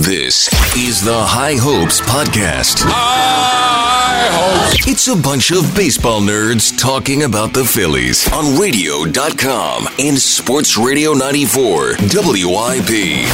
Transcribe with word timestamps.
This 0.00 0.48
is 0.74 1.02
the 1.04 1.14
High 1.14 1.56
Hopes 1.56 2.00
Podcast. 2.00 2.78
High 2.80 4.28
Hopes. 4.32 4.88
It's 4.88 5.06
a 5.08 5.14
bunch 5.14 5.52
of 5.52 5.76
baseball 5.76 6.22
nerds 6.22 6.76
talking 6.78 7.24
about 7.24 7.52
the 7.52 7.62
Phillies 7.62 8.26
on 8.32 8.58
radio.com 8.58 9.86
and 9.98 10.18
Sports 10.18 10.78
Radio 10.78 11.12
94 11.12 11.96
WIP. 12.00 13.28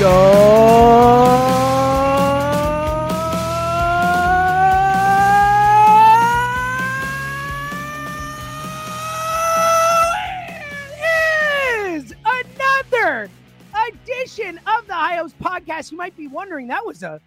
is 0.00 1.63
edition 14.44 14.60
of 14.66 14.86
the 14.86 14.94
High 14.94 15.16
Hopes 15.16 15.34
podcast. 15.40 15.90
You 15.90 15.98
might 15.98 16.16
be 16.16 16.26
wondering, 16.26 16.68
that 16.68 16.84
was 16.84 17.02
a, 17.02 17.20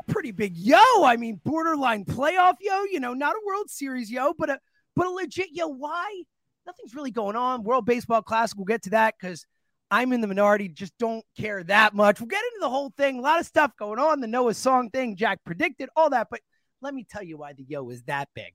a 0.00 0.12
pretty 0.12 0.30
big 0.30 0.56
yo. 0.56 0.78
I 1.04 1.16
mean, 1.16 1.40
borderline 1.44 2.04
playoff 2.04 2.54
yo. 2.60 2.84
You 2.84 3.00
know, 3.00 3.14
not 3.14 3.34
a 3.34 3.40
World 3.46 3.70
Series 3.70 4.10
yo, 4.10 4.34
but 4.38 4.50
a 4.50 4.58
but 4.96 5.06
a 5.06 5.10
legit 5.10 5.48
yo. 5.52 5.68
Why? 5.68 6.22
Nothing's 6.66 6.94
really 6.94 7.10
going 7.10 7.36
on. 7.36 7.64
World 7.64 7.86
Baseball 7.86 8.22
Classic. 8.22 8.56
We'll 8.56 8.64
get 8.64 8.82
to 8.84 8.90
that 8.90 9.14
because 9.20 9.44
I'm 9.90 10.12
in 10.12 10.20
the 10.20 10.26
minority. 10.26 10.68
Just 10.68 10.96
don't 10.98 11.24
care 11.36 11.62
that 11.64 11.94
much. 11.94 12.20
We'll 12.20 12.28
get 12.28 12.44
into 12.44 12.60
the 12.60 12.70
whole 12.70 12.92
thing. 12.96 13.18
A 13.18 13.22
lot 13.22 13.40
of 13.40 13.46
stuff 13.46 13.72
going 13.78 13.98
on. 13.98 14.20
The 14.20 14.26
Noah 14.26 14.54
Song 14.54 14.90
thing. 14.90 15.16
Jack 15.16 15.40
predicted 15.44 15.88
all 15.96 16.10
that. 16.10 16.28
But 16.30 16.40
let 16.80 16.94
me 16.94 17.04
tell 17.08 17.22
you 17.22 17.36
why 17.38 17.52
the 17.52 17.64
yo 17.64 17.90
is 17.90 18.02
that 18.04 18.28
big 18.34 18.54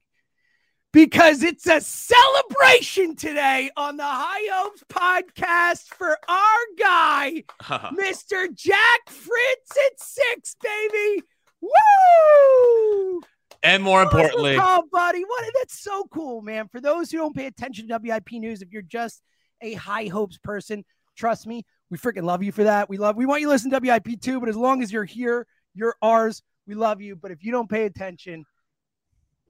because 0.93 1.43
it's 1.43 1.67
a 1.67 1.81
celebration 1.81 3.15
today 3.15 3.69
on 3.75 3.97
the 3.97 4.03
High 4.03 4.47
Hopes 4.51 4.83
podcast 4.89 5.83
for 5.87 6.17
our 6.27 6.57
guy, 6.79 7.43
Mr. 7.63 8.53
Jack 8.53 9.09
Fritz 9.09 9.71
at 9.71 9.99
six, 9.99 10.55
baby. 10.61 11.23
Woo! 11.61 13.21
And 13.63 13.83
more 13.83 14.01
importantly, 14.03 14.57
oh, 14.59 14.83
buddy, 14.91 15.23
what? 15.23 15.51
That's 15.59 15.79
so 15.79 16.05
cool, 16.11 16.41
man. 16.41 16.67
For 16.71 16.79
those 16.79 17.11
who 17.11 17.17
don't 17.17 17.35
pay 17.35 17.47
attention 17.47 17.87
to 17.89 17.99
WIP 18.01 18.31
news, 18.33 18.61
if 18.61 18.71
you're 18.71 18.81
just 18.81 19.21
a 19.61 19.73
High 19.73 20.07
Hopes 20.07 20.37
person, 20.37 20.85
trust 21.15 21.47
me, 21.47 21.65
we 21.89 21.97
freaking 21.97 22.23
love 22.23 22.43
you 22.43 22.51
for 22.51 22.63
that. 22.65 22.89
We 22.89 22.97
love, 22.97 23.15
we 23.15 23.25
want 23.25 23.41
you 23.41 23.47
to 23.47 23.51
listen 23.51 23.71
to 23.71 23.79
WIP 23.79 24.21
too, 24.21 24.39
but 24.39 24.49
as 24.49 24.55
long 24.55 24.81
as 24.83 24.91
you're 24.91 25.05
here, 25.05 25.47
you're 25.73 25.95
ours. 26.01 26.41
We 26.67 26.75
love 26.75 27.01
you. 27.01 27.15
But 27.15 27.31
if 27.31 27.43
you 27.43 27.51
don't 27.51 27.69
pay 27.69 27.85
attention, 27.85 28.45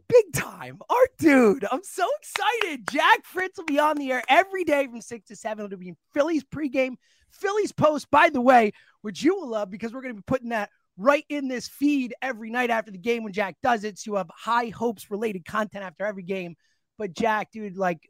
big 0.10 0.34
time. 0.34 0.80
Our 0.90 1.08
dude, 1.18 1.66
I'm 1.72 1.84
so 1.84 2.08
excited. 2.20 2.88
Jack 2.90 3.26
Fritz 3.26 3.58
will 3.58 3.66
be 3.66 3.80
on 3.80 3.98
the 3.98 4.12
air 4.12 4.24
every 4.30 4.64
day 4.64 4.88
from 4.88 5.02
six 5.02 5.28
to 5.28 5.36
seven. 5.36 5.66
It'll 5.66 5.78
be 5.78 5.90
in 5.90 5.98
Phillies 6.14 6.44
pregame, 6.44 6.96
Phillies 7.32 7.72
post, 7.72 8.10
by 8.10 8.30
the 8.30 8.42
way, 8.42 8.72
which 9.02 9.24
you 9.24 9.36
will 9.36 9.50
love 9.50 9.70
because 9.70 9.94
we're 9.94 10.02
going 10.02 10.16
to 10.16 10.22
be 10.22 10.26
putting 10.26 10.50
that 10.50 10.70
right 10.98 11.26
in 11.30 11.48
this 11.48 11.68
feed 11.68 12.14
every 12.22 12.50
night 12.50 12.70
after 12.70 12.92
the 12.92 12.98
game 12.98 13.24
when 13.24 13.34
Jack 13.34 13.56
does 13.62 13.84
it. 13.84 14.00
So 14.00 14.12
you 14.12 14.16
have 14.16 14.30
high 14.34 14.70
hopes 14.70 15.12
related 15.12 15.46
content 15.46 15.84
after 15.84 16.06
every 16.06 16.24
game. 16.24 16.56
But 16.98 17.14
Jack, 17.14 17.52
dude, 17.52 17.78
like, 17.78 18.08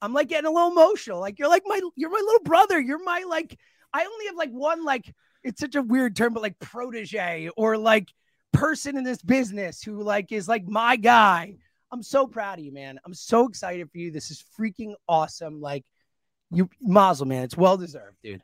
I'm 0.00 0.12
like 0.12 0.28
getting 0.28 0.48
a 0.48 0.52
little 0.52 0.70
emotional. 0.70 1.20
Like, 1.20 1.38
you're 1.38 1.48
like 1.48 1.64
my, 1.66 1.80
you're 1.96 2.10
my 2.10 2.22
little 2.24 2.44
brother. 2.44 2.78
You're 2.78 3.02
my, 3.02 3.24
like, 3.28 3.58
I 3.92 4.04
only 4.04 4.26
have 4.26 4.36
like 4.36 4.50
one, 4.50 4.84
like, 4.84 5.12
it's 5.42 5.60
such 5.60 5.74
a 5.74 5.82
weird 5.82 6.14
term, 6.14 6.34
but 6.34 6.42
like 6.42 6.58
protege 6.60 7.50
or 7.56 7.76
like, 7.76 8.08
person 8.52 8.96
in 8.96 9.04
this 9.04 9.22
business 9.22 9.82
who 9.82 10.02
like 10.02 10.32
is 10.32 10.48
like 10.48 10.66
my 10.66 10.96
guy. 10.96 11.56
I'm 11.90 12.02
so 12.02 12.26
proud 12.26 12.58
of 12.58 12.64
you, 12.64 12.72
man. 12.72 12.98
I'm 13.04 13.14
so 13.14 13.48
excited 13.48 13.90
for 13.90 13.98
you. 13.98 14.10
This 14.10 14.30
is 14.30 14.44
freaking 14.58 14.94
awesome. 15.08 15.60
Like 15.60 15.84
you 16.50 16.68
Mazel, 16.80 17.26
man. 17.26 17.44
It's 17.44 17.56
well 17.56 17.76
deserved, 17.76 18.16
dude. 18.22 18.42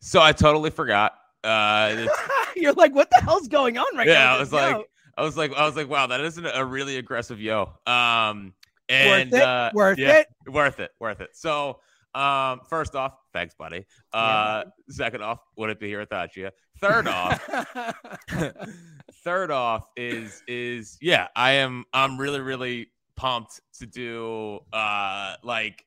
So 0.00 0.20
I 0.20 0.32
totally 0.32 0.70
forgot. 0.70 1.14
Uh 1.44 2.06
You're 2.56 2.72
like, 2.72 2.94
what 2.94 3.10
the 3.10 3.20
hell's 3.20 3.48
going 3.48 3.78
on 3.78 3.96
right 3.96 4.06
yeah, 4.06 4.14
now? 4.14 4.32
Yeah, 4.32 4.36
I 4.36 4.40
was 4.40 4.52
like, 4.52 4.86
I 5.16 5.22
was 5.22 5.36
like, 5.36 5.52
I 5.54 5.64
was 5.64 5.76
like, 5.76 5.88
wow, 5.88 6.06
that 6.06 6.20
isn't 6.20 6.46
a 6.46 6.64
really 6.64 6.96
aggressive 6.96 7.40
yo. 7.40 7.72
Um 7.86 8.54
and 8.88 9.30
worth 9.30 9.40
it, 9.40 9.46
uh, 9.46 9.70
worth 9.74 9.98
yeah, 9.98 10.18
it. 10.18 10.28
worth 10.46 10.80
it, 10.80 10.90
worth 10.98 11.20
it. 11.20 11.30
So 11.34 11.80
um, 12.14 12.60
first 12.68 12.94
off, 12.94 13.14
thanks, 13.32 13.54
buddy. 13.54 13.86
Uh, 14.12 14.64
second 14.88 15.22
off, 15.22 15.40
wouldn't 15.56 15.78
be 15.78 15.88
here 15.88 16.00
without 16.00 16.36
you. 16.36 16.50
Third 16.80 17.06
off, 17.06 17.48
third 19.24 19.50
off 19.50 19.86
is 19.96 20.42
is 20.46 20.98
yeah, 21.00 21.28
I 21.36 21.52
am 21.52 21.84
I'm 21.92 22.18
really 22.18 22.40
really 22.40 22.88
pumped 23.16 23.60
to 23.80 23.86
do 23.86 24.60
uh 24.72 25.34
like 25.42 25.84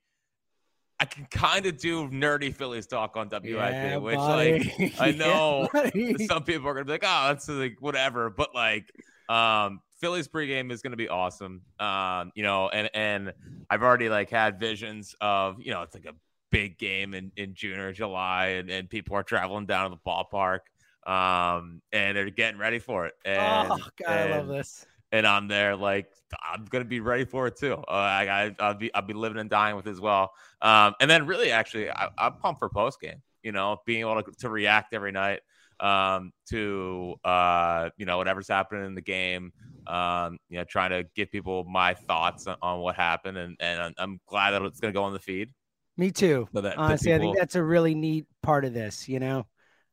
I 1.00 1.06
can 1.06 1.26
kind 1.32 1.66
of 1.66 1.78
do 1.78 2.08
nerdy 2.10 2.54
Phillies 2.54 2.86
talk 2.86 3.18
on 3.18 3.28
WIP, 3.30 3.46
Yeah, 3.46 3.98
which 3.98 4.16
buddy. 4.18 4.60
like 4.82 4.94
I 5.02 5.12
know 5.12 5.68
buddy. 5.74 6.28
some 6.28 6.44
people 6.44 6.68
are 6.68 6.74
gonna 6.74 6.86
be 6.86 6.92
like, 6.92 7.04
oh, 7.06 7.28
that's 7.30 7.50
like 7.50 7.78
whatever, 7.80 8.30
but 8.30 8.54
like 8.54 8.92
um 9.30 9.82
Phillies 10.00 10.28
pregame 10.28 10.72
is 10.72 10.82
gonna 10.82 10.98
be 10.98 11.10
awesome. 11.10 11.62
Um, 11.80 12.32
you 12.36 12.44
know, 12.44 12.70
and 12.70 12.90
and 12.94 13.34
I've 13.70 13.82
already 13.84 14.10
like 14.10 14.30
had 14.30 14.60
visions 14.60 15.16
of, 15.22 15.62
you 15.62 15.72
know, 15.72 15.82
it's 15.84 15.96
like 15.96 16.06
a 16.06 16.14
big 16.52 16.78
game 16.78 17.14
in, 17.14 17.32
in 17.38 17.54
June 17.56 17.80
or 17.80 17.94
July 17.94 18.48
and, 18.48 18.70
and 18.70 18.90
people 18.90 19.16
are 19.16 19.24
traveling 19.24 19.66
down 19.66 19.90
to 19.90 19.96
the 19.96 20.02
ballpark. 20.10 20.60
Um, 21.06 21.82
and 21.92 22.16
they're 22.16 22.30
getting 22.30 22.60
ready 22.60 22.80
for 22.80 23.08
it. 23.08 23.14
And, 23.26 23.72
oh 23.72 23.78
God, 24.04 24.10
I 24.18 24.38
love 24.38 24.48
this. 24.48 24.86
and 25.12 25.26
I'm 25.26 25.48
there 25.48 25.76
like 25.76 26.08
I'm 26.42 26.66
gonna 26.66 26.86
be 26.86 27.00
ready 27.00 27.26
for 27.26 27.48
it 27.48 27.58
too. 27.58 27.74
Uh, 27.74 27.92
I, 27.92 28.46
I 28.46 28.56
I'll 28.60 28.74
be 28.76 28.94
I'll 28.94 29.02
be 29.02 29.14
living 29.14 29.40
and 29.40 29.50
dying 29.50 29.76
with 29.76 29.88
it 29.88 29.92
as 29.92 30.00
well. 30.00 30.32
Um, 30.62 30.94
and 31.00 31.10
then 31.10 31.26
really 31.26 31.52
actually 31.52 31.90
I, 31.90 32.10
I'm 32.18 32.34
pumped 32.36 32.60
for 32.60 32.70
post 32.70 33.00
game. 33.02 33.22
You 33.44 33.52
know, 33.52 33.78
being 33.86 34.02
able 34.02 34.22
to, 34.22 34.32
to 34.40 34.50
react 34.50 34.94
every 34.94 35.12
night 35.12 35.40
um, 35.80 36.32
to 36.50 37.16
uh, 37.26 37.90
you 37.98 38.06
know 38.06 38.18
whatever's 38.18 38.48
happening 38.48 38.86
in 38.86 38.96
the 38.96 39.02
game. 39.02 39.52
Um, 39.88 40.38
you 40.48 40.60
know, 40.60 40.64
trying 40.64 40.92
to 40.92 41.06
give 41.16 41.32
people 41.32 41.64
my 41.64 41.96
thoughts 41.96 42.46
on, 42.46 42.56
on 42.62 42.80
what 42.82 42.96
happened, 42.96 43.38
and 43.38 43.58
and 43.60 43.96
I'm- 43.98 44.20
glad 44.28 44.52
that 44.52 44.62
it's 44.62 44.80
gonna 44.80 44.94
go 44.94 45.04
on 45.04 45.14
the 45.14 45.20
feed. 45.20 45.50
Me 45.98 46.12
too. 46.12 46.48
So 46.54 46.62
that, 46.62 46.76
that 46.76 46.78
Honestly, 46.78 47.14
I 47.14 47.20
think 47.20 47.38
that's 47.38 47.56
a 47.56 47.64
really 47.64 47.96
neat 47.96 48.26
part 48.42 48.64
of 48.64 48.74
this, 48.74 49.10
you 49.10 49.20
know. 49.20 49.46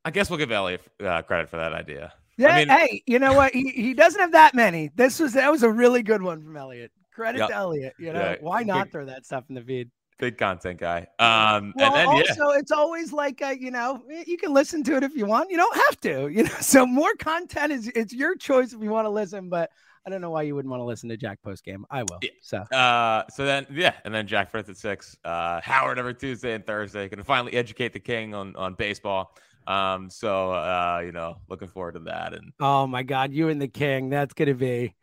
I 0.04 0.10
guess 0.10 0.30
we'll 0.30 0.38
give 0.38 0.52
Elliot 0.52 0.80
uh, 1.04 1.22
credit 1.22 1.48
for 1.50 1.56
that 1.56 1.72
idea. 1.72 2.12
Yeah, 2.36 2.56
mean- 2.56 2.68
hey, 2.68 3.02
you 3.06 3.18
know 3.18 3.34
what? 3.34 3.52
He, 3.52 3.70
he 3.70 3.94
doesn't 3.94 4.20
have 4.20 4.32
that 4.32 4.54
many. 4.54 4.90
This 4.94 5.18
was 5.18 5.32
that 5.34 5.50
was 5.50 5.62
a 5.62 5.70
really 5.70 6.02
good 6.02 6.22
one 6.22 6.42
from 6.42 6.56
Elliot. 6.56 6.92
Credit 7.12 7.38
Yep. 7.38 7.48
to 7.48 7.54
Elliot. 7.54 7.92
You 7.98 8.12
know, 8.12 8.20
Yeah, 8.20 8.36
why 8.40 8.62
not 8.62 8.84
good- 8.84 8.92
throw 8.92 9.04
that 9.06 9.26
stuff 9.26 9.44
in 9.48 9.54
the 9.54 9.62
feed? 9.62 9.90
big 10.18 10.36
content 10.36 10.80
guy. 10.80 11.06
Um, 11.20 11.72
well, 11.76 11.86
and 11.86 11.94
then 11.94 12.06
also 12.08 12.50
yeah, 12.50 12.58
it's 12.58 12.72
always 12.72 13.12
like 13.12 13.40
uh, 13.40 13.54
you 13.58 13.70
know 13.70 14.02
you 14.26 14.36
can 14.36 14.52
listen 14.52 14.82
to 14.84 14.96
it 14.96 15.04
if 15.04 15.14
you 15.14 15.26
want. 15.26 15.48
You 15.50 15.56
don't 15.56 15.76
have 15.76 16.00
to. 16.00 16.28
You 16.28 16.42
know, 16.44 16.50
so 16.60 16.84
more 16.86 17.14
content 17.20 17.72
is 17.72 17.86
it's 17.88 18.12
your 18.12 18.36
choice 18.36 18.72
if 18.72 18.82
you 18.82 18.90
want 18.90 19.04
to 19.06 19.10
listen. 19.10 19.48
But 19.48 19.70
I 20.06 20.10
don't 20.10 20.20
know 20.20 20.30
why 20.30 20.42
you 20.42 20.54
wouldn't 20.56 20.70
want 20.70 20.80
to 20.80 20.84
listen 20.84 21.08
to 21.10 21.16
Jack 21.16 21.40
post 21.42 21.64
game. 21.64 21.84
I 21.90 22.02
will. 22.02 22.18
So 22.42 22.58
uh, 22.58 23.24
so 23.30 23.44
then 23.44 23.66
yeah, 23.70 23.94
and 24.04 24.12
then 24.12 24.26
Jack 24.26 24.50
Fritz 24.50 24.68
at 24.68 24.76
six. 24.76 25.16
Uh, 25.24 25.60
Howard 25.60 25.98
every 26.00 26.14
Tuesday 26.14 26.54
and 26.54 26.66
Thursday. 26.66 27.08
Can 27.08 27.22
finally 27.22 27.52
educate 27.54 27.92
the 27.92 28.00
king 28.00 28.34
on 28.34 28.56
on 28.56 28.74
baseball. 28.74 29.36
Um, 29.68 30.08
so 30.08 30.50
uh, 30.52 31.02
you 31.04 31.12
know, 31.12 31.36
looking 31.48 31.68
forward 31.68 31.92
to 31.92 32.00
that. 32.00 32.32
And 32.32 32.52
oh 32.58 32.86
my 32.86 33.02
God, 33.02 33.32
you 33.32 33.50
and 33.50 33.60
the 33.60 33.68
king, 33.68 34.08
that's 34.08 34.34
gonna 34.34 34.54
be. 34.54 34.94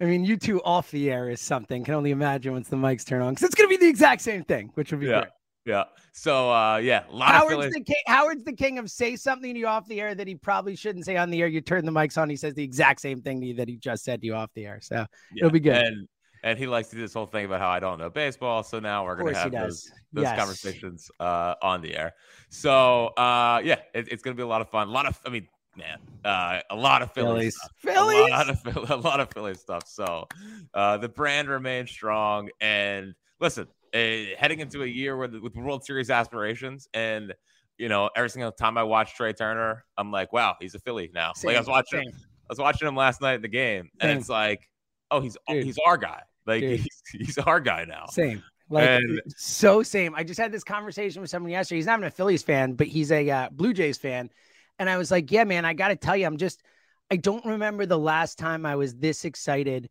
I 0.00 0.04
mean, 0.04 0.24
you 0.24 0.38
two 0.38 0.62
off 0.62 0.90
the 0.90 1.10
air 1.10 1.28
is 1.28 1.40
something. 1.40 1.84
Can 1.84 1.94
only 1.94 2.12
imagine 2.12 2.52
once 2.52 2.68
the 2.68 2.76
mics 2.76 3.04
turn 3.04 3.20
on 3.20 3.34
because 3.34 3.46
it's 3.46 3.54
gonna 3.54 3.68
be 3.68 3.76
the 3.76 3.88
exact 3.88 4.22
same 4.22 4.44
thing, 4.44 4.70
which 4.74 4.92
would 4.92 5.00
be 5.00 5.06
yeah. 5.06 5.20
great. 5.20 5.32
Yeah. 5.66 5.84
So 6.12 6.50
uh 6.50 6.78
yeah, 6.78 7.04
a 7.08 7.14
lot 7.14 7.34
Howard's 7.34 7.66
of 7.66 7.72
the 7.72 7.84
king. 7.84 8.02
Howard's 8.06 8.44
the 8.44 8.54
king 8.54 8.78
of 8.78 8.90
say 8.90 9.16
something 9.16 9.52
to 9.52 9.60
you 9.60 9.66
off 9.66 9.86
the 9.88 10.00
air 10.00 10.14
that 10.14 10.26
he 10.26 10.36
probably 10.36 10.74
shouldn't 10.74 11.04
say 11.04 11.16
on 11.16 11.28
the 11.28 11.42
air. 11.42 11.48
You 11.48 11.60
turn 11.60 11.84
the 11.84 11.92
mics 11.92 12.16
on, 12.16 12.30
he 12.30 12.36
says 12.36 12.54
the 12.54 12.64
exact 12.64 13.00
same 13.00 13.20
thing 13.20 13.40
to 13.40 13.46
you 13.48 13.54
that 13.54 13.68
he 13.68 13.76
just 13.76 14.04
said 14.04 14.20
to 14.22 14.26
you 14.26 14.34
off 14.34 14.50
the 14.54 14.66
air. 14.66 14.80
So 14.80 14.94
Yeah. 14.94 15.06
it'll 15.36 15.50
be 15.50 15.60
good. 15.60 15.76
And 15.76 16.08
and 16.42 16.58
he 16.58 16.66
likes 16.66 16.88
to 16.88 16.96
do 16.96 17.02
this 17.02 17.14
whole 17.14 17.26
thing 17.26 17.44
about 17.46 17.60
how 17.60 17.68
I 17.68 17.80
don't 17.80 17.98
know 17.98 18.10
baseball. 18.10 18.62
So 18.62 18.80
now 18.80 19.04
we're 19.04 19.16
gonna 19.16 19.30
have 19.34 19.52
those, 19.52 19.92
those 20.12 20.24
Yes. 20.24 20.36
conversations 20.38 21.10
uh 21.20 21.54
on 21.62 21.80
the 21.82 21.96
air. 21.96 22.14
So 22.48 23.06
uh 23.08 23.60
yeah, 23.64 23.76
it, 23.94 24.08
it's 24.10 24.22
gonna 24.22 24.36
be 24.36 24.42
a 24.42 24.46
lot 24.46 24.60
of 24.60 24.68
fun. 24.68 24.88
A 24.88 24.90
lot 24.90 25.06
of 25.06 25.18
I 25.26 25.30
mean, 25.30 25.48
man, 25.76 25.98
uh 26.24 26.60
a 26.70 26.76
lot 26.76 27.02
of 27.02 27.12
Phillies. 27.12 27.56
Phillies. 27.78 28.24
A 28.28 28.30
lot 28.30 28.50
of 28.50 28.60
Phil- 28.60 28.86
a 28.88 28.96
lot 28.96 29.20
of 29.20 29.30
Philly 29.32 29.54
stuff. 29.54 29.84
So 29.86 30.26
uh 30.74 30.96
the 30.98 31.08
brand 31.08 31.48
remains 31.48 31.90
strong. 31.90 32.50
And 32.60 33.14
listen, 33.40 33.68
uh, 33.94 33.98
heading 34.38 34.60
into 34.60 34.82
a 34.82 34.86
year 34.86 35.16
with 35.16 35.34
with 35.36 35.54
World 35.56 35.84
Series 35.84 36.10
aspirations 36.10 36.88
and 36.94 37.34
you 37.78 37.88
know, 37.88 38.10
every 38.14 38.28
single 38.28 38.52
time 38.52 38.76
I 38.76 38.82
watch 38.82 39.14
Trey 39.14 39.32
Turner, 39.32 39.86
I'm 39.96 40.12
like, 40.12 40.34
wow, 40.34 40.54
he's 40.60 40.74
a 40.74 40.78
Philly 40.78 41.10
now. 41.14 41.32
like 41.44 41.56
I 41.56 41.58
was 41.58 41.66
watching 41.66 42.02
same. 42.02 42.12
I 42.12 42.50
was 42.50 42.58
watching 42.58 42.86
him 42.86 42.94
last 42.94 43.22
night 43.22 43.34
in 43.36 43.42
the 43.42 43.48
game, 43.48 43.88
and 44.00 44.10
Same. 44.10 44.18
it's 44.18 44.28
like, 44.28 44.68
oh, 45.10 45.20
he's 45.20 45.36
Dude. 45.48 45.64
he's 45.64 45.78
our 45.86 45.96
guy. 45.96 46.22
Like 46.46 46.62
he's, 46.62 47.02
he's 47.12 47.38
our 47.38 47.60
guy 47.60 47.84
now. 47.84 48.06
Same. 48.06 48.42
Like 48.68 48.88
And- 48.88 49.20
so 49.36 49.82
same. 49.82 50.14
I 50.14 50.24
just 50.24 50.38
had 50.40 50.52
this 50.52 50.64
conversation 50.64 51.20
with 51.20 51.30
someone 51.30 51.50
yesterday. 51.52 51.78
He's 51.78 51.86
not 51.86 51.98
even 51.98 52.06
a 52.06 52.10
Phillies 52.10 52.42
fan, 52.42 52.74
but 52.74 52.86
he's 52.86 53.10
a 53.12 53.28
uh, 53.28 53.48
Blue 53.50 53.72
Jays 53.72 53.98
fan. 53.98 54.30
And 54.78 54.88
I 54.88 54.96
was 54.96 55.10
like, 55.10 55.30
yeah, 55.30 55.44
man, 55.44 55.64
I 55.64 55.74
got 55.74 55.88
to 55.88 55.96
tell 55.96 56.16
you, 56.16 56.26
I'm 56.26 56.38
just, 56.38 56.62
I 57.10 57.16
don't 57.16 57.44
remember 57.44 57.84
the 57.84 57.98
last 57.98 58.38
time 58.38 58.64
I 58.64 58.76
was 58.76 58.94
this 58.94 59.24
excited 59.24 59.90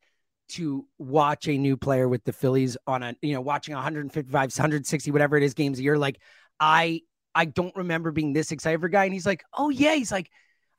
to 0.49 0.85
watch 0.97 1.47
a 1.47 1.57
new 1.57 1.77
player 1.77 2.07
with 2.07 2.23
the 2.23 2.33
Phillies 2.33 2.75
on 2.87 3.03
a, 3.03 3.15
you 3.21 3.33
know, 3.33 3.41
watching 3.41 3.75
155, 3.75 4.33
160, 4.33 5.11
whatever 5.11 5.37
it 5.37 5.43
is 5.43 5.53
games 5.53 5.77
a 5.77 5.83
year. 5.83 5.97
Like 5.97 6.19
I, 6.59 7.01
I 7.35 7.45
don't 7.45 7.75
remember 7.75 8.11
being 8.11 8.33
this 8.33 8.51
excited 8.51 8.79
for 8.79 8.87
a 8.87 8.91
guy. 8.91 9.03
And 9.03 9.13
he's 9.13 9.25
like, 9.27 9.43
oh 9.53 9.69
yeah. 9.69 9.93
He's 9.93 10.11
like, 10.11 10.31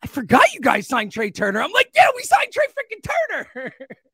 I 0.02 0.06
forgot 0.08 0.52
you 0.54 0.60
guys 0.60 0.88
signed 0.88 1.12
Trey 1.12 1.30
Turner. 1.30 1.60
I'm 1.60 1.70
like, 1.72 1.90
yeah, 1.94 2.08
we 2.16 2.22
signed 2.22 2.50
Trey 2.50 2.64
freaking 2.66 3.10
Turner. 3.54 3.74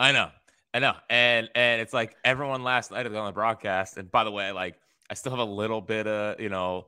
I 0.00 0.12
know, 0.12 0.30
I 0.72 0.78
know, 0.78 0.94
and 1.10 1.50
and 1.54 1.80
it's 1.80 1.92
like 1.92 2.16
everyone 2.24 2.64
last 2.64 2.90
night 2.90 3.06
on 3.06 3.12
the 3.12 3.32
broadcast. 3.32 3.98
And 3.98 4.10
by 4.10 4.24
the 4.24 4.30
way, 4.30 4.50
like 4.50 4.76
I 5.10 5.14
still 5.14 5.30
have 5.30 5.40
a 5.40 5.44
little 5.44 5.82
bit 5.82 6.06
of 6.06 6.40
you 6.40 6.48
know, 6.48 6.86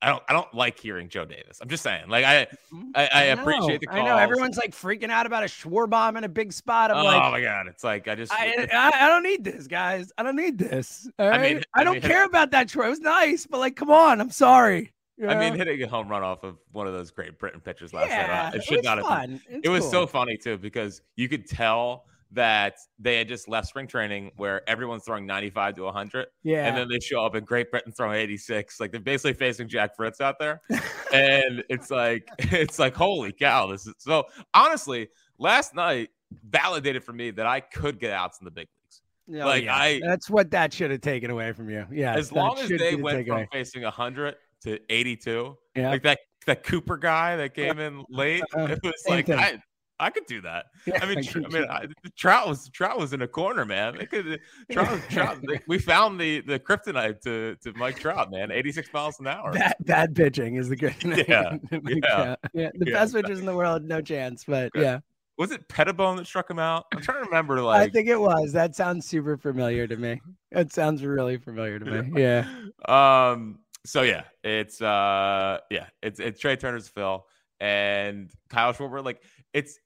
I 0.00 0.08
don't 0.08 0.22
I 0.30 0.32
don't 0.32 0.52
like 0.54 0.78
hearing 0.78 1.10
Joe 1.10 1.26
Davis. 1.26 1.58
I'm 1.60 1.68
just 1.68 1.82
saying, 1.82 2.08
like 2.08 2.24
I 2.24 2.46
mm-hmm. 2.72 2.90
I, 2.94 3.08
I, 3.12 3.34
know. 3.34 3.42
appreciate 3.42 3.82
the 3.82 3.90
I 3.90 4.02
know 4.02 4.16
everyone's 4.16 4.56
like 4.56 4.72
freaking 4.72 5.10
out 5.10 5.26
about 5.26 5.42
a 5.42 5.46
Schwarbomb 5.46 6.16
in 6.16 6.24
a 6.24 6.28
big 6.28 6.54
spot. 6.54 6.90
I'm 6.90 6.96
oh 6.96 7.04
like, 7.04 7.32
my 7.32 7.40
god, 7.42 7.66
it's 7.66 7.84
like 7.84 8.08
I 8.08 8.14
just 8.14 8.32
I, 8.32 8.66
I, 8.72 8.92
I 8.94 9.08
don't 9.08 9.22
need 9.22 9.44
this, 9.44 9.66
guys. 9.66 10.10
I 10.16 10.22
don't 10.22 10.36
need 10.36 10.56
this. 10.56 11.06
All 11.18 11.28
right? 11.28 11.38
I, 11.38 11.42
mean- 11.42 11.62
I 11.74 11.84
don't 11.84 11.94
mean- 11.94 12.02
care 12.02 12.24
about 12.24 12.50
that. 12.52 12.70
Troy. 12.70 12.86
It 12.86 12.90
was 12.90 13.00
nice, 13.00 13.46
but 13.46 13.60
like, 13.60 13.76
come 13.76 13.90
on. 13.90 14.22
I'm 14.22 14.30
sorry. 14.30 14.90
You 15.18 15.28
I 15.28 15.38
mean, 15.38 15.56
hitting 15.56 15.80
a 15.82 15.86
home 15.86 16.08
run 16.08 16.22
off 16.22 16.42
of 16.44 16.56
one 16.72 16.86
of 16.86 16.92
those 16.92 17.10
great 17.10 17.38
Britain 17.38 17.60
pitchers 17.60 17.92
last 17.92 18.08
yeah, 18.08 18.26
night. 18.26 18.54
It 18.56 18.64
should 18.64 18.78
was 18.78 18.84
not 18.84 18.98
have. 18.98 19.06
fun. 19.06 19.28
been- 19.48 19.58
It's 19.58 19.66
it 19.66 19.68
was 19.68 19.82
cool. 19.82 19.90
so 19.90 20.06
funny 20.06 20.36
too 20.36 20.56
because 20.58 21.02
you 21.16 21.28
could 21.28 21.46
tell 21.46 22.06
that 22.34 22.76
they 22.98 23.16
had 23.16 23.28
just 23.28 23.48
left 23.48 23.68
spring 23.68 23.86
training 23.86 24.30
where 24.36 24.68
everyone's 24.68 25.04
throwing 25.04 25.26
95 25.26 25.74
to 25.76 25.82
100 25.84 26.26
yeah. 26.42 26.66
and 26.66 26.76
then 26.76 26.88
they 26.88 27.00
show 27.00 27.24
up 27.24 27.34
in 27.34 27.44
Great 27.44 27.70
Britain 27.70 27.92
throwing 27.92 28.16
86 28.16 28.80
like 28.80 28.90
they're 28.90 29.00
basically 29.00 29.32
facing 29.34 29.68
Jack 29.68 29.96
Fritz 29.96 30.20
out 30.20 30.38
there 30.38 30.60
and 31.12 31.64
it's 31.68 31.90
like 31.90 32.28
it's 32.38 32.78
like 32.78 32.94
holy 32.94 33.32
cow 33.32 33.66
this 33.66 33.86
is 33.86 33.94
so 33.98 34.24
honestly 34.52 35.08
last 35.38 35.74
night 35.74 36.10
validated 36.48 37.02
for 37.04 37.12
me 37.12 37.30
that 37.30 37.46
I 37.46 37.60
could 37.60 37.98
get 37.98 38.12
outs 38.12 38.40
in 38.40 38.44
the 38.44 38.50
big 38.50 38.68
leagues 38.82 39.02
Oh, 39.42 39.46
like, 39.46 39.64
yeah. 39.64 39.76
I- 39.76 40.00
that's 40.04 40.28
what 40.28 40.50
that 40.50 40.72
should 40.72 40.90
have 40.90 41.00
taken 41.00 41.30
away 41.30 41.52
from 41.52 41.70
you. 41.70 41.86
Yeah. 41.90 42.14
as 42.14 42.30
long 42.30 42.58
as 42.58 42.68
they 42.68 42.94
went 42.94 43.26
from 43.26 43.38
takeaway. 43.38 43.48
facing 43.50 43.82
100 43.82 44.36
to 44.64 44.78
82 44.90 45.56
yeah. 45.76 45.90
like 45.90 46.02
that 46.02 46.18
that 46.46 46.62
Cooper 46.62 46.98
guy 46.98 47.36
that 47.36 47.54
came 47.54 47.78
in 47.78 48.04
late 48.10 48.42
Uh, 48.54 48.64
it 48.64 48.80
was 48.82 49.02
same 49.02 49.14
like. 49.14 49.30
I 49.30 49.58
I 50.04 50.10
could 50.10 50.26
do 50.26 50.40
that 50.42 50.66
yeah, 50.86 50.98
I 51.02 51.06
mean, 51.06 51.22
tr- 51.24 51.38
I 51.44 51.48
mean, 51.48 51.64
I, 51.70 51.86
Trout 52.16 52.48
was 52.48 52.68
Trout 52.70 52.98
was 52.98 53.12
in 53.12 53.22
a 53.22 53.28
corner, 53.28 53.64
man. 53.64 53.96
They 53.98 54.06
could 54.06 54.40
Trout, 54.72 54.98
Trout. 55.10 55.38
they- 55.48 55.60
we 55.66 55.78
found 55.78 56.20
the 56.20 56.40
the 56.42 56.58
kryptonite 56.60 57.20
to 57.22 57.56
to 57.62 57.72
Mike 57.76 57.98
Trout, 57.98 58.30
man. 58.30 58.50
Eighty 58.52 58.70
six 58.72 58.92
miles 58.92 59.18
an 59.20 59.26
hour. 59.26 59.52
Bad, 59.52 59.76
bad 59.80 60.14
pitching 60.14 60.56
is 60.56 60.68
the 60.68 60.76
good. 60.76 60.94
Yeah, 61.04 61.56
yeah, 61.72 62.36
yeah. 62.52 62.70
The 62.74 62.86
yeah. 62.86 62.92
best 62.92 63.14
pitchers 63.14 63.40
in 63.40 63.46
the 63.46 63.56
world, 63.56 63.84
no 63.84 64.00
chance. 64.00 64.44
But 64.46 64.70
Yeah. 64.74 64.82
yeah, 64.82 64.98
Was 65.38 65.50
it 65.52 65.68
Pettibone 65.68 66.16
that 66.16 66.26
struck 66.26 66.50
him 66.50 66.58
out? 66.58 66.84
I'm 66.92 67.00
trying 67.00 67.22
to 67.22 67.28
remember. 67.28 67.60
Like, 67.62 67.80
I 67.88 67.92
think 67.92 68.08
it 68.08 68.20
was. 68.20 68.52
That 68.52 68.76
sounds 68.76 69.06
super 69.06 69.36
familiar 69.36 69.86
to 69.86 69.96
me. 69.96 70.20
It 70.50 70.72
sounds 70.72 71.04
really 71.04 71.38
familiar 71.38 71.78
to 71.78 72.02
me. 72.02 72.20
Yeah. 72.22 72.46
Um. 72.86 73.58
So 73.86 74.02
yeah, 74.02 74.24
it's 74.42 74.80
uh 74.80 75.58
yeah, 75.70 75.86
it's 76.02 76.18
it's 76.20 76.40
Trey 76.40 76.56
Turner's 76.56 76.88
Phil 76.88 77.24
and 77.60 78.30
Kyle 78.48 78.72
Schwarber. 78.72 79.04
Like 79.04 79.22
it's 79.54 79.78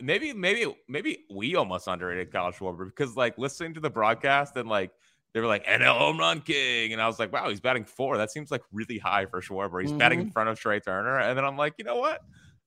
maybe 0.00 0.32
maybe 0.32 0.72
maybe 0.88 1.24
we 1.30 1.56
almost 1.56 1.88
underrated 1.88 2.30
Kyle 2.30 2.52
Schwarber 2.52 2.86
because 2.86 3.16
like 3.16 3.36
listening 3.38 3.74
to 3.74 3.80
the 3.80 3.90
broadcast 3.90 4.56
and 4.56 4.68
like 4.68 4.92
they 5.32 5.40
were 5.40 5.46
like 5.48 5.66
NL 5.66 5.98
home 5.98 6.18
run 6.18 6.40
king, 6.42 6.92
and 6.92 7.02
I 7.02 7.08
was 7.08 7.18
like, 7.18 7.32
wow, 7.32 7.48
he's 7.48 7.60
batting 7.60 7.84
four. 7.84 8.16
That 8.18 8.30
seems 8.30 8.52
like 8.52 8.62
really 8.72 8.98
high 8.98 9.26
for 9.26 9.40
Schwarber. 9.40 9.82
He's 9.82 9.90
batting 9.90 10.20
Mm-hmm. 10.20 10.28
in 10.28 10.32
front 10.32 10.48
of 10.48 10.60
Trey 10.60 10.78
Turner, 10.78 11.18
and 11.18 11.36
then 11.36 11.44
I'm 11.44 11.56
like, 11.56 11.74
you 11.78 11.84
know 11.84 11.96
what? 11.96 12.20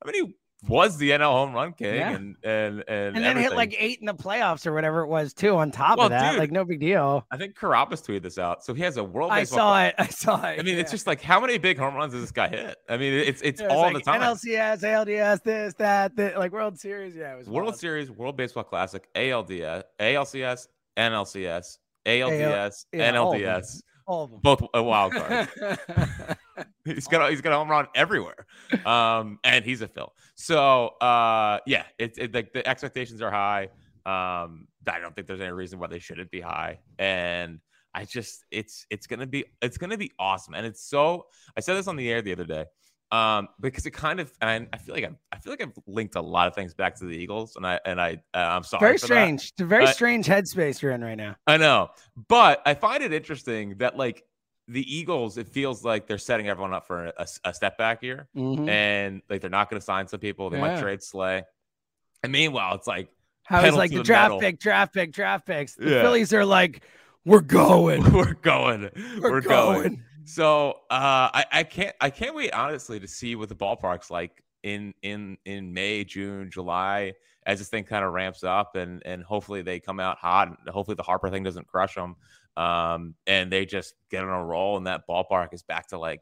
I 0.04 0.12
mean, 0.12 0.26
he 0.26 0.34
was 0.68 0.98
the 0.98 1.12
NL 1.12 1.32
home 1.32 1.54
run 1.54 1.74
king, 1.74 1.96
Yeah. 1.96 2.10
and 2.16 2.36
and 2.44 2.84
and 2.88 3.16
And 3.16 3.24
then 3.24 3.38
hit 3.38 3.54
like 3.56 3.76
eight 3.78 4.00
in 4.00 4.08
the 4.08 4.14
playoffs 4.16 4.66
or 4.66 4.74
whatever 4.74 5.02
it 5.02 5.08
was 5.08 5.34
too 5.34 5.56
on 5.56 5.70
top 5.72 5.98
Well, 5.98 6.08
of 6.08 6.10
that. 6.12 6.32
dude, 6.32 6.40
like 6.40 6.52
no 6.52 6.66
big 6.66 6.80
deal. 6.80 7.26
I 7.30 7.38
think 7.38 7.56
Carabas 7.56 8.02
tweeted 8.06 8.24
this 8.24 8.40
out. 8.40 8.64
So 8.66 8.74
he 8.74 8.82
has 8.82 8.98
a 8.98 9.04
world. 9.04 9.32
I 9.32 9.44
saw 9.44 9.84
it. 9.84 9.94
I 10.00 10.08
saw 10.08 10.44
it. 10.48 10.60
I 10.60 10.64
mean, 10.64 10.78
it's 10.80 10.90
just 10.90 11.06
like 11.06 11.22
how 11.22 11.40
many 11.40 11.58
big 11.60 11.78
home 11.78 11.94
runs 11.94 12.14
does 12.14 12.22
this 12.22 12.32
guy 12.32 12.48
hit? 12.48 12.76
I 12.90 12.98
mean, 12.98 13.14
it's 13.14 13.42
it's 13.44 13.62
Yeah, 13.62 13.68
it 13.68 13.72
all 13.72 13.82
like 13.84 13.94
the 13.94 14.00
time. 14.02 14.22
NLCS, 14.22 14.82
ALDS, 14.84 15.44
this, 15.44 15.74
that, 15.76 16.16
that, 16.16 16.40
like 16.40 16.52
World 16.52 16.80
Series. 16.80 17.16
Yeah, 17.16 17.34
it 17.36 17.38
was 17.38 17.48
World 17.48 17.68
wild. 17.68 17.80
Series, 17.80 18.10
World 18.10 18.36
Baseball 18.36 18.64
Classic, 18.64 19.08
ALDS, 19.14 19.84
ALCS, 20.00 20.68
NLCS, 20.98 21.78
ALDS, 22.08 22.86
yeah, 22.94 23.16
all 23.20 23.34
of. 23.34 23.40
NLDS, 23.40 23.82
All 24.08 24.24
of 24.24 24.32
them. 24.32 24.40
both 24.42 24.64
a 24.74 24.82
wild 24.82 25.14
card. 25.14 25.50
he's 26.86 27.08
got 27.08 27.28
a, 27.28 27.30
he's 27.30 27.42
got 27.42 27.54
a 27.54 27.56
home 27.56 27.70
run 27.70 27.88
everywhere, 27.96 28.46
um, 28.86 29.40
and 29.44 29.64
he's 29.66 29.82
a 29.82 29.88
Phil. 29.88 30.12
So 30.36 30.88
uh, 31.02 31.60
yeah, 31.66 31.84
it's 31.98 32.18
it, 32.18 32.34
like 32.34 32.54
the 32.54 32.68
expectations 32.68 33.22
are 33.22 33.32
high. 33.32 33.70
Um, 34.06 34.68
I 34.88 35.00
don't 35.00 35.14
think 35.16 35.28
there's 35.28 35.42
any 35.42 35.52
reason 35.52 35.80
why 35.80 35.88
they 35.88 36.00
shouldn't 36.00 36.32
be 36.32 36.42
high, 36.42 36.80
and 36.98 37.60
I 37.94 38.06
just 38.06 38.46
it's 38.52 38.86
it's 38.90 39.08
gonna 39.08 39.28
be 39.28 39.46
it's 39.62 39.78
gonna 39.78 39.98
be 39.98 40.12
awesome, 40.20 40.54
and 40.54 40.66
it's 40.66 40.82
so. 40.84 41.26
I 41.58 41.60
said 41.62 41.76
this 41.76 41.88
on 41.88 41.96
the 41.96 42.10
air 42.10 42.22
the 42.22 42.32
other 42.32 42.46
day, 42.46 42.66
um, 43.12 43.48
because 43.60 43.86
it 43.86 43.92
kind 43.92 44.20
of 44.20 44.32
and 44.42 44.68
I 44.72 44.78
feel 44.78 44.96
like 44.96 45.04
I'm, 45.04 45.18
I 45.32 45.40
feel 45.40 45.52
like 45.52 45.62
I've 45.62 45.74
linked 45.88 46.16
a 46.16 46.22
lot 46.22 46.48
of 46.48 46.56
things 46.56 46.74
back 46.74 46.96
to 47.00 47.06
the 47.06 47.16
Eagles, 47.16 47.56
and 47.56 47.66
I 47.68 47.80
and 47.86 48.00
I 48.00 48.22
uh, 48.34 48.38
I'm 48.38 48.64
sorry. 48.64 48.82
very 48.82 48.98
for 48.98 49.08
that. 49.08 49.14
strange. 49.14 49.52
It's 49.52 49.62
a 49.62 49.66
very 49.66 49.86
Uh, 49.86 49.92
strange 49.92 50.26
headspace 50.28 50.82
you're 50.82 50.92
in 50.92 51.04
right 51.04 51.18
now. 51.18 51.36
I 51.48 51.58
know, 51.58 51.90
but 52.30 52.62
I 52.66 52.74
find 52.76 53.04
it 53.04 53.12
interesting 53.14 53.78
that 53.80 53.98
like 53.98 54.24
the 54.68 54.96
Eagles, 54.96 55.38
it 55.38 55.48
feels 55.48 55.84
like 55.86 56.08
they're 56.08 56.18
setting 56.18 56.48
everyone 56.50 56.74
up 56.74 56.86
for 56.88 57.06
a, 57.18 57.26
a 57.46 57.54
step 57.54 57.78
back 57.78 58.02
here, 58.02 58.28
Mhm. 58.36 58.68
and 58.70 59.22
like 59.30 59.42
they're 59.42 59.50
not 59.50 59.70
going 59.70 59.80
to 59.80 59.86
sign 59.86 60.08
some 60.08 60.20
people. 60.20 60.50
They 60.50 60.60
might 60.60 60.80
trade 60.82 61.02
Slay, 61.02 61.44
and 62.24 62.32
meanwhile, 62.32 62.76
it's 62.76 62.88
like 62.88 63.10
How 63.44 63.62
he's 63.64 63.74
like 63.74 63.92
the 63.92 63.98
the 63.98 64.04
draft 64.04 64.30
metal. 64.32 64.40
pick, 64.40 64.60
draft 64.60 64.94
pick, 64.94 65.12
draft 65.14 65.46
picks. 65.46 65.76
The 65.76 65.90
Yeah. 65.90 66.02
Phillies 66.02 66.34
are 66.34 66.46
like, 66.46 66.82
we're 67.26 67.42
going. 67.42 68.04
we're 68.14 68.34
going, 68.34 68.90
We're, 69.22 69.32
we're, 69.32 69.42
going. 69.42 69.82
going. 69.82 70.04
So 70.26 70.72
uh, 70.90 71.32
I, 71.34 71.46
I 71.52 71.64
can't 71.64 71.96
I 72.02 72.10
can't 72.10 72.36
wait 72.36 72.54
honestly 72.54 73.00
to 73.00 73.08
see 73.08 73.36
what 73.38 73.48
the 73.48 73.56
ballpark's 73.56 74.12
like 74.12 74.44
in 74.64 74.94
in 75.02 75.38
in 75.46 75.74
May, 75.74 76.04
June, 76.04 76.52
July 76.52 77.14
as 77.46 77.60
this 77.60 77.70
thing 77.70 77.86
kind 77.86 78.04
of 78.04 78.12
ramps 78.12 78.44
up 78.44 78.76
and 78.76 79.02
and 79.06 79.24
hopefully 79.24 79.62
they 79.62 79.80
come 79.80 80.02
out 80.02 80.18
hot 80.18 80.50
and 80.50 80.58
hopefully 80.68 80.96
the 80.96 81.04
Harper 81.04 81.30
thing 81.30 81.44
doesn't 81.44 81.66
crush 81.68 81.96
them 81.96 82.18
um, 82.58 83.14
and 83.28 83.52
they 83.52 83.66
just 83.66 83.94
get 84.10 84.24
on 84.24 84.30
a 84.30 84.44
roll 84.44 84.78
and 84.78 84.88
that 84.88 85.04
ballpark 85.08 85.54
is 85.54 85.62
back 85.62 85.88
to 85.90 86.00
like 86.00 86.22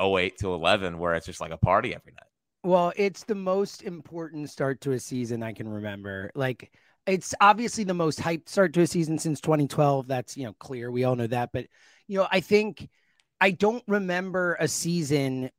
08 0.00 0.38
to 0.38 0.52
11 0.52 0.98
where 0.98 1.14
it's 1.14 1.26
just 1.26 1.40
like 1.40 1.52
a 1.52 1.56
party 1.56 1.94
every 1.94 2.12
night. 2.12 2.28
Well, 2.62 2.92
it's 2.96 3.24
the 3.24 3.34
most 3.34 3.82
important 3.82 4.50
start 4.50 4.82
to 4.82 4.92
a 4.92 5.00
season 5.00 5.42
I 5.42 5.54
can 5.54 5.68
remember. 5.68 6.30
Like 6.34 6.70
it's 7.06 7.34
obviously 7.40 7.84
the 7.84 7.94
most 7.94 8.20
hyped 8.20 8.48
start 8.50 8.74
to 8.74 8.82
a 8.82 8.86
season 8.86 9.18
since 9.18 9.40
2012. 9.40 10.06
That's 10.06 10.36
you 10.36 10.44
know 10.44 10.54
clear. 10.58 10.90
We 10.90 11.04
all 11.04 11.16
know 11.16 11.26
that. 11.28 11.50
But 11.52 11.66
you 12.06 12.18
know, 12.18 12.28
I 12.30 12.40
think 12.40 12.88
I 13.40 13.52
don't 13.52 13.84
remember 13.88 14.56
a 14.60 14.68
season 14.68 15.50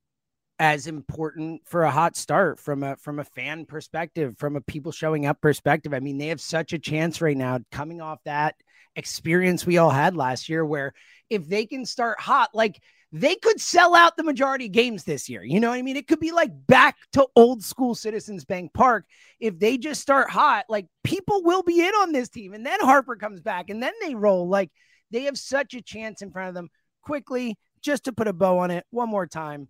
as 0.60 0.88
important 0.88 1.62
for 1.66 1.84
a 1.84 1.92
hot 1.92 2.18
start 2.18 2.60
from 2.60 2.84
a 2.84 2.98
from 2.98 3.20
a 3.20 3.24
fan 3.24 3.66
perspective, 3.66 4.38
from 4.38 4.58
a 4.58 4.62
people 4.62 4.92
showing 4.92 5.26
up 5.26 5.40
perspective. 5.42 5.94
I 5.94 6.00
mean, 6.00 6.18
they 6.18 6.28
have 6.28 6.42
such 6.42 6.74
a 6.74 6.80
chance 6.80 7.22
right 7.22 7.38
now 7.38 7.60
coming 7.72 8.02
off 8.02 8.20
that 8.26 8.56
experience 8.96 9.66
we 9.66 9.78
all 9.78 9.90
had 9.90 10.16
last 10.18 10.50
year 10.50 10.66
where 10.66 10.94
if 11.30 11.48
they 11.48 11.66
can 11.66 11.86
start 11.86 12.20
hot, 12.20 12.50
like 12.54 12.82
they 13.12 13.36
could 13.36 13.60
sell 13.60 13.96
out 13.96 14.18
the 14.18 14.24
majority 14.24 14.66
of 14.66 14.72
games 14.72 15.04
this 15.04 15.30
year. 15.30 15.44
You 15.44 15.60
know 15.60 15.70
what 15.70 15.80
I 15.80 15.82
mean? 15.82 15.96
It 15.96 16.08
could 16.08 16.20
be 16.20 16.32
like 16.32 16.52
back 16.68 16.98
to 17.14 17.26
old 17.36 17.64
school 17.64 17.96
Citizens 17.96 18.46
Bank 18.46 18.74
Park. 18.74 19.06
If 19.40 19.58
they 19.58 19.78
just 19.78 20.02
start 20.02 20.30
hot, 20.30 20.66
like 20.70 20.88
people 21.04 21.42
will 21.44 21.64
be 21.64 21.80
in 21.80 21.94
on 21.96 22.12
this 22.12 22.30
team. 22.30 22.54
And 22.54 22.66
then 22.66 22.80
Harper 22.82 23.16
comes 23.16 23.42
back 23.42 23.70
and 23.70 23.82
then 23.82 23.94
they 24.02 24.14
roll. 24.14 24.48
Like 24.48 24.72
they 25.10 25.24
have 25.24 25.38
such 25.38 25.74
a 25.74 25.82
chance 25.82 26.22
in 26.22 26.32
front 26.32 26.50
of 26.50 26.56
them. 26.56 26.70
Quickly, 27.02 27.58
just 27.82 28.04
to 28.04 28.14
put 28.14 28.28
a 28.28 28.34
bow 28.34 28.60
on 28.60 28.72
it 28.72 28.86
one 28.92 29.10
more 29.10 29.26
time. 29.26 29.70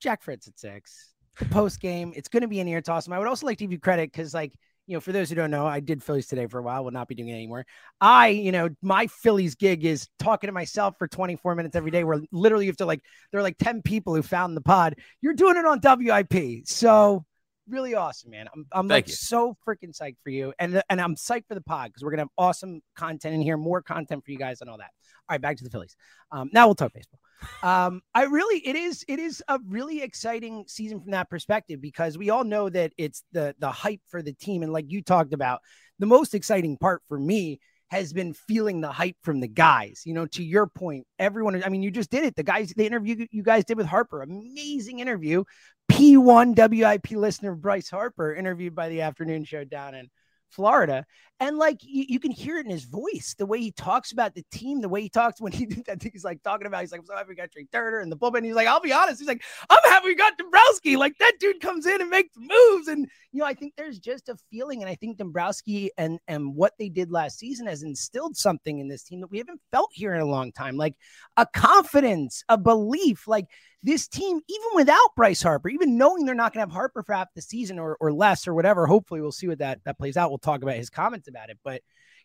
Jack 0.00 0.22
Fritz 0.22 0.48
at 0.48 0.58
six. 0.58 1.12
The 1.38 1.46
post 1.46 1.80
game, 1.80 2.12
it's 2.14 2.28
going 2.28 2.42
to 2.42 2.48
be 2.48 2.60
an 2.60 2.68
ear 2.68 2.80
toss. 2.80 3.06
And 3.06 3.14
I 3.14 3.18
would 3.18 3.26
also 3.26 3.46
like 3.46 3.58
to 3.58 3.64
give 3.64 3.72
you 3.72 3.80
credit 3.80 4.12
because, 4.12 4.32
like, 4.32 4.52
you 4.86 4.94
know, 4.94 5.00
for 5.00 5.12
those 5.12 5.30
who 5.30 5.34
don't 5.34 5.50
know, 5.50 5.66
I 5.66 5.80
did 5.80 6.02
Phillies 6.02 6.26
today 6.26 6.46
for 6.46 6.58
a 6.58 6.62
while. 6.62 6.84
Will 6.84 6.90
not 6.92 7.08
be 7.08 7.14
doing 7.14 7.30
it 7.30 7.34
anymore. 7.34 7.66
I, 8.00 8.28
you 8.28 8.52
know, 8.52 8.68
my 8.82 9.06
Phillies 9.06 9.54
gig 9.54 9.84
is 9.84 10.08
talking 10.18 10.48
to 10.48 10.52
myself 10.52 10.94
for 10.98 11.08
24 11.08 11.54
minutes 11.54 11.74
every 11.74 11.90
day. 11.90 12.04
Where 12.04 12.20
literally 12.30 12.66
you 12.66 12.70
have 12.70 12.76
to 12.76 12.86
like, 12.86 13.02
there 13.32 13.40
are 13.40 13.42
like 13.42 13.58
10 13.58 13.82
people 13.82 14.14
who 14.14 14.22
found 14.22 14.56
the 14.56 14.60
pod. 14.60 14.96
You're 15.22 15.34
doing 15.34 15.56
it 15.56 15.64
on 15.64 15.80
WIP, 15.82 16.66
so 16.66 17.24
really 17.68 17.94
awesome, 17.94 18.30
man. 18.30 18.46
I'm, 18.54 18.66
I'm 18.72 18.88
like 18.88 19.08
you. 19.08 19.14
so 19.14 19.56
freaking 19.66 19.98
psyched 19.98 20.18
for 20.22 20.30
you, 20.30 20.52
and 20.58 20.82
and 20.90 21.00
I'm 21.00 21.16
psyched 21.16 21.48
for 21.48 21.54
the 21.54 21.62
pod 21.62 21.88
because 21.88 22.02
we're 22.02 22.10
gonna 22.10 22.22
have 22.22 22.28
awesome 22.38 22.82
content 22.94 23.34
in 23.34 23.40
here, 23.40 23.56
more 23.56 23.82
content 23.82 24.24
for 24.24 24.30
you 24.30 24.38
guys, 24.38 24.60
and 24.60 24.70
all 24.70 24.78
that. 24.78 24.90
All 25.28 25.34
right, 25.34 25.40
back 25.40 25.56
to 25.58 25.64
the 25.64 25.70
Phillies. 25.70 25.96
Um, 26.30 26.50
now 26.52 26.66
we'll 26.66 26.74
talk 26.74 26.92
baseball. 26.92 27.20
Um, 27.62 28.02
I 28.14 28.24
really, 28.24 28.58
it 28.58 28.76
is, 28.76 29.04
it 29.08 29.18
is 29.18 29.42
a 29.48 29.58
really 29.68 30.02
exciting 30.02 30.64
season 30.66 31.00
from 31.00 31.12
that 31.12 31.30
perspective 31.30 31.80
because 31.80 32.18
we 32.18 32.30
all 32.30 32.44
know 32.44 32.68
that 32.68 32.92
it's 32.98 33.22
the 33.32 33.54
the 33.58 33.70
hype 33.70 34.00
for 34.08 34.22
the 34.22 34.32
team, 34.32 34.62
and 34.62 34.72
like 34.72 34.86
you 34.90 35.02
talked 35.02 35.32
about, 35.32 35.60
the 35.98 36.06
most 36.06 36.34
exciting 36.34 36.76
part 36.76 37.02
for 37.08 37.18
me 37.18 37.60
has 37.90 38.12
been 38.12 38.34
feeling 38.34 38.80
the 38.80 38.90
hype 38.90 39.16
from 39.22 39.40
the 39.40 39.48
guys. 39.48 40.02
You 40.04 40.14
know, 40.14 40.26
to 40.26 40.42
your 40.42 40.66
point, 40.66 41.06
everyone. 41.18 41.62
I 41.62 41.68
mean, 41.68 41.82
you 41.82 41.90
just 41.90 42.10
did 42.10 42.24
it. 42.24 42.36
The 42.36 42.42
guys, 42.42 42.72
the 42.76 42.86
interview 42.86 43.26
you 43.30 43.42
guys 43.42 43.64
did 43.64 43.76
with 43.76 43.86
Harper, 43.86 44.22
amazing 44.22 45.00
interview. 45.00 45.44
P1 45.90 46.56
WIP 46.56 47.10
listener 47.12 47.54
Bryce 47.54 47.90
Harper, 47.90 48.34
interviewed 48.34 48.74
by 48.74 48.88
the 48.88 49.02
afternoon 49.02 49.44
show 49.44 49.64
down 49.64 49.94
in 49.94 50.08
Florida. 50.54 51.04
And 51.40 51.58
like 51.58 51.78
you, 51.82 52.04
you, 52.08 52.20
can 52.20 52.30
hear 52.30 52.58
it 52.58 52.64
in 52.64 52.70
his 52.70 52.84
voice, 52.84 53.34
the 53.36 53.44
way 53.44 53.58
he 53.58 53.72
talks 53.72 54.12
about 54.12 54.34
the 54.34 54.44
team, 54.52 54.80
the 54.80 54.88
way 54.88 55.02
he 55.02 55.08
talks 55.08 55.40
when 55.40 55.52
he 55.52 55.66
did 55.66 55.84
that 55.86 56.00
thing. 56.00 56.12
He's 56.12 56.24
like 56.24 56.42
talking 56.42 56.66
about, 56.66 56.82
he's 56.82 56.92
like, 56.92 57.00
I'm 57.00 57.06
so 57.06 57.16
happy 57.16 57.30
we 57.30 57.34
got 57.34 57.50
Trey 57.50 57.66
Turner 57.72 57.98
and 57.98 58.10
the 58.10 58.16
bullpen. 58.16 58.44
He's 58.44 58.54
like, 58.54 58.68
I'll 58.68 58.80
be 58.80 58.92
honest. 58.92 59.18
He's 59.18 59.28
like, 59.28 59.42
I'm 59.68 59.90
happy 59.90 60.06
we 60.06 60.14
got 60.14 60.38
Dombrowski. 60.38 60.96
Like 60.96 61.18
that 61.18 61.34
dude 61.40 61.60
comes 61.60 61.86
in 61.86 62.00
and 62.00 62.08
makes 62.08 62.34
moves. 62.36 62.88
And, 62.88 63.08
you 63.32 63.40
know, 63.40 63.46
I 63.46 63.54
think 63.54 63.74
there's 63.76 63.98
just 63.98 64.28
a 64.28 64.36
feeling. 64.50 64.82
And 64.82 64.88
I 64.88 64.94
think 64.94 65.18
Dombrowski 65.18 65.90
and, 65.98 66.20
and 66.28 66.54
what 66.54 66.74
they 66.78 66.88
did 66.88 67.10
last 67.10 67.38
season 67.38 67.66
has 67.66 67.82
instilled 67.82 68.36
something 68.36 68.78
in 68.78 68.86
this 68.86 69.02
team 69.02 69.20
that 69.20 69.30
we 69.30 69.38
haven't 69.38 69.60
felt 69.72 69.90
here 69.92 70.14
in 70.14 70.20
a 70.20 70.26
long 70.26 70.52
time, 70.52 70.76
like 70.76 70.94
a 71.36 71.46
confidence, 71.46 72.44
a 72.48 72.56
belief. 72.56 73.26
Like 73.26 73.46
this 73.84 74.08
team, 74.08 74.40
even 74.48 74.68
without 74.74 75.14
Bryce 75.14 75.42
Harper, 75.42 75.68
even 75.68 75.98
knowing 75.98 76.24
they're 76.24 76.34
not 76.34 76.54
going 76.54 76.66
to 76.66 76.70
have 76.70 76.74
Harper 76.74 77.02
for 77.02 77.12
half 77.12 77.28
the 77.34 77.42
season 77.42 77.78
or, 77.78 77.98
or 78.00 78.12
less 78.12 78.48
or 78.48 78.54
whatever, 78.54 78.86
hopefully 78.86 79.20
we'll 79.20 79.30
see 79.30 79.46
what 79.46 79.58
that, 79.58 79.80
that 79.84 79.98
plays 79.98 80.16
out. 80.16 80.30
We'll 80.30 80.38
talk 80.38 80.62
about 80.62 80.76
his 80.76 80.88
comments 80.88 81.28
about 81.28 81.50
it. 81.50 81.58
But, 81.62 81.82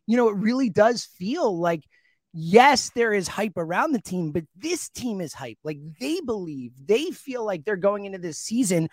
you 0.08 0.16
know, 0.16 0.30
it 0.30 0.38
really 0.38 0.70
does 0.70 1.04
feel 1.04 1.60
like, 1.60 1.84
yes, 2.34 2.92
there 2.96 3.14
is 3.14 3.28
hype 3.28 3.58
around 3.58 3.92
the 3.92 4.02
team, 4.02 4.32
but 4.32 4.46
this 4.56 4.88
team 4.88 5.20
is 5.20 5.34
hype. 5.34 5.58
Like 5.64 5.80
they 6.00 6.22
believe, 6.22 6.72
they 6.84 7.12
feel 7.12 7.46
like 7.46 7.66
they're 7.66 7.76
going 7.76 8.06
into 8.06 8.20
this 8.20 8.40
season 8.40 8.88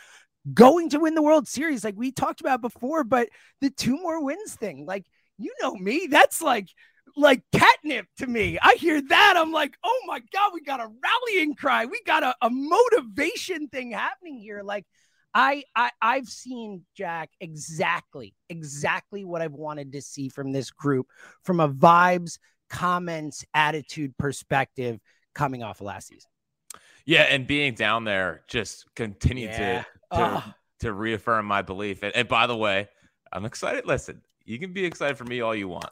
going 0.53 0.91
to 0.91 0.99
win 0.99 1.15
the 1.15 1.23
World 1.23 1.47
Series, 1.47 1.85
like 1.85 1.95
we 1.97 2.11
talked 2.11 2.41
about 2.41 2.61
before. 2.61 3.05
But 3.05 3.29
the 3.61 3.71
two 3.71 3.97
more 3.97 4.23
wins 4.25 4.55
thing, 4.55 4.87
like, 4.87 5.07
you 5.39 5.53
know 5.63 5.75
me, 5.75 6.09
that's 6.11 6.43
like, 6.43 6.69
like 7.17 7.43
catnip 7.53 8.07
to 8.19 8.27
me. 8.27 8.59
I 8.61 8.75
hear 8.75 9.01
that. 9.01 9.35
I'm 9.37 9.53
like, 9.53 9.77
oh 9.85 10.01
my 10.07 10.21
God, 10.33 10.53
we 10.53 10.61
got 10.61 10.81
a 10.81 10.89
rallying 10.89 11.55
cry. 11.55 11.87
We 11.87 12.01
got 12.07 12.23
a, 12.23 12.35
a 12.43 12.51
motivation 12.51 13.69
thing 13.69 13.93
happening 13.93 14.39
here. 14.39 14.63
Like, 14.63 14.85
I, 15.35 15.65
I 15.75 15.91
I've 16.01 16.29
seen 16.29 16.85
Jack 16.97 17.31
exactly, 17.41 18.35
exactly 18.49 19.25
what 19.25 19.43
I've 19.43 19.53
wanted 19.53 19.93
to 19.93 20.03
see 20.03 20.29
from 20.29 20.53
this 20.53 20.71
group 20.71 21.07
from 21.43 21.61
a 21.61 21.69
vibes, 21.69 22.39
comments, 22.71 23.45
attitude 23.55 24.17
perspective 24.19 24.99
coming 25.35 25.63
off 25.63 25.81
of 25.81 25.87
last 25.87 26.09
season. 26.09 26.31
Yeah, 27.05 27.23
and 27.23 27.47
being 27.47 27.75
down 27.75 28.05
there 28.05 28.43
just 28.49 28.87
continued 28.95 29.51
Yeah. 29.51 29.83
to 29.83 29.87
to, 30.17 30.55
to 30.81 30.93
reaffirm 30.93 31.47
my 31.47 31.63
belief. 31.63 32.03
And, 32.03 32.15
and 32.15 32.29
by 32.29 32.47
the 32.47 32.57
way, 32.57 32.89
I'm 33.33 33.45
excited. 33.45 33.87
Listen, 33.87 34.23
you 34.45 34.59
can 34.59 34.73
be 34.73 34.85
excited 34.85 35.19
for 35.19 35.25
me 35.25 35.41
all 35.41 35.55
you 35.55 35.69
want, 35.69 35.91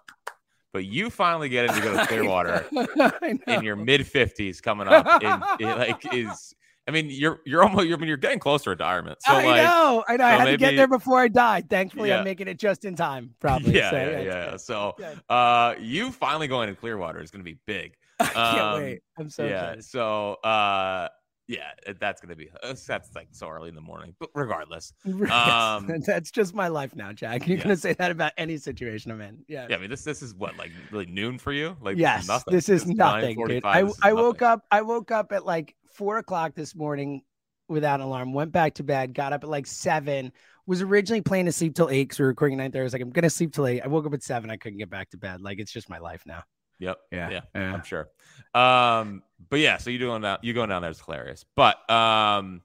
but 0.75 0.85
you 0.85 1.09
finally 1.09 1.49
getting 1.49 1.73
to 1.75 1.81
go 1.81 1.97
to 1.97 2.07
Clearwater 2.09 2.67
in 3.47 3.63
your 3.63 3.77
mid 3.77 4.03
50s 4.03 4.61
coming 4.61 4.89
up 4.89 5.23
in, 5.23 5.67
in, 5.71 5.79
like 5.79 6.13
is 6.15 6.55
I 6.87 6.91
mean 6.91 7.07
you're 7.09 7.41
you're 7.47 7.63
almost 7.63 7.87
you're, 7.87 7.97
I 7.97 8.01
mean, 8.01 8.09
you're 8.09 8.19
getting 8.19 8.41
close 8.41 8.65
to 8.65 8.71
retirement. 8.71 9.19
So 9.23 9.33
I 9.33 9.45
like 9.47 9.63
know, 9.63 10.05
I 10.07 10.17
know. 10.19 10.25
I 10.25 10.33
so 10.33 10.39
had 10.41 10.45
to 10.51 10.57
get 10.59 10.77
there 10.77 10.89
before 10.89 11.21
I 11.21 11.29
died. 11.29 11.71
Thankfully, 11.71 12.11
Yeah. 12.11 12.19
I'm 12.19 12.25
making 12.25 12.49
it 12.49 12.59
just 12.59 12.85
in 12.85 12.95
time. 12.97 13.31
Probably. 13.41 13.75
yeah, 13.75 13.91
So, 13.91 13.97
yeah, 13.97 14.03
it's 14.03 14.27
yeah. 14.27 14.57
So 14.59 14.97
uh 15.31 15.75
you 15.81 16.11
finally 16.13 16.49
going 16.49 16.69
to 16.69 16.75
Clearwater 16.75 17.23
is 17.23 17.31
going 17.31 17.43
to 17.43 17.51
be 17.51 17.59
big. 17.67 17.95
I 18.21 18.25
can't 18.27 18.61
Um, 18.61 18.83
wait. 18.83 19.01
I'm 19.19 19.31
so 19.31 19.45
yeah. 19.47 19.61
excited. 19.71 19.85
So 19.85 20.35
uh 20.45 21.09
yeah, 21.47 21.73
that's 22.01 22.21
going 22.21 22.31
to 22.31 22.37
be 22.37 22.49
uh, 22.63 22.75
that's 22.87 23.15
like 23.15 23.29
so 23.33 23.49
early 23.49 23.69
in 23.69 23.75
the 23.75 23.81
morning. 23.81 24.15
But 24.19 24.31
regardless, 24.35 24.93
Um, 25.31 26.01
that's 26.07 26.31
just 26.31 26.55
my 26.55 26.69
life 26.69 26.95
now, 26.97 27.13
Jack. 27.13 27.47
You're 27.47 27.59
yeah. 27.59 27.63
gonna 27.65 27.77
say 27.77 27.93
that 27.95 28.11
about 28.11 28.33
any 28.39 28.57
situation 28.57 29.11
I'm 29.11 29.21
in. 29.21 29.45
Yeah. 29.49 29.67
yeah, 29.69 29.77
I 29.77 29.79
mean 29.79 29.91
this 29.91 30.05
this 30.05 30.23
is 30.23 30.35
what 30.35 30.57
like 30.57 30.71
really 30.91 31.07
noon 31.07 31.39
for 31.39 31.53
you? 31.53 31.77
Like 31.81 31.97
yes. 31.97 32.27
nothing. 32.29 32.55
This 32.55 32.69
is 32.69 32.83
It's 32.83 32.91
nothing, 32.91 33.37
dude. 33.47 33.65
I 33.65 33.81
I 34.03 34.13
woke 34.13 34.41
nothing. 34.41 34.53
up. 34.53 34.65
I 34.71 34.83
woke 34.83 35.11
up 35.11 35.33
at 35.33 35.45
like 35.45 35.75
four 35.93 36.19
o'clock 36.19 36.55
this 36.55 36.75
morning 36.75 37.23
without 37.69 38.01
an 38.01 38.07
alarm. 38.07 38.33
Went 38.33 38.53
back 38.53 38.75
to 38.75 38.83
bed. 38.83 39.15
Got 39.15 39.33
up 39.33 39.45
at 39.45 39.51
like 39.51 39.67
seven. 39.67 40.33
Was 40.67 40.81
originally 40.81 41.21
planning 41.21 41.45
to 41.47 41.53
sleep 41.53 41.75
till 41.75 41.91
eight 41.91 42.05
because 42.05 42.19
we 42.19 42.23
were 42.23 42.29
recording 42.31 42.57
nine 42.57 42.73
thirty. 42.73 42.81
I 42.81 42.85
was 42.85 42.95
like, 42.95 43.03
I'm 43.03 43.11
gonna 43.11 43.29
sleep 43.29 43.53
till 43.53 43.67
eight. 43.67 43.83
I 43.83 43.89
woke 43.89 44.07
up 44.07 44.15
at 44.15 44.23
seven. 44.23 44.49
I 44.51 44.57
couldn't 44.57 44.79
get 44.79 44.89
back 44.89 45.11
to 45.11 45.19
bed. 45.19 45.43
Like 45.43 45.59
it's 45.59 45.71
just 45.73 45.91
my 45.91 45.99
life 45.99 46.23
now. 46.25 46.43
Yep. 46.79 46.97
Yeah, 47.13 47.31
Yeah. 47.31 47.41
yeah. 47.55 47.75
I'm 47.75 47.85
sure. 47.85 48.09
Um, 48.55 49.23
but 49.49 49.59
yeah, 49.61 49.77
so 49.77 49.91
you 49.91 49.99
doing 49.99 50.23
that? 50.23 50.43
You 50.45 50.53
going 50.53 50.69
down 50.69 50.83
there 50.83 50.91
is 50.91 51.01
hilarious. 51.01 51.45
But 51.57 51.89
um, 51.91 52.63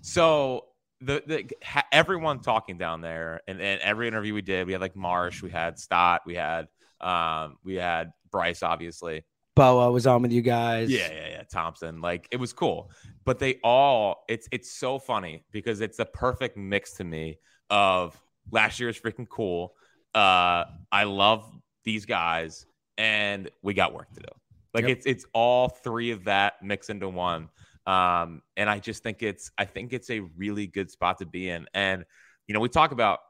so 0.00 0.66
the 1.00 1.22
the 1.26 1.50
ha, 1.64 1.84
everyone 1.92 2.40
talking 2.40 2.78
down 2.78 3.00
there, 3.00 3.40
and, 3.46 3.60
and 3.60 3.80
every 3.80 4.08
interview 4.08 4.34
we 4.34 4.42
did, 4.42 4.66
we 4.66 4.72
had 4.72 4.80
like 4.80 4.96
Marsh, 4.96 5.42
we 5.42 5.50
had 5.50 5.78
Stott, 5.78 6.22
we 6.26 6.34
had 6.34 6.68
um, 7.00 7.58
we 7.64 7.74
had 7.74 8.12
Bryce, 8.30 8.62
obviously. 8.62 9.24
Bohm 9.56 9.92
was 9.92 10.06
on 10.06 10.22
with 10.22 10.32
you 10.32 10.42
guys. 10.42 10.90
Yeah, 10.90 11.10
yeah, 11.10 11.28
yeah. 11.28 11.42
Thompson. 11.50 12.00
Like 12.02 12.28
it 12.30 12.36
was 12.36 12.52
cool. 12.52 12.90
But 13.24 13.38
they 13.38 13.58
all 13.64 14.24
it's 14.28 14.46
it's 14.52 14.70
so 14.70 14.98
funny 14.98 15.44
because 15.50 15.80
it's 15.80 15.96
the 15.96 16.04
perfect 16.04 16.56
mix 16.58 16.92
to 16.94 17.04
me 17.04 17.38
of 17.70 18.20
last 18.52 18.78
year's 18.78 19.00
freaking 19.00 19.28
cool. 19.28 19.74
Uh 20.14 20.64
I 20.92 21.04
love 21.04 21.50
these 21.84 22.04
guys 22.04 22.66
and 22.98 23.50
we 23.62 23.72
got 23.72 23.94
work 23.94 24.12
to 24.12 24.20
do. 24.20 24.28
Like 24.76 24.88
Yep. 24.88 24.98
it's 24.98 25.06
it's 25.06 25.26
all 25.32 25.68
three 25.68 26.10
of 26.10 26.24
that 26.24 26.62
mixed 26.62 26.90
into 26.90 27.08
one. 27.08 27.48
Um 27.86 28.42
and 28.56 28.70
I 28.70 28.78
just 28.78 29.02
think 29.02 29.22
it's 29.22 29.50
I 29.58 29.64
think 29.64 29.92
it's 29.92 30.10
a 30.10 30.20
really 30.20 30.66
good 30.66 30.90
spot 30.90 31.18
to 31.18 31.26
be 31.26 31.48
in. 31.48 31.66
And 31.74 32.04
you 32.46 32.54
know, 32.54 32.60
we 32.60 32.68
talk 32.68 32.92
about 32.92 33.20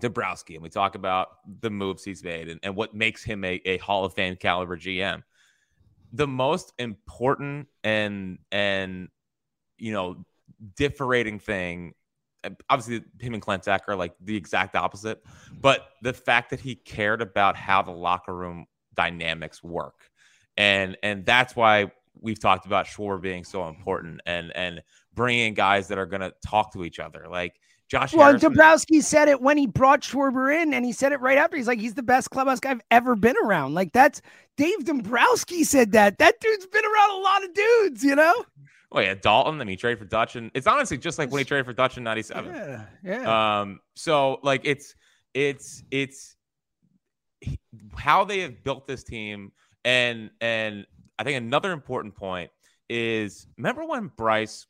Dombrowski 0.00 0.54
and 0.54 0.62
we 0.62 0.68
talk 0.68 0.94
about 0.94 1.28
the 1.60 1.70
moves 1.70 2.04
he's 2.04 2.22
made 2.22 2.48
and, 2.48 2.60
and 2.62 2.76
what 2.76 2.94
makes 2.94 3.24
him 3.24 3.44
a, 3.44 3.60
a 3.64 3.78
Hall 3.78 4.04
of 4.04 4.14
Fame 4.14 4.36
caliber 4.36 4.76
GM 4.76 5.22
the 6.12 6.26
most 6.26 6.72
important 6.78 7.68
and 7.84 8.38
and 8.52 9.08
you 9.78 9.92
know 9.92 10.16
differing 10.76 11.38
thing 11.38 11.94
obviously 12.70 13.04
him 13.20 13.34
and 13.34 13.42
Klentak 13.42 13.80
are 13.88 13.96
like 13.96 14.14
the 14.20 14.36
exact 14.36 14.76
opposite 14.76 15.22
but 15.60 15.88
the 16.02 16.12
fact 16.12 16.50
that 16.50 16.60
he 16.60 16.74
cared 16.74 17.20
about 17.20 17.56
how 17.56 17.82
the 17.82 17.90
locker 17.90 18.34
room 18.34 18.66
dynamics 18.94 19.62
work 19.62 20.10
and 20.58 20.98
and 21.02 21.24
that's 21.24 21.56
why 21.56 21.90
we've 22.20 22.38
talked 22.38 22.66
about 22.66 22.84
Schwarber 22.84 23.22
being 23.22 23.44
so 23.44 23.66
important 23.68 24.20
and 24.26 24.54
and 24.54 24.82
bringing 25.14 25.54
guys 25.54 25.88
that 25.88 25.96
are 25.96 26.06
going 26.06 26.20
to 26.20 26.34
talk 26.46 26.72
to 26.74 26.84
each 26.84 26.98
other 26.98 27.26
like 27.30 27.58
Josh 27.88 28.12
Well, 28.12 28.26
Harrison 28.26 28.50
Dombrowski 28.50 29.00
said 29.00 29.28
it 29.28 29.40
when 29.40 29.56
he 29.56 29.66
brought 29.66 30.02
Schwarber 30.02 30.54
in, 30.54 30.74
and 30.74 30.84
he 30.84 30.92
said 30.92 31.12
it 31.12 31.22
right 31.22 31.38
after. 31.38 31.56
He's 31.56 31.66
like, 31.66 31.80
he's 31.80 31.94
the 31.94 32.02
best 32.02 32.28
clubhouse 32.28 32.60
guy 32.60 32.72
I've 32.72 32.82
ever 32.90 33.16
been 33.16 33.36
around. 33.42 33.72
Like 33.72 33.92
that's 33.94 34.20
Dave 34.58 34.84
Dombrowski 34.84 35.64
said 35.64 35.92
that. 35.92 36.18
That 36.18 36.38
dude's 36.40 36.66
been 36.66 36.84
around 36.84 37.18
a 37.18 37.22
lot 37.22 37.44
of 37.44 37.54
dudes, 37.54 38.04
you 38.04 38.14
know. 38.14 38.44
oh 38.92 39.00
yeah 39.00 39.14
Daulton 39.14 39.54
I 39.54 39.58
mean 39.58 39.68
he 39.68 39.76
traded 39.76 40.00
for 40.00 40.04
Dutch 40.04 40.36
and 40.36 40.50
it's 40.54 40.66
honestly 40.66 40.98
just 40.98 41.18
like 41.18 41.30
when 41.30 41.38
he 41.38 41.44
traded 41.44 41.66
for 41.66 41.72
Dutch 41.72 41.96
in 41.96 42.04
97 42.04 42.54
Yeah, 42.54 42.84
yeah. 43.04 43.60
Um, 43.60 43.80
so 43.94 44.38
like 44.42 44.62
it's 44.64 44.94
it's 45.34 45.82
it's 45.90 46.36
how 47.96 48.24
they 48.24 48.40
have 48.40 48.64
built 48.64 48.86
this 48.86 49.04
team, 49.04 49.52
and 49.84 50.30
and 50.40 50.86
I 51.18 51.24
think 51.24 51.36
another 51.36 51.72
important 51.72 52.14
point 52.14 52.50
is 52.88 53.46
remember 53.56 53.84
when 53.84 54.10
Bryce, 54.16 54.66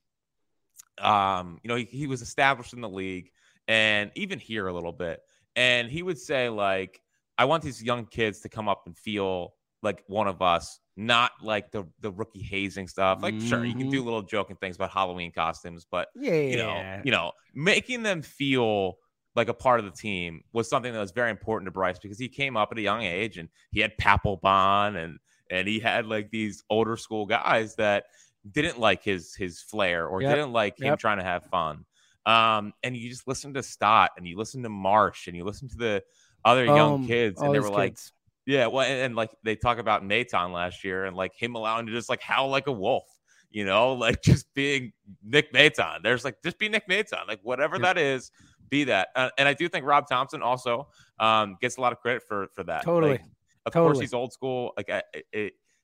um, 0.99 1.59
you 1.63 1.69
know, 1.69 1.77
he, 1.77 1.85
he 1.85 2.07
was 2.07 2.23
established 2.23 2.73
in 2.73 2.81
the 2.81 2.89
league, 2.89 3.31
and 3.67 4.11
even 4.15 4.39
here 4.39 4.67
a 4.67 4.73
little 4.73 4.93
bit, 4.93 5.21
and 5.57 5.91
he 5.91 6.03
would 6.03 6.19
say 6.19 6.49
like, 6.49 7.01
I 7.37 7.45
want 7.45 7.63
these 7.63 7.83
young 7.83 8.07
kids 8.07 8.41
to 8.41 8.49
come 8.49 8.69
up 8.69 8.83
and 8.87 8.97
feel 8.97 9.55
like 9.83 10.03
one 10.09 10.27
of 10.27 10.43
us, 10.43 10.81
not 10.97 11.31
like 11.43 11.71
the 11.71 11.85
the 12.01 12.11
rookie 12.11 12.43
hazing 12.43 12.89
stuff. 12.89 13.23
Like, 13.23 13.41
sure, 13.41 13.65
you 13.65 13.75
can 13.75 13.89
do 13.89 14.03
little 14.03 14.23
joking 14.23 14.57
things 14.57 14.77
about 14.77 14.91
Halloween 14.91 15.31
costumes, 15.33 15.87
but 15.91 16.09
Yeah, 16.17 16.33
you 16.33 16.57
know, 16.57 16.85
you 17.05 17.13
know, 17.13 17.33
making 17.55 18.03
them 18.03 18.23
feel 18.23 18.97
like 19.39 19.49
a 19.49 19.55
part 19.55 19.81
of 19.81 19.87
the 19.87 19.93
team 19.93 20.43
was 20.53 20.69
something 20.69 20.93
that 20.93 20.99
was 20.99 21.13
very 21.13 21.31
important 21.31 21.67
to 21.67 21.71
Bryce 21.71 21.99
because 21.99 22.19
he 22.19 22.29
came 22.29 22.57
up 22.57 22.69
at 22.71 22.79
a 22.79 22.83
young 22.83 23.03
age 23.03 23.39
and 23.39 23.49
he 23.73 23.81
had 23.81 23.97
Papelbon 23.97 25.03
and 25.03 25.19
and 25.51 25.67
he 25.67 25.79
had 25.81 26.05
like 26.05 26.31
these 26.31 26.63
older 26.69 26.97
school 26.97 27.25
guys 27.25 27.75
that 27.77 28.05
didn't 28.53 28.79
like 28.79 29.03
his 29.03 29.35
his 29.35 29.63
flair 29.63 30.07
or 30.07 30.21
Yep. 30.21 30.35
didn't 30.35 30.53
like 30.53 30.79
him 30.79 30.87
Yep. 30.89 30.99
trying 30.99 31.19
to 31.19 31.25
have 31.25 31.45
fun. 31.47 31.87
Um, 32.27 32.75
and 32.83 32.95
you 32.95 33.09
just 33.09 33.27
listen 33.27 33.55
to 33.55 33.63
Stott 33.63 34.11
and 34.19 34.27
you 34.27 34.37
listen 34.37 34.63
to 34.65 34.69
Marsh 34.69 35.29
and 35.29 35.37
you 35.37 35.45
listen 35.45 35.69
to 35.71 35.77
the 35.77 36.03
other 36.45 36.65
young 36.67 36.95
Um, 36.95 37.07
kids 37.07 37.41
and 37.41 37.55
they 37.55 37.61
were 37.61 37.71
like, 37.71 37.97
yeah, 38.45 38.67
well, 38.67 38.85
and, 38.85 39.01
and, 39.01 39.17
like 39.17 39.31
they 39.45 39.57
talk 39.57 39.79
about 39.79 40.03
Maton 40.03 40.53
last 40.53 40.85
year 40.85 41.07
and 41.07 41.17
like 41.17 41.33
him 41.35 41.55
allowing 41.55 41.87
to 41.87 41.93
just 41.93 42.09
like 42.09 42.21
howl 42.21 42.49
like 42.49 42.67
a 42.67 42.73
wolf, 42.73 43.05
you 43.51 43.65
know, 43.65 43.93
like 44.05 44.23
just 44.23 44.53
being 44.55 44.93
Nick 45.25 45.53
Maton. 45.55 46.03
There's 46.03 46.25
like 46.25 46.43
just 46.43 46.59
be 46.59 46.69
Nick 46.69 46.87
Maton, 46.89 47.27
like 47.27 47.41
whatever 47.43 47.79
that 47.79 47.97
is, 47.99 48.31
be 48.71 48.85
that. 48.85 49.09
Uh, 49.15 49.31
and 49.39 49.49
I 49.49 49.55
do 49.55 49.69
think 49.69 49.85
Rob 49.85 50.09
Thompson 50.09 50.43
also 50.43 50.89
um, 51.19 51.57
gets 51.61 51.77
a 51.77 51.81
lot 51.81 51.93
of 51.93 52.01
credit 52.01 52.23
for 52.27 52.49
for 52.55 52.65
that. 52.65 52.85
Totally. 52.85 53.13
Like, 53.13 53.23
of 53.67 53.73
course, 53.73 54.01
he's 54.01 54.15
old 54.15 54.33
school. 54.33 54.73
Like 54.77 54.91
I, 54.91 55.03
it, 55.13 55.27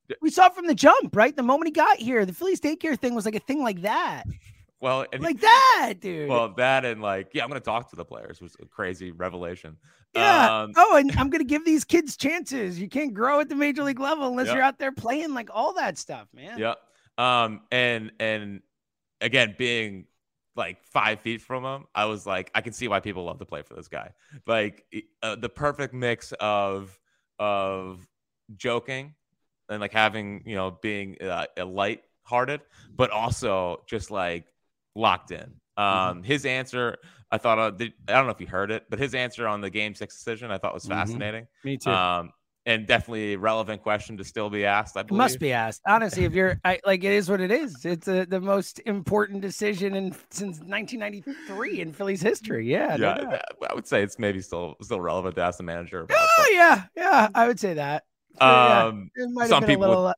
it, 0.09 0.19
we 0.21 0.31
saw 0.31 0.49
from 0.49 0.67
the 0.67 0.75
jump, 0.75 1.17
right? 1.17 1.35
The 1.35 1.43
moment 1.43 1.69
he 1.69 1.73
got 1.73 1.99
here, 1.99 2.25
the 2.25 2.33
Phillies 2.33 2.61
daycare 2.61 2.99
thing 2.99 3.15
was 3.15 3.25
like 3.25 3.35
a 3.35 3.41
thing 3.41 3.63
like 3.63 3.83
that, 3.83 4.25
well, 4.81 5.07
and 5.13 5.23
like 5.23 5.41
that, 5.41 5.95
dude. 6.01 6.29
well, 6.29 6.55
that 6.57 6.85
and 6.85 7.01
like 7.03 7.29
yeah, 7.35 7.43
I'm 7.43 7.49
gonna 7.49 7.61
talk 7.61 7.91
to 7.91 7.97
the 7.97 8.05
players 8.05 8.41
was 8.41 8.57
a 8.61 8.67
crazy 8.67 9.13
revelation. 9.13 9.77
Yeah. 10.15 10.63
Um, 10.63 10.73
oh, 10.77 10.97
and 10.97 11.11
I'm 11.17 11.29
gonna 11.31 11.45
give 11.45 11.65
these 11.65 11.85
kids 11.85 12.17
chances. 12.17 12.79
You 12.79 12.89
can't 12.89 13.13
grow 13.13 13.41
at 13.41 13.49
the 13.49 13.57
major 13.57 13.83
league 13.83 14.01
level 14.01 14.29
unless 14.29 14.47
Yeah. 14.47 14.55
you're 14.55 14.63
out 14.63 14.79
there 14.79 14.93
playing 14.93 15.35
like 15.35 15.49
all 15.53 15.75
that 15.75 15.99
stuff, 15.99 16.29
man. 16.33 16.59
Yeah. 16.59 16.75
Um, 17.19 17.63
and 17.73 18.13
and 18.21 18.61
again, 19.21 19.55
being 19.59 20.07
like 20.57 20.85
five 20.85 21.21
feet 21.21 21.41
from 21.43 21.65
him, 21.65 21.87
I 21.95 22.07
was 22.07 22.27
like, 22.27 22.51
I 22.55 22.61
can 22.61 22.73
see 22.73 22.89
why 22.89 23.01
people 23.01 23.25
love 23.25 23.39
to 23.41 23.45
play 23.45 23.63
for 23.63 23.75
this 23.75 23.89
guy. 23.89 24.11
Like 24.47 24.85
uh, 25.23 25.37
the 25.37 25.49
perfect 25.49 25.95
mix 25.95 26.33
of 26.41 26.99
of 27.39 28.07
joking 28.57 29.15
and 29.69 29.81
like 29.81 29.93
having 29.93 30.43
you 30.47 30.55
know 30.55 30.79
being 30.83 31.17
uh, 31.23 31.47
a 31.57 31.65
light-hearted, 31.65 32.61
but 32.97 33.11
also 33.11 33.83
just 33.87 34.11
like 34.11 34.47
locked 34.95 35.31
in. 35.31 35.53
Um, 35.77 36.23
his 36.23 36.47
answer, 36.47 36.99
I 37.31 37.39
thought, 37.39 37.59
uh, 37.59 37.71
the, 37.71 37.93
I 38.09 38.13
don't 38.13 38.27
know 38.27 38.33
if 38.33 38.41
you 38.41 38.47
heard 38.47 38.71
it, 38.71 38.85
but 38.89 38.99
his 38.99 39.15
answer 39.15 39.49
on 39.49 39.61
the 39.61 39.71
game 39.71 39.95
six 39.95 40.17
decision, 40.17 40.51
I 40.51 40.59
thought 40.59 40.73
was 40.75 40.85
Mhm. 40.85 40.87
fascinating. 40.87 41.47
Me 41.65 41.77
too. 41.77 41.91
Um, 41.91 42.33
and 42.67 42.87
definitely 42.87 43.35
a 43.35 43.39
relevant 43.39 43.83
question 43.83 44.17
to 44.17 44.25
still 44.25 44.49
be 44.51 44.65
asked. 44.65 44.97
I 44.97 45.01
It 45.01 45.09
believe. 45.09 45.19
must 45.19 45.39
be 45.39 45.53
asked. 45.53 45.83
Honestly, 45.87 46.25
if 46.25 46.33
you're 46.33 46.59
I, 46.65 46.81
like, 46.87 47.05
it 47.05 47.13
is 47.13 47.29
what 47.29 47.41
it 47.41 47.51
is. 47.51 47.85
It's 47.85 48.09
uh 48.09 48.25
the 48.29 48.41
most 48.41 48.81
important 48.87 49.43
decision 49.43 49.95
in 49.95 50.13
since 50.31 50.59
1993 50.61 51.81
in 51.81 51.93
Phillies 51.93 52.23
history. 52.23 52.71
Yeah. 52.71 52.97
yeah. 52.97 53.41
I 53.71 53.75
would 53.75 53.87
say 53.87 54.03
it's 54.03 54.19
maybe 54.19 54.41
still 54.41 54.77
still 54.83 55.01
relevant 55.01 55.37
to 55.37 55.43
ask 55.43 55.59
the 55.59 55.65
manager 55.65 56.01
about. 56.01 56.19
Oh 56.39 56.51
yeah, 56.53 56.85
yeah. 56.97 57.29
I 57.35 57.47
would 57.47 57.61
say 57.61 57.75
that. 57.75 58.05
Yeah, 58.41 58.85
um, 58.87 59.11
it 59.15 59.31
might 59.31 59.43
have 59.43 59.49
some 59.51 59.65
a 59.65 59.67
people 59.67 59.87
little. 59.87 60.05
would, 60.05 60.11
uh, 60.11 60.15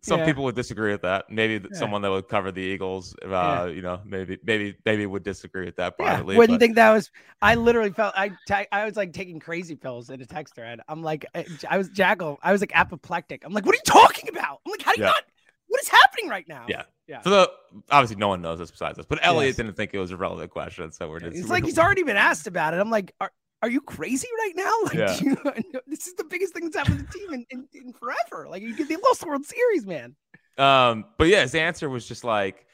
some 0.00 0.20
yeah. 0.20 0.26
people 0.26 0.44
would 0.44 0.54
disagree 0.54 0.90
with 0.92 1.02
that. 1.02 1.30
Maybe 1.30 1.54
Yeah. 1.70 1.78
someone 1.78 2.02
that 2.02 2.10
would 2.10 2.28
cover 2.28 2.50
the 2.52 2.60
Eagles, 2.60 3.14
uh, 3.24 3.28
Yeah. 3.28 3.66
you 3.66 3.82
know, 3.82 4.00
maybe 4.04 4.38
maybe 4.44 4.76
maybe 4.84 5.06
would 5.06 5.22
disagree 5.22 5.64
with 5.66 5.76
that 5.76 5.94
Yeah, 5.98 6.20
wouldn't 6.22 6.48
but- 6.48 6.60
think 6.60 6.74
that 6.76 6.92
was. 6.92 7.10
I 7.40 7.54
literally 7.54 7.90
felt 7.92 8.14
I 8.16 8.32
ta- 8.46 8.66
I 8.72 8.84
was 8.84 8.96
like 8.96 9.12
taking 9.12 9.38
crazy 9.40 9.76
pills 9.76 10.10
in 10.10 10.20
a 10.20 10.26
text 10.26 10.54
thread. 10.54 10.80
I'm 10.88 11.02
like, 11.02 11.26
I 11.34 11.46
I 11.68 11.78
was 11.78 11.88
jackal. 11.90 12.38
I 12.42 12.52
was 12.52 12.60
like 12.60 12.72
apoplectic. 12.74 13.44
I'm 13.44 13.52
like, 13.52 13.64
what 13.64 13.74
are 13.74 13.78
you 13.78 13.82
talking 13.86 14.28
about? 14.28 14.60
I'm 14.66 14.70
like, 14.70 14.82
how 14.82 14.92
do 14.94 15.00
you 15.00 15.06
not? 15.06 15.22
What 15.68 15.80
is 15.82 15.88
happening 15.88 16.28
right 16.30 16.48
now? 16.48 16.64
Yeah. 16.68 16.82
Yeah. 17.06 17.20
So 17.22 17.30
the, 17.30 17.50
obviously 17.90 18.16
no 18.16 18.28
one 18.28 18.42
knows 18.42 18.58
this 18.58 18.70
besides 18.70 18.98
us, 18.98 19.04
but 19.08 19.18
Elliot 19.22 19.48
Yes. 19.50 19.56
didn't 19.56 19.74
think 19.76 19.92
it 19.94 19.98
was 19.98 20.10
a 20.10 20.16
relevant 20.16 20.50
question, 20.50 20.90
so 20.92 21.08
we're 21.08 21.20
just. 21.20 21.36
It's 21.36 21.48
like 21.48 21.64
he's 21.64 21.78
already 21.78 22.02
been 22.02 22.16
asked 22.16 22.46
about 22.46 22.74
it. 22.74 22.80
I'm 22.80 22.90
like, 22.90 23.14
are, 23.20 23.30
are 23.62 23.68
you 23.70 23.80
crazy 23.80 24.28
right 24.38 24.52
now? 24.56 24.72
Like, 24.84 24.94
Yeah. 24.94 25.16
you, 25.20 25.36
this 25.86 26.06
is 26.06 26.14
the 26.14 26.24
biggest 26.24 26.54
thing 26.54 26.64
that's 26.64 26.76
happened 26.76 26.98
to 26.98 27.04
the 27.04 27.12
team 27.12 27.32
in, 27.34 27.46
in, 27.50 27.68
in 27.74 27.92
forever. 27.92 28.48
Like, 28.48 28.62
you 28.62 28.74
get 28.76 28.88
the 28.88 28.96
lost 29.04 29.24
World 29.26 29.44
Series, 29.44 29.86
man. 29.86 30.14
Um, 30.56 31.04
but 31.18 31.28
yeah, 31.28 31.42
his 31.42 31.54
answer 31.54 31.88
was 31.88 32.06
just 32.06 32.24
like, 32.24 32.66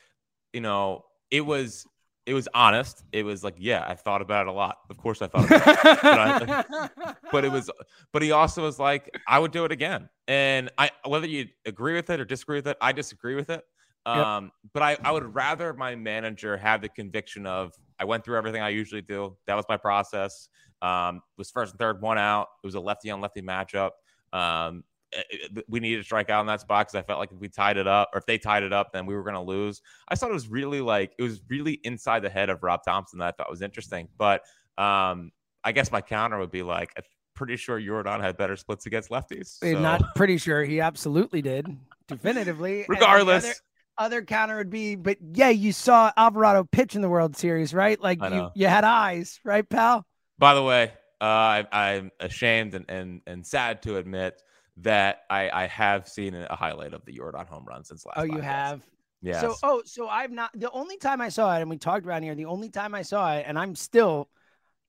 you 0.53 0.61
know, 0.61 1.05
it 1.31 1.43
was 1.43 1.87
it 2.27 2.33
was 2.33 2.49
honest. 2.55 3.05
It 3.13 3.23
was 3.23 3.45
like, 3.45 3.57
yeah, 3.59 3.85
I 3.87 3.95
thought 3.97 4.23
about 4.23 4.47
it 4.47 4.49
a 4.49 4.53
lot. 4.53 4.79
Of 4.89 4.97
course, 4.97 5.21
I 5.21 5.27
thought 5.27 5.45
about 5.45 6.43
it. 6.49 7.17
but 7.33 7.45
it 7.45 7.53
was 7.53 7.71
but 8.15 8.23
he 8.23 8.33
also 8.33 8.63
was 8.63 8.79
like 8.79 9.11
i 9.27 9.39
would 9.39 9.51
do 9.51 9.65
it 9.65 9.73
again 9.73 10.09
and 10.29 10.71
i 10.79 10.89
whether 11.05 11.27
you 11.27 11.47
agree 11.67 11.95
with 11.95 12.09
it 12.11 12.21
or 12.21 12.25
disagree 12.25 12.57
with 12.57 12.67
it 12.69 12.77
i 12.81 12.93
disagree 12.93 13.35
with 13.35 13.51
it 13.51 13.63
Yep. 14.07 14.17
um 14.17 14.53
but 14.73 14.83
i 14.85 14.97
i 15.03 15.11
would 15.11 15.35
rather 15.35 15.73
my 15.75 15.97
manager 15.97 16.57
have 16.57 16.81
the 16.81 16.89
conviction 16.91 17.45
of 17.47 17.73
i 17.99 18.05
went 18.05 18.25
through 18.25 18.37
everything 18.37 18.63
i 18.63 18.69
usually 18.69 19.03
do 19.03 19.37
that 19.49 19.55
was 19.57 19.65
my 19.69 19.77
process 19.77 20.49
um 20.83 21.23
was 21.39 21.51
first 21.51 21.73
and 21.73 21.79
third 21.79 22.01
one 22.03 22.19
out 22.19 22.49
it 22.63 22.67
was 22.67 22.75
a 22.75 22.81
lefty 22.81 23.11
on 23.11 23.21
lefty 23.21 23.43
matchup 23.43 23.91
um 24.33 24.85
it- 25.13 25.53
it- 25.59 25.65
we 25.69 25.79
needed 25.79 25.99
to 25.99 26.03
strike 26.05 26.29
out 26.29 26.41
in 26.41 26.47
that 26.49 26.61
spot 26.61 26.87
because 26.87 26.97
I 26.97 27.03
felt 27.03 27.21
like 27.21 27.31
if 27.31 27.39
we 27.39 27.49
tied 27.49 27.77
it 27.77 27.87
up 27.87 28.11
or 28.13 28.19
if 28.19 28.27
they 28.27 28.37
tied 28.37 28.65
it 28.65 28.73
up, 28.73 28.93
then 28.93 29.07
we 29.07 29.15
were 29.15 29.23
going 29.23 29.37
to 29.37 29.41
lose. 29.41 29.81
I 30.09 30.17
thought 30.17 30.29
it 30.31 30.33
was 30.35 30.49
really 30.49 30.81
like 30.81 31.13
it 31.19 31.23
was 31.23 31.41
really 31.49 31.75
inside 31.85 32.23
the 32.25 32.31
head 32.31 32.51
of 32.51 32.65
Rob 32.65 32.81
Thompson 32.85 33.21
that 33.21 33.27
I 33.29 33.31
thought 33.31 33.49
was 33.49 33.63
interesting. 33.63 34.09
But 34.19 34.43
um, 34.77 35.31
I 35.63 35.71
guess 35.71 35.93
my 35.93 36.01
counter 36.01 36.37
would 36.41 36.51
be 36.51 36.65
like, 36.65 36.91
I'm 36.97 37.05
pretty 37.37 37.55
sure 37.57 37.81
Jordan 37.81 38.21
had 38.23 38.37
better 38.37 38.57
splits 38.57 38.87
against 38.87 39.09
lefties. 39.09 39.59
So- 39.61 39.79
Not 39.81 40.03
pretty 40.17 40.37
sure 40.37 40.65
he 40.65 40.81
absolutely 40.81 41.43
did, 41.43 41.69
definitively. 42.09 42.85
Regardless. 42.89 43.45
other, 43.45 43.55
other 43.99 44.23
counter 44.25 44.57
would 44.57 44.71
be, 44.71 44.97
but 44.97 45.19
yeah, 45.33 45.51
you 45.51 45.73
saw 45.73 46.11
Alvarado 46.17 46.65
pitch 46.65 46.97
in 46.97 47.03
the 47.03 47.09
World 47.09 47.37
Series, 47.37 47.73
right? 47.73 48.01
Like, 48.01 48.21
you, 48.35 48.51
you 48.57 48.67
had 48.67 48.83
eyes, 48.85 49.39
right, 49.45 49.69
pal? 49.69 50.05
By 50.39 50.55
the 50.55 50.63
way, 50.63 50.93
uh, 51.21 51.25
I, 51.25 51.67
I'm 51.73 52.11
ashamed 52.21 52.75
and, 52.75 52.85
and 52.89 53.21
and 53.27 53.47
sad 53.47 53.83
to 53.83 53.97
admit 53.97 54.43
that 54.79 55.21
I, 55.31 55.51
I 55.51 55.67
have 55.69 56.09
seen 56.09 56.35
a 56.35 56.57
highlight 56.57 56.95
of 56.95 57.05
the 57.05 57.13
Jordan 57.13 57.47
home 57.47 57.65
run 57.67 57.85
since 57.85 58.05
last. 58.05 58.19
Oh, 58.19 58.25
you 58.25 58.33
podcast. 58.33 58.43
have. 58.43 58.83
Yeah. 59.23 59.41
So, 59.41 59.55
oh, 59.63 59.83
so 59.85 60.09
I've 60.09 60.33
not. 60.33 60.51
The 60.55 60.71
only 60.71 60.99
time 60.99 61.21
I 61.21 61.29
saw 61.29 61.57
it, 61.57 61.61
and 61.61 61.71
we 61.71 61.79
talked 61.79 62.07
around 62.07 62.25
here, 62.25 62.35
the 62.35 62.45
only 62.47 62.69
time 62.69 62.95
I 62.95 63.03
saw 63.03 63.35
it, 63.35 63.45
and 63.47 63.59
I'm 63.59 63.75
still 63.75 64.29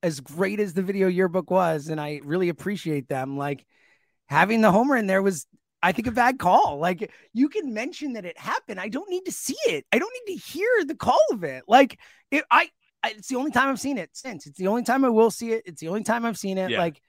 as 0.03 0.19
great 0.19 0.59
as 0.59 0.73
the 0.73 0.81
video 0.81 1.07
yearbook 1.07 1.49
was, 1.49 1.87
and 1.87 2.01
I 2.01 2.21
really 2.23 2.49
appreciate 2.49 3.07
them. 3.07 3.37
Like 3.37 3.65
having 4.27 4.61
the 4.61 4.71
homer 4.71 4.97
in 4.97 5.07
there 5.07 5.21
was, 5.21 5.47
I 5.81 5.93
think, 5.93 6.07
a 6.07 6.11
bad 6.11 6.37
call. 6.37 6.79
Like 6.79 7.11
you 7.33 7.47
can 7.47 7.73
mention 7.73 8.13
that 8.13 8.25
it 8.25 8.37
happened. 8.37 8.79
I 8.79 8.89
don't 8.89 9.09
need 9.09 9.25
to 9.25 9.31
see 9.31 9.57
it. 9.67 9.85
I 9.91 9.99
don't 9.99 10.13
need 10.27 10.35
to 10.35 10.41
hear 10.41 10.67
the 10.85 10.95
call 10.95 11.23
of 11.31 11.43
it. 11.43 11.63
Like 11.67 11.99
it, 12.29 12.43
I, 12.51 12.69
I 13.05 13.09
it's 13.09 13.27
the 13.27 13.35
only 13.35 13.51
time 13.51 13.69
I've 13.69 13.79
seen 13.79 13.97
it 13.97 14.09
since. 14.13 14.47
It's 14.47 14.57
the 14.57 14.67
only 14.67 14.83
time 14.83 15.05
I 15.05 15.09
will 15.09 15.31
see 15.31 15.51
it. 15.51 15.63
It's 15.65 15.81
the 15.81 15.89
only 15.89 16.03
time 16.03 16.25
I've 16.25 16.37
seen 16.37 16.57
it. 16.57 16.71
Yeah. 16.71 16.79
Like, 16.79 17.01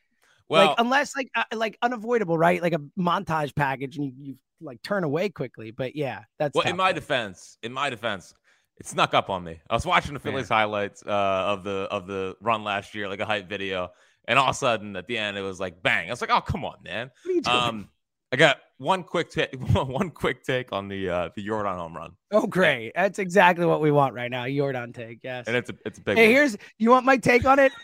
well, 0.48 0.68
like 0.68 0.76
unless 0.78 1.16
like 1.16 1.30
uh, 1.34 1.44
like 1.54 1.78
unavoidable, 1.82 2.36
right? 2.36 2.60
Like 2.60 2.74
a 2.74 2.80
montage 2.98 3.54
package, 3.54 3.96
and 3.96 4.06
you, 4.06 4.12
you 4.18 4.34
like 4.60 4.82
turn 4.82 5.04
away 5.04 5.28
quickly. 5.30 5.70
But 5.70 5.96
yeah, 5.96 6.24
that's 6.38 6.54
Well, 6.54 6.66
in 6.66 6.76
my 6.76 6.92
defense, 6.92 7.58
in 7.62 7.72
my 7.72 7.90
defense, 7.90 8.34
it 8.78 8.86
snuck 8.86 9.14
up 9.14 9.30
on 9.30 9.42
me. 9.42 9.58
I 9.70 9.74
was 9.74 9.86
watching 9.86 10.14
the 10.14 10.20
Phillies 10.20 10.48
highlights 10.48 11.02
uh, 11.04 11.10
of 11.10 11.64
the 11.64 11.88
of 11.90 12.06
the 12.06 12.36
run 12.40 12.62
last 12.62 12.94
year, 12.94 13.08
like 13.08 13.20
a 13.20 13.26
hype 13.26 13.48
video, 13.48 13.88
and 14.28 14.38
all 14.38 14.50
of 14.50 14.54
a 14.54 14.58
sudden 14.58 14.96
at 14.96 15.06
the 15.06 15.16
end 15.16 15.38
it 15.38 15.42
was 15.42 15.58
like 15.58 15.82
bang. 15.82 16.08
I 16.08 16.12
was 16.12 16.20
like, 16.20 16.30
oh 16.30 16.42
come 16.42 16.64
on, 16.64 16.76
man. 16.84 17.10
What 17.24 17.30
are 17.30 17.34
you 17.34 17.42
doing? 17.42 17.56
Um, 17.56 17.88
I 18.32 18.36
got 18.36 18.58
one 18.78 19.02
quick 19.04 19.30
take, 19.30 19.54
one 19.72 20.10
quick 20.10 20.42
take 20.44 20.72
on 20.72 20.88
the 20.88 21.08
uh, 21.08 21.28
the 21.34 21.44
Jordan 21.44 21.76
home 21.76 21.96
run, 21.96 22.12
Oh, 22.32 22.46
great. 22.46 22.92
That's 22.94 23.18
exactly 23.18 23.66
what 23.66 23.80
we 23.80 23.90
want 23.90 24.14
right 24.14 24.30
now. 24.30 24.46
Jordan 24.46 24.92
take. 24.92 25.20
Yes. 25.22 25.46
and 25.46 25.56
it's 25.56 25.70
a 25.70 25.74
it's 25.84 25.98
a 25.98 26.02
big. 26.02 26.16
Hey, 26.16 26.26
one. 26.26 26.34
here's 26.34 26.56
you 26.78 26.90
want 26.90 27.06
my 27.06 27.16
take 27.16 27.44
on 27.44 27.58
it? 27.58 27.72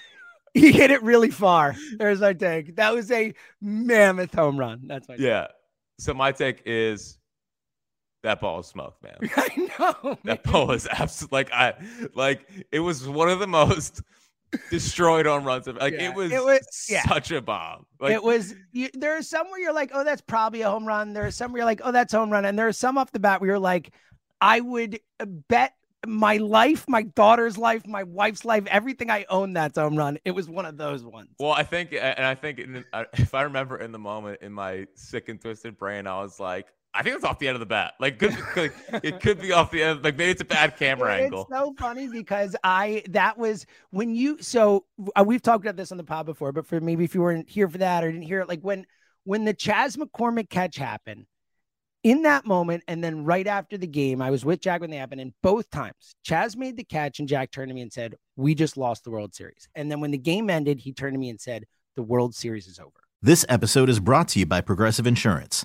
He 0.55 0.71
hit 0.71 0.91
it 0.91 1.03
really 1.03 1.31
far. 1.31 1.75
There's 1.97 2.21
my 2.21 2.35
take. 2.35 2.77
That 2.77 2.93
was 2.93 3.11
a 3.11 3.33
mammoth 3.63 4.35
home 4.35 4.59
run. 4.59 4.83
That's 4.85 5.09
my 5.09 5.17
take. 5.17 5.25
yeah. 5.25 5.47
So 5.99 6.13
my 6.13 6.31
take 6.31 6.61
is 6.67 7.17
that 8.23 8.39
ball 8.39 8.61
is 8.61 8.67
smoked, 8.67 9.03
man. 9.03 9.17
I 9.37 9.69
know. 9.79 10.19
That 10.25 10.45
man. 10.45 10.53
ball 10.53 10.73
is 10.73 10.87
absolutely 10.87 11.39
like 11.39 11.53
I 11.55 11.73
like 12.15 12.47
it 12.71 12.81
was 12.81 13.09
one 13.09 13.31
of 13.31 13.39
the 13.39 13.47
most 13.47 14.03
destroyed 14.71 15.27
home 15.27 15.45
runs. 15.45 15.67
Of, 15.67 15.77
like 15.77 15.95
Yeah, 15.95 16.11
it 16.11 16.15
was, 16.15 16.33
it 16.33 16.45
was- 16.45 16.87
yeah. 16.89 17.07
such 17.09 17.31
a 17.31 17.41
bomb. 17.41 17.87
Like 18.01 18.13
it 18.13 18.23
was 18.23 18.55
you, 18.73 18.89
there 18.95 19.17
are 19.17 19.23
some 19.23 19.49
where 19.51 19.61
you're 19.61 19.75
like, 19.75 19.91
oh, 19.95 20.05
that's 20.05 20.21
probably 20.21 20.63
a 20.63 20.71
home 20.71 20.87
run. 20.87 21.13
There 21.13 21.27
are 21.27 21.31
some 21.31 21.53
where 21.53 21.61
you're 21.61 21.67
like, 21.67 21.81
oh, 21.85 21.93
that's 21.93 22.13
home 22.13 22.31
run. 22.31 22.45
And 22.45 22.59
there 22.59 22.69
are 22.69 22.73
some 22.73 22.99
off 22.99 23.13
the 23.13 23.21
bat 23.21 23.41
where 23.41 23.51
you're 23.51 23.59
like, 23.59 23.93
I 24.41 24.61
would 24.61 25.01
uh, 25.21 25.27
bet 25.27 25.75
my 26.07 26.39
life, 26.39 26.85
my 26.89 27.03
daughter's 27.03 27.57
life, 27.57 27.87
my 27.87 28.03
wife's 28.03 28.45
life, 28.45 28.65
everything 28.67 29.11
I 29.11 29.25
own 29.29 29.53
that's 29.53 29.79
home 29.79 29.97
run. 29.97 30.19
It 30.25 30.33
was 30.33 30.49
one 30.49 30.67
of 30.67 30.77
those 30.77 31.05
ones. 31.05 31.29
Well, 31.39 31.53
I 31.53 31.63
think, 31.63 31.93
and 31.93 32.25
I 32.27 32.35
think, 32.35 32.59
in, 32.59 32.85
if 33.15 33.35
I 33.35 33.43
remember 33.43 33.79
in 33.79 33.93
the 33.93 33.99
moment 33.99 34.41
in 34.43 34.53
my 34.53 34.87
sick 34.95 35.29
and 35.29 35.41
twisted 35.41 35.79
brain, 35.79 36.07
I 36.07 36.21
was 36.21 36.41
like, 36.41 36.67
I 36.95 37.03
think 37.03 37.17
it's 37.17 37.25
off 37.25 37.39
the 37.39 37.49
end 37.49 37.57
of 37.57 37.61
the 37.61 37.67
bat. 37.67 37.95
Like, 37.99 38.19
could, 38.19 38.37
like 38.57 38.75
it 39.03 39.21
could 39.21 39.41
be 39.41 39.53
off 39.53 39.71
the 39.71 39.83
end. 39.83 40.05
Like 40.05 40.17
maybe 40.17 40.31
it's 40.31 40.43
a 40.43 40.47
bad 40.47 40.77
camera 40.77 41.15
it's 41.15 41.25
angle. 41.25 41.43
It's 41.43 41.51
so 41.51 41.75
funny 41.79 42.09
because 42.09 42.55
I 42.63 43.03
that 43.11 43.39
was 43.39 43.67
when 43.91 44.15
you. 44.15 44.39
So 44.43 44.85
uh, 45.17 45.25
we've 45.27 45.43
talked 45.43 45.65
about 45.65 45.77
this 45.77 45.91
on 45.91 45.99
the 45.99 46.05
pod 46.05 46.27
before, 46.27 46.53
but 46.53 46.67
for 46.67 46.81
maybe 46.81 47.05
if 47.05 47.15
you 47.15 47.23
weren't 47.23 47.49
here 47.49 47.69
for 47.69 47.79
that 47.79 48.05
or 48.05 48.13
didn't 48.13 48.27
hear 48.27 48.41
it, 48.41 48.49
like 48.49 48.61
when 48.61 48.87
when 49.25 49.45
the 49.45 49.55
Chas 49.55 49.97
McCormick 49.97 50.51
catch 50.51 50.77
happened, 50.77 51.27
in 52.03 52.23
that 52.23 52.45
moment, 52.45 52.83
and 52.89 53.03
then 53.03 53.25
right 53.25 53.47
after 53.47 53.79
the 53.79 53.87
game, 53.87 54.21
I 54.21 54.31
was 54.31 54.45
with 54.45 54.61
Jack 54.61 54.81
when 54.81 54.91
they 54.91 54.97
happened, 54.97 55.21
and 55.21 55.33
both 55.43 55.71
times 55.71 56.15
Chas 56.25 56.57
made 56.57 56.77
the 56.77 56.85
catch, 56.85 57.21
and 57.21 57.29
Jack 57.29 57.51
turned 57.53 57.69
to 57.71 57.75
me 57.75 57.83
and 57.83 57.93
said, 57.93 58.17
"We 58.37 58.55
just 58.55 58.77
lost 58.77 59.05
the 59.05 59.11
World 59.11 59.35
Series." 59.35 59.69
And 59.75 59.91
then 59.91 60.01
when 60.01 60.11
the 60.11 60.19
game 60.19 60.51
ended, 60.51 60.81
he 60.81 60.93
turned 60.93 61.15
to 61.15 61.19
me 61.19 61.31
and 61.31 61.41
said, 61.41 61.65
"The 61.97 62.03
World 62.03 62.35
Series 62.35 62.67
is 62.67 62.79
over." 62.79 62.91
This 63.23 63.47
episode 63.49 63.89
is 63.89 64.01
brought 64.01 64.29
to 64.29 64.41
you 64.41 64.47
by 64.47 64.61
Progressive 64.61 65.07
Insurance. 65.07 65.65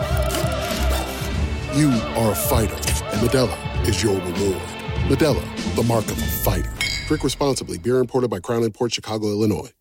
You 1.73 1.89
are 2.17 2.33
a 2.33 2.35
fighter, 2.35 2.75
and 2.75 3.21
Modelo 3.25 3.87
is 3.87 4.03
your 4.03 4.15
reward. 4.15 4.61
Modelo, 5.07 5.75
the 5.77 5.83
mark 5.83 6.03
of 6.03 6.21
a 6.21 6.25
fighter. 6.25 6.69
Drink 7.07 7.23
responsibly. 7.23 7.77
Beer 7.77 7.99
imported 7.99 8.29
by 8.29 8.41
Crown 8.41 8.69
Port 8.71 8.93
Chicago, 8.93 9.27
Illinois. 9.27 9.71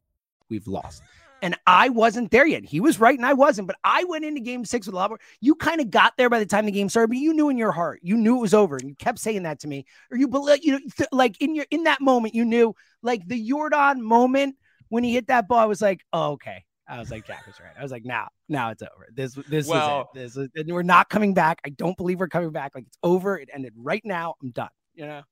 We've 0.48 0.68
lost. 0.68 1.03
And 1.42 1.57
I 1.66 1.88
wasn't 1.88 2.31
there 2.31 2.46
yet. 2.46 2.64
He 2.64 2.79
was 2.79 3.00
right 3.00 3.18
and 3.18 3.26
I 3.26 3.33
wasn't, 3.33 3.66
but 3.66 3.74
I 3.83 4.05
went 4.05 4.24
into 4.24 4.40
game 4.40 4.64
six 4.64 4.87
with 4.87 4.94
a 4.94 4.96
lot 4.96 5.11
more. 5.11 5.18
You 5.40 5.57
kind 5.57 5.81
of 5.81 5.90
got 5.90 6.16
there 6.16 6.31
by 6.31 6.38
the 6.38 6.46
time 6.46 6.64
the 6.64 6.70
game 6.70 6.88
started, 6.88 7.09
but 7.09 7.18
you 7.18 7.35
knew 7.35 7.48
in 7.48 7.59
your 7.59 7.72
heart, 7.72 7.98
you 8.05 8.16
knew 8.16 8.37
it 8.37 8.40
was 8.40 8.55
over. 8.55 8.76
And 8.76 8.88
you 8.88 8.94
kept 8.94 9.18
saying 9.18 9.42
that 9.42 9.59
to 9.61 9.66
me. 9.66 9.85
Or 10.12 10.16
you 10.16 10.29
you 10.62 10.72
know, 10.72 10.81
th- 10.96 11.09
like 11.11 11.40
in 11.40 11.57
your 11.57 11.66
in 11.72 11.85
that 11.85 12.00
moment, 12.00 12.37
you 12.37 12.44
knew 12.44 12.76
like 13.03 13.26
the 13.26 13.44
Jordan 13.48 14.00
moment 14.00 14.55
when 14.90 15.03
he 15.03 15.12
hit 15.12 15.26
that 15.26 15.48
ball, 15.48 15.59
I 15.59 15.64
was 15.64 15.83
like, 15.83 16.05
oh, 16.12 16.33
okay. 16.33 16.64
I 16.90 16.98
was 16.98 17.11
like, 17.11 17.26
Jack 17.26 17.46
was 17.46 17.61
right. 17.61 17.72
I 17.79 17.83
was 17.83 17.92
like, 17.92 18.05
now, 18.05 18.29
now 18.48 18.70
it's 18.70 18.83
over. 18.83 19.09
This, 19.14 19.35
this 19.48 19.66
Well- 19.68 20.11
is 20.14 20.37
it. 20.37 20.50
This 20.55 20.66
is, 20.66 20.72
we're 20.72 20.83
not 20.83 21.09
coming 21.09 21.33
back. 21.35 21.61
I 21.64 21.68
don't 21.70 21.96
believe 21.96 22.18
we're 22.18 22.29
coming 22.29 22.50
back. 22.50 22.72
Like 22.74 22.85
it's 22.87 22.98
over. 23.03 23.38
It 23.38 23.48
ended 23.53 23.72
right 23.76 24.03
now. 24.05 24.35
I'm 24.42 24.50
done. 24.50 24.68
You 24.94 25.07
know. 25.07 25.22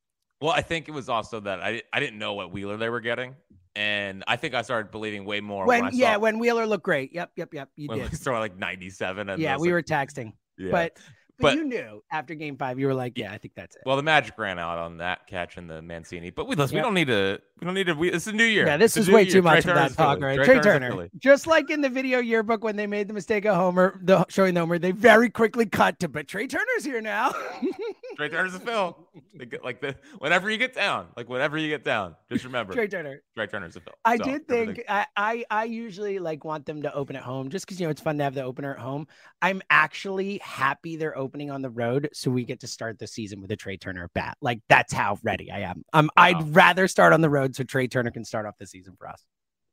Well, 0.41 0.53
I 0.53 0.63
think 0.63 0.89
it 0.89 0.93
was 0.93 1.09
also 1.09 1.41
that 1.41 1.61
I 1.61 1.83
I 1.93 1.99
didn't 1.99 2.19
know 2.21 2.35
what 2.35 2.53
Wheeler 2.53 2.77
they 2.77 2.89
were 2.89 3.01
getting, 3.01 3.35
and 3.75 4.23
I 4.29 4.37
think 4.37 4.55
I 4.55 4.63
started 4.63 4.93
believing 4.93 5.25
way 5.25 5.41
more 5.41 5.67
When, 5.67 5.83
when, 5.83 5.93
I 5.93 5.97
yeah, 5.97 6.15
saw 6.15 6.21
when 6.21 6.39
Wheeler 6.39 6.65
looked 6.65 6.85
great. 6.85 7.13
Yep, 7.13 7.33
yep, 7.35 7.53
yep. 7.53 7.69
You 7.75 7.89
did. 7.89 8.11
we 8.13 8.17
saw 8.17 8.39
like 8.39 8.57
ninety 8.57 8.89
seven. 8.89 9.29
And 9.31 9.43
Yeah, 9.43 9.57
we 9.57 9.69
like, 9.69 9.73
were 9.73 9.83
texting. 9.83 10.35
yeah. 10.57 10.71
But 10.71 10.97
But, 11.41 11.51
But- 11.51 11.55
you 11.57 11.65
knew 11.65 12.03
after 12.11 12.35
game 12.35 12.57
five, 12.57 12.79
you 12.81 12.87
were 12.87 12.95
like, 12.95 13.17
yeah, 13.17 13.33
I 13.33 13.39
think 13.39 13.55
that's 13.55 13.77
it. 13.77 13.83
Well, 13.87 13.97
the 13.97 14.03
magic 14.03 14.37
ran 14.39 14.59
out 14.59 14.79
on 14.79 14.97
that 14.99 15.27
catch 15.29 15.57
and 15.57 15.71
the 15.71 15.81
Mancini. 15.81 16.31
But 16.31 16.49
we 16.49 16.57
listen, 16.57 16.77
Yep. 16.77 16.83
we 16.83 16.87
don't 16.87 16.95
need 16.95 17.07
to. 17.09 17.41
We 17.61 17.65
don't 17.65 17.75
need 17.75 17.87
to. 17.87 17.95
We, 17.95 18.11
it's 18.11 18.27
a 18.27 18.33
new 18.33 18.45
year. 18.45 18.67
Yeah, 18.67 18.77
this 18.77 18.97
is 18.97 19.09
way 19.11 19.23
year. 19.23 19.31
too 19.33 19.43
much 19.43 19.63
Trey 19.65 19.73
of 19.73 19.79
that 19.79 19.93
talk, 19.95 20.21
right? 20.21 20.37
Trey 20.37 20.45
Trey 20.45 20.61
Turner's 20.61 20.95
Turner. 20.95 21.09
Just 21.19 21.47
like 21.47 21.71
in 21.71 21.81
the 21.81 21.89
video 21.89 22.19
yearbook 22.19 22.63
when 22.65 22.77
they 22.77 22.87
made 22.87 23.09
the 23.09 23.15
mistake 23.15 23.45
of 23.47 23.55
Homer, 23.57 23.99
the 24.03 24.25
showing 24.29 24.55
the 24.55 24.61
Homer, 24.61 24.79
they 24.79 24.91
very 24.93 25.31
quickly 25.31 25.67
cut 25.67 25.99
to, 26.01 26.09
but 26.09 26.27
Trey 26.29 26.47
Turner's 26.47 26.85
here 26.85 27.01
now. 27.01 27.33
Trey 28.17 28.29
Turner's 28.29 28.55
a 28.55 28.61
Phil. 28.61 28.97
Like, 29.39 29.61
like 29.63 29.81
the 29.81 29.97
whenever 30.19 30.51
you 30.51 30.59
get 30.59 30.75
down, 30.75 31.09
like 31.17 31.29
whenever 31.29 31.57
you 31.59 31.69
get 31.69 31.85
down, 31.85 32.17
just 32.31 32.45
remember 32.45 32.73
Trey 32.73 32.89
Turner. 32.89 33.23
Trey 33.37 33.47
Turner's 33.47 33.77
a 33.77 33.81
Phil. 33.81 33.93
I 34.05 34.17
So, 34.17 34.25
did 34.25 34.49
think 34.49 34.83
I, 34.89 35.07
I 35.17 35.45
I 35.51 35.65
usually 35.65 36.19
like 36.19 36.45
want 36.45 36.67
them 36.67 36.83
to 36.83 36.95
open 36.95 37.17
at 37.17 37.23
home 37.23 37.49
just 37.51 37.67
because 37.67 37.81
you 37.81 37.87
know 37.87 37.91
it's 37.91 38.01
fun 38.01 38.19
to 38.19 38.25
have 38.25 38.35
the 38.35 38.43
opener 38.43 38.73
at 38.75 38.81
home. 38.81 39.07
I'm 39.43 39.63
actually 39.71 40.39
happy 40.39 40.97
they're 40.97 41.17
opening 41.17 41.51
on 41.51 41.63
the 41.63 41.71
road 41.71 42.09
so 42.13 42.31
we 42.31 42.45
get 42.45 42.61
to 42.61 42.67
start 42.67 42.99
the 42.99 43.07
season 43.07 43.41
with 43.41 43.51
a 43.53 43.57
Trey 43.57 43.77
Turner 43.77 44.11
bat. 44.15 44.37
Like 44.41 44.61
that's 44.69 44.93
how 44.93 45.19
ready 45.23 45.51
I 45.51 45.61
am. 45.61 45.85
Um, 45.93 46.11
Wow. 46.17 46.25
I'd 46.25 46.55
rather 46.57 46.89
start 46.89 47.13
on 47.13 47.21
the 47.21 47.31
road 47.31 47.55
so 47.55 47.63
Trey 47.65 47.87
Turner 47.87 48.11
can 48.11 48.25
start 48.25 48.47
off 48.47 48.55
the 48.59 48.67
season 48.67 48.95
for 48.99 49.09
us. 49.09 49.23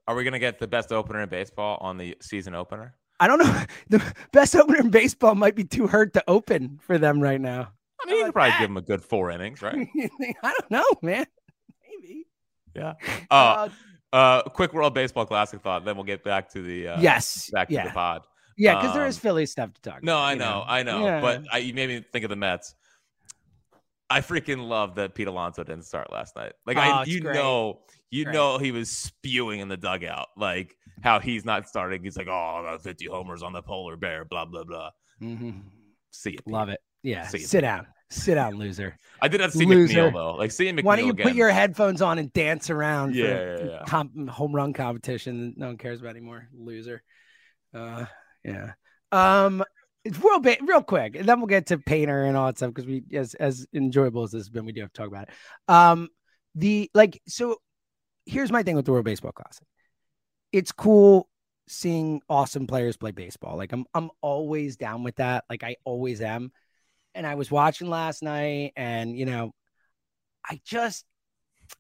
Are 0.08 0.13
we 0.15 0.24
gonna 0.24 0.38
get 0.39 0.60
the 0.60 0.67
best 0.67 0.91
opener 0.91 1.21
in 1.21 1.30
baseball 1.30 1.78
on 1.82 1.98
the 1.98 2.15
season 2.21 2.54
opener? 2.54 2.95
I 3.19 3.28
don't 3.28 3.39
know. 3.39 3.62
The 3.89 4.13
best 4.34 4.56
opener 4.56 4.80
in 4.80 4.89
baseball 4.89 5.36
might 5.36 5.56
be 5.56 5.63
too 5.63 5.88
hurt 5.88 6.13
to 6.13 6.24
open 6.28 6.80
for 6.82 6.98
them 6.98 7.21
right 7.21 7.39
now. 7.39 7.71
I 8.06 8.10
mean, 8.12 8.18
you 8.20 8.26
could 8.26 8.34
probably 8.34 8.50
that? 8.52 8.60
give 8.60 8.70
him 8.70 8.78
a 8.78 8.82
good 8.82 9.04
four 9.04 9.32
innings, 9.32 9.62
right? 9.62 9.88
I 10.44 10.54
don't 10.60 10.72
know, 10.72 10.86
man. 11.02 11.26
Maybe. 12.02 12.28
Yeah. 12.76 12.94
Uh, 13.32 13.70
Uh, 14.13 14.15
uh, 14.15 14.41
quick 14.44 14.74
World 14.74 14.94
Baseball 14.94 15.26
Classic 15.26 15.62
thought. 15.62 15.84
Then 15.86 15.96
we'll 15.96 16.06
get 16.06 16.24
back 16.24 16.50
to 16.54 16.62
the 16.62 16.88
uh, 16.89 17.02
yes. 17.02 17.50
back 17.52 17.68
to 17.70 17.74
yeah. 17.74 17.86
the 17.88 17.91
pod. 17.94 18.22
Yeah, 18.58 18.76
because 18.80 18.94
there 18.96 19.06
is 19.06 19.18
Um, 19.18 19.22
Philly 19.22 19.46
stuff 19.46 19.74
to 19.74 19.82
talk 19.82 20.04
No, 20.04 20.13
about. 20.18 20.24
I 20.24 20.32
you 20.34 20.39
know, 20.39 20.63
I 20.68 20.84
know, 20.84 21.06
Yeah. 21.06 21.22
but 21.22 21.44
I, 21.52 21.58
you 21.58 21.74
made 21.74 21.89
me 21.89 22.06
think 22.13 22.24
of 22.24 22.30
the 22.30 22.38
Mets. 22.38 22.74
I 24.10 24.22
freaking 24.22 24.68
love 24.68 24.96
that 24.96 25.15
Pete 25.15 25.28
Alonso 25.28 25.63
didn't 25.63 25.84
start 25.86 26.12
last 26.12 26.36
night. 26.36 26.54
Like 26.65 26.78
Oh, 26.78 26.82
I, 26.82 27.04
you 27.06 27.20
great. 27.22 27.34
know, 27.36 27.82
you 28.12 28.24
Great. 28.26 28.34
know, 28.34 28.58
he 28.60 28.72
was 28.72 28.89
spewing 28.91 29.60
in 29.60 29.68
the 29.68 29.76
dugout, 29.78 30.28
like 30.38 30.78
how 31.04 31.20
he's 31.20 31.44
not 31.44 31.68
starting. 31.68 32.04
He's 32.04 32.15
like, 32.15 32.28
oh, 32.30 32.65
I 32.74 32.78
50 32.78 33.08
homers 33.08 33.44
on 33.44 33.52
the 33.52 33.62
polar 33.63 33.98
bear, 33.98 34.24
blah 34.24 34.46
blah 34.46 34.63
blah. 34.63 34.91
Mhm. 35.22 35.63
See 36.12 36.32
you, 36.32 36.39
Love 36.46 36.70
it. 36.70 36.80
Yeah. 37.04 37.28
See 37.28 37.39
Sit 37.39 37.62
down. 37.62 37.88
Sit 38.10 38.36
down, 38.36 38.56
loser. 38.56 38.98
I 39.22 39.28
did 39.28 39.41
not 39.41 39.52
see 39.52 39.65
Loser. 39.65 39.94
McNeil 40.10 40.13
though. 40.13 40.36
Like 40.36 40.52
seeing 40.52 40.76
McNeil 40.76 40.84
Why 40.84 40.96
don't 40.98 41.06
you 41.06 41.12
again. 41.12 41.28
put 41.28 41.36
your 41.36 41.50
headphones 41.50 42.02
on 42.02 42.20
and 42.20 42.32
dance 42.34 42.70
around 42.70 43.15
Yeah, 43.15 43.26
for 43.26 43.58
yeah, 43.65 43.65
yeah. 43.72 43.84
comp- 43.88 44.30
home 44.30 44.54
run 44.54 44.74
competition 44.74 45.54
no 45.58 45.68
one 45.68 45.78
cares 45.78 46.02
about 46.02 46.12
anymore? 46.12 46.48
Loser. 46.54 47.02
Uh, 47.74 48.06
yeah. 48.44 48.74
Um, 49.12 49.63
it's 50.04 50.20
real 50.20 50.39
bit, 50.39 50.60
real 50.62 50.84
quick, 50.84 51.15
and 51.15 51.28
then 51.28 51.39
we'll 51.39 51.48
get 51.48 51.65
to 51.68 51.80
Painter 51.80 52.26
and 52.26 52.38
all 52.38 52.46
that 52.46 52.58
stuff 52.58 52.70
because 52.74 52.86
we, 52.86 53.04
as 53.12 53.34
as 53.34 53.65
enjoyable 53.74 54.22
as 54.24 54.32
this 54.32 54.41
has 54.41 54.50
been, 54.50 54.65
we 54.65 54.72
do 54.72 54.82
have 54.82 54.94
to 54.94 55.02
talk 55.02 55.08
about 55.08 55.30
it. 55.30 55.34
Um, 55.68 56.10
the 56.54 56.91
like, 56.94 57.20
so 57.28 57.58
here's 58.28 58.52
my 58.52 58.62
thing 58.62 58.76
with 58.76 58.86
the 58.86 58.91
World 58.91 59.06
Baseball 59.06 59.32
Classic. 59.32 59.65
It's 60.52 60.72
cool 60.72 61.28
seeing 61.68 62.22
awesome 62.30 62.68
players 62.68 62.98
play 62.98 63.12
baseball. 63.12 63.58
Like 63.58 63.72
I'm, 63.74 63.86
I'm 63.96 64.12
always 64.22 64.78
down 64.78 65.04
with 65.04 65.15
that. 65.15 65.44
Like 65.50 65.63
I 65.63 65.78
always 65.86 66.22
am. 66.22 66.52
And 67.15 67.25
I 67.25 67.36
was 67.36 67.49
watching 67.49 67.89
last 67.89 68.21
night, 68.21 68.73
and 68.75 69.17
you 69.17 69.25
know, 69.25 69.54
I 70.47 70.60
just 70.65 71.06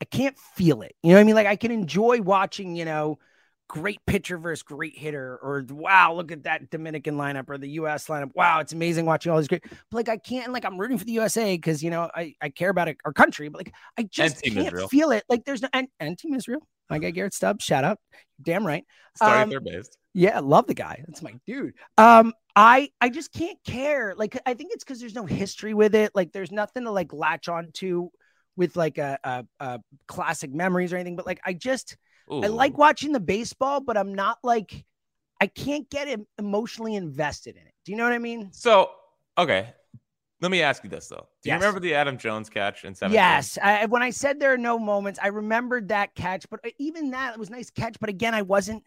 I 0.01 0.05
can't 0.05 0.37
feel 0.55 0.81
it. 0.81 0.95
You 1.03 1.11
know 1.11 1.15
what 1.15 1.21
I 1.21 1.23
mean? 1.25 1.35
Like 1.35 1.47
I 1.47 1.55
can 1.55 1.71
enjoy 1.71 2.21
watching, 2.21 2.75
you 2.75 2.85
know, 2.85 3.19
great 3.67 3.99
pitcher 4.05 4.37
versus 4.37 4.63
great 4.63 4.97
hitter, 4.97 5.37
or 5.41 5.65
wow, 5.69 6.13
look 6.13 6.31
at 6.31 6.43
that 6.43 6.69
Dominican 6.69 7.15
lineup 7.15 7.49
or 7.49 7.57
the 7.57 7.69
US 7.71 8.07
lineup. 8.07 8.31
Wow, 8.35 8.59
it's 8.59 8.73
amazing 8.73 9.05
watching 9.05 9.31
all 9.31 9.37
these 9.37 9.47
great. 9.47 9.63
But 9.63 9.77
like 9.91 10.09
I 10.09 10.17
can't 10.17 10.51
like 10.51 10.65
I'm 10.65 10.77
rooting 10.77 10.97
for 10.97 11.05
the 11.05 11.13
USA 11.13 11.55
because 11.55 11.83
you 11.83 11.89
know 11.89 12.09
I, 12.13 12.35
I 12.41 12.49
care 12.49 12.69
about 12.69 12.87
it, 12.87 12.97
our 13.05 13.13
country, 13.13 13.49
but 13.49 13.59
like 13.59 13.73
I 13.97 14.03
just 14.03 14.41
can't 14.43 14.67
Israel. 14.67 14.87
feel 14.87 15.11
it. 15.11 15.23
Like 15.29 15.45
there's 15.45 15.61
no 15.61 15.69
and, 15.73 15.87
and 15.99 16.17
Team 16.17 16.33
Israel. 16.35 16.67
I 16.89 16.99
got 16.99 17.13
Garrett 17.13 17.33
Stubbs, 17.33 17.63
shout 17.63 17.83
out. 17.83 17.99
Damn 18.41 18.65
right. 18.65 18.83
starting 19.15 19.43
um, 19.43 19.49
third 19.49 19.63
base. 19.63 19.89
Yeah, 20.13 20.39
love 20.39 20.67
the 20.67 20.75
guy. 20.75 21.03
That's 21.07 21.21
my 21.21 21.33
dude. 21.47 21.73
Um, 21.97 22.33
I 22.55 22.89
I 23.01 23.09
just 23.09 23.33
can't 23.33 23.57
care. 23.65 24.13
Like 24.15 24.39
I 24.45 24.53
think 24.53 24.71
it's 24.73 24.83
because 24.83 24.99
there's 24.99 25.15
no 25.15 25.25
history 25.25 25.73
with 25.73 25.95
it. 25.95 26.11
Like 26.15 26.31
there's 26.31 26.51
nothing 26.51 26.83
to 26.85 26.91
like 26.91 27.13
latch 27.13 27.49
on 27.49 27.71
to 27.75 28.11
with 28.55 28.75
like 28.77 28.97
a, 28.97 29.19
a, 29.23 29.45
a 29.59 29.79
classic 30.07 30.53
memories 30.53 30.93
or 30.93 30.95
anything. 30.95 31.15
But 31.17 31.25
like 31.25 31.41
I 31.45 31.53
just 31.53 31.97
I 32.31 32.47
like 32.47 32.77
watching 32.77 33.11
the 33.11 33.19
baseball, 33.19 33.81
but 33.81 33.97
I'm 33.97 34.13
not 34.13 34.37
like 34.43 34.85
I 35.41 35.47
can't 35.47 35.89
get 35.89 36.19
emotionally 36.39 36.95
invested 36.95 37.55
in 37.55 37.63
it. 37.63 37.73
Do 37.83 37.91
you 37.91 37.97
know 37.97 38.05
what 38.05 38.13
I 38.13 38.19
mean? 38.19 38.49
So 38.53 38.89
okay, 39.37 39.73
let 40.41 40.51
me 40.51 40.61
ask 40.61 40.83
you 40.83 40.89
this 40.89 41.07
though. 41.07 41.27
Do 41.43 41.49
you 41.49 41.55
remember 41.55 41.79
the 41.79 41.93
Adam 41.93 42.17
Jones 42.17 42.49
catch 42.49 42.85
in 42.85 42.95
17? 42.95 43.13
Yes. 43.13 43.57
I, 43.61 43.85
when 43.85 44.01
I 44.01 44.09
said 44.09 44.39
there 44.39 44.53
are 44.53 44.57
no 44.57 44.77
moments, 44.79 45.19
I 45.21 45.27
remembered 45.27 45.89
that 45.89 46.15
catch, 46.15 46.49
but 46.49 46.59
uh, 46.65 46.69
even 46.77 47.11
that 47.11 47.33
it 47.33 47.39
was 47.39 47.49
a 47.49 47.53
nice 47.53 47.69
catch. 47.69 47.97
But 47.99 48.09
again, 48.09 48.33
I 48.33 48.41
wasn't 48.41 48.83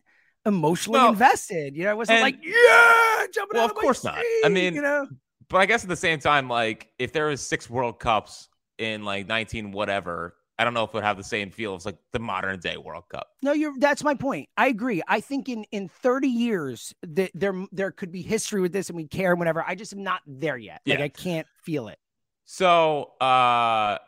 emotionally 0.46 1.00
No. 1.00 1.08
invested. 1.10 1.76
You 1.76 1.84
know, 1.84 1.90
I 1.90 1.94
wasn't 1.94 2.20
like, 2.22 2.36
yeah, 2.42 3.26
jumping 3.32 3.56
Well, 3.56 3.64
out 3.64 3.70
of 3.70 3.76
my 3.76 3.82
course 3.82 4.04
not. 4.04 4.22
I 4.44 4.48
mean, 4.48 4.74
you 4.74 4.82
know, 4.82 5.06
But 5.48 5.58
I 5.58 5.66
guess 5.66 5.82
at 5.82 5.88
the 5.88 5.96
same 5.96 6.18
time, 6.18 6.48
like 6.48 6.88
if 6.98 7.12
there 7.12 7.26
was 7.26 7.40
six 7.40 7.68
World 7.70 7.98
Cups 7.98 8.48
in 8.78 9.04
like 9.04 9.26
19 9.26 9.72
whatever, 9.72 10.34
I 10.60 10.64
don't 10.64 10.74
know 10.74 10.82
if 10.82 10.90
it 10.90 10.94
would 10.94 11.04
have 11.04 11.16
the 11.16 11.22
same 11.24 11.50
feel 11.50 11.74
as 11.76 11.86
like 11.86 11.96
the 12.12 12.18
modern 12.18 12.58
day 12.58 12.76
World 12.76 13.04
Cup. 13.08 13.28
No, 13.42 13.52
you're 13.52 13.72
that's 13.78 14.02
my 14.02 14.14
point. 14.14 14.48
I 14.56 14.66
agree. 14.68 15.02
I 15.06 15.20
think 15.20 15.48
in 15.48 15.64
in 15.70 15.88
30 15.88 16.28
years 16.28 16.92
that 17.02 17.30
there 17.34 17.54
there 17.70 17.92
could 17.92 18.10
be 18.10 18.22
history 18.22 18.60
with 18.60 18.72
this 18.72 18.88
and 18.88 18.96
we 18.96 19.06
care 19.06 19.30
and 19.30 19.38
whatever. 19.38 19.64
I 19.66 19.74
just 19.76 19.92
am 19.92 20.02
not 20.02 20.20
there 20.26 20.56
yet. 20.56 20.80
Like 20.86 20.98
Yeah. 20.98 21.04
I 21.04 21.08
can't 21.08 21.46
feel 21.62 21.88
it. 21.88 21.98
So, 22.44 23.12
uh, 23.20 23.98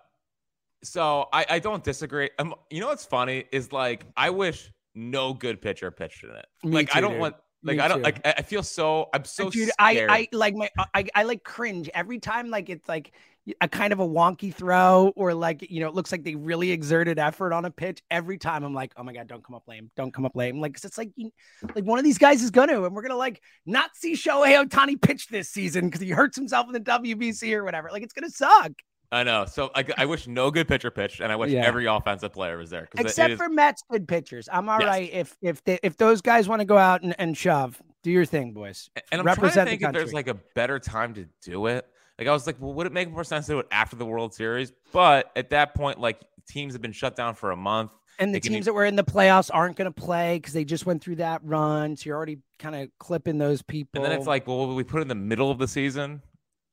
so 0.83 1.29
I, 1.33 1.45
I 1.51 1.59
don't 1.59 1.85
disagree. 1.85 2.31
Um, 2.39 2.55
you 2.71 2.81
know 2.81 2.89
what's 2.89 3.05
funny 3.05 3.45
is 3.53 3.73
like 3.73 4.07
I 4.17 4.31
wish 4.31 4.73
no 4.95 5.33
good 5.35 5.61
pitcher 5.61 5.91
pitched 5.91 6.25
in 6.25 6.31
it. 6.31 6.47
Me 6.65 6.71
like 6.73 6.95
I 6.97 7.01
don't 7.01 7.13
dude. 7.13 7.21
want 7.21 7.37
like 7.63 7.77
Me 7.77 7.83
I 7.83 7.89
don't 7.89 7.99
too. 7.99 8.03
like 8.05 8.27
I 8.27 8.35
I 8.39 8.43
feel 8.43 8.63
so 8.63 9.09
I'm 9.15 9.25
so 9.25 9.51
Dude, 9.51 9.69
scared. 9.71 10.09
I 10.09 10.29
I 10.33 10.37
like 10.37 10.55
my 10.55 10.69
I, 10.95 11.07
I 11.15 11.23
like 11.25 11.45
cringe 11.45 11.91
every 11.95 12.19
time 12.19 12.51
like 12.51 12.69
it's 12.71 12.89
like 12.89 13.13
a 13.61 13.69
kind 13.69 13.93
of 13.93 14.01
a 14.01 14.07
wonky 14.07 14.55
throw 14.55 15.13
or 15.17 15.33
like 15.35 15.69
you 15.71 15.81
know 15.81 15.89
it 15.89 15.95
looks 15.95 16.13
like 16.13 16.23
they 16.25 16.35
really 16.35 16.71
exerted 16.71 17.19
effort 17.19 17.53
on 17.53 17.65
a 17.65 17.71
pitch 17.71 18.01
every 18.11 18.39
time 18.39 18.63
I'm 18.65 18.75
like 18.75 18.93
oh 18.97 19.03
my 19.03 19.13
god 19.13 19.27
don't 19.29 19.43
come 19.43 19.57
up 19.57 19.67
lame 19.67 19.91
don't 19.97 20.13
come 20.13 20.25
up 20.25 20.37
lame 20.37 20.61
like 20.61 20.75
'cause 20.75 20.85
it's 20.85 20.99
like 20.99 21.11
you, 21.17 21.31
like 21.75 21.85
one 21.85 21.99
of 21.99 22.05
these 22.05 22.19
guys 22.19 22.43
is 22.43 22.51
gonna 22.51 22.83
and 22.85 22.95
we're 22.95 23.03
gonna 23.03 23.17
like 23.17 23.43
not 23.67 23.97
see 23.97 24.13
Shohei 24.13 24.63
Ohtani 24.65 25.01
pitch 25.01 25.29
this 25.29 25.49
season 25.51 25.87
because 25.87 26.01
he 26.03 26.11
hurts 26.11 26.37
himself 26.37 26.67
in 26.67 26.73
the 26.75 26.81
WBC 26.81 27.53
or 27.55 27.65
whatever 27.65 27.89
like 27.91 28.03
it's 28.03 28.13
gonna 28.13 28.31
suck 28.31 28.73
I 29.13 29.25
know. 29.25 29.45
So 29.45 29.71
I, 29.75 29.85
I 29.99 30.07
wish 30.07 30.27
no 30.29 30.51
good 30.51 30.69
pitcher 30.69 30.91
pitched, 30.91 31.21
and 31.21 31.33
I 31.33 31.37
wish 31.37 31.51
Yeah. 31.51 31.67
every 31.67 31.87
offensive 31.87 32.33
player 32.33 32.57
was 32.57 32.71
there. 32.71 32.83
'cause 32.87 33.01
it- 33.01 33.01
it 33.01 33.07
except 33.07 33.31
is- 33.33 33.39
for 33.39 33.49
Mets 33.49 33.83
good 33.91 34.07
pitchers 34.07 34.49
I'm 34.53 34.69
all 34.69 34.79
Yes. 34.81 34.89
right 34.89 35.13
if 35.13 35.37
if 35.43 35.65
they, 35.65 35.79
if 35.83 35.97
those 35.97 36.21
guys 36.23 36.49
want 36.49 36.61
to 36.61 36.65
go 36.65 36.79
out 36.79 37.03
and, 37.03 37.15
and 37.19 37.37
shove 37.37 37.81
do 38.03 38.11
your 38.11 38.25
thing 38.25 38.53
boys 38.53 38.89
and 39.11 39.21
I'm 39.21 39.27
represent 39.27 39.55
trying 39.55 39.65
the 39.67 39.71
to 39.73 39.77
think 39.79 39.83
if 39.89 39.93
there's 40.01 40.13
like 40.15 40.29
a 40.29 40.35
better 40.55 40.79
time 40.79 41.15
to 41.15 41.27
do 41.43 41.67
it. 41.67 41.87
Like 42.19 42.29
I 42.29 42.33
was 42.33 42.47
like, 42.47 42.57
well, 42.61 42.73
would 42.75 42.87
it 42.87 42.93
make 42.93 43.11
more 43.11 43.25
sense 43.25 43.47
to 43.47 43.53
do 43.53 43.59
it 43.61 43.67
after 43.73 43.97
the 43.97 44.07
World 44.07 44.33
Series? 44.35 44.73
But 44.93 45.31
at 45.37 45.51
that 45.51 45.75
point, 45.75 45.99
like 45.99 46.21
teams 46.49 46.75
have 46.75 46.83
been 46.83 46.93
shut 46.93 47.17
down 47.17 47.35
for 47.35 47.51
a 47.51 47.57
month. 47.57 47.93
And 48.19 48.35
the 48.35 48.41
teams 48.41 48.67
that 48.67 48.75
were 48.75 48.85
in 48.85 48.97
the 48.97 49.05
playoffs 49.05 49.51
aren't 49.53 49.77
going 49.77 49.91
to 49.91 50.01
play 50.01 50.37
because 50.37 50.53
they 50.53 50.65
just 50.65 50.85
went 50.85 51.03
through 51.03 51.17
that 51.17 51.41
run. 51.43 51.97
So 51.97 52.03
you're 52.07 52.17
already 52.17 52.39
kind 52.59 52.77
of 52.77 52.91
clipping 52.99 53.39
those 53.39 53.63
people. 53.63 54.03
And 54.03 54.05
then 54.13 54.19
it's 54.19 54.27
like, 54.27 54.47
well, 54.47 54.59
will 54.59 54.75
we 54.75 54.85
put 54.85 54.99
it 54.99 55.03
in 55.03 55.09
the 55.09 55.15
middle 55.15 55.51
of 55.51 55.59
the 55.59 55.67
season? 55.67 56.21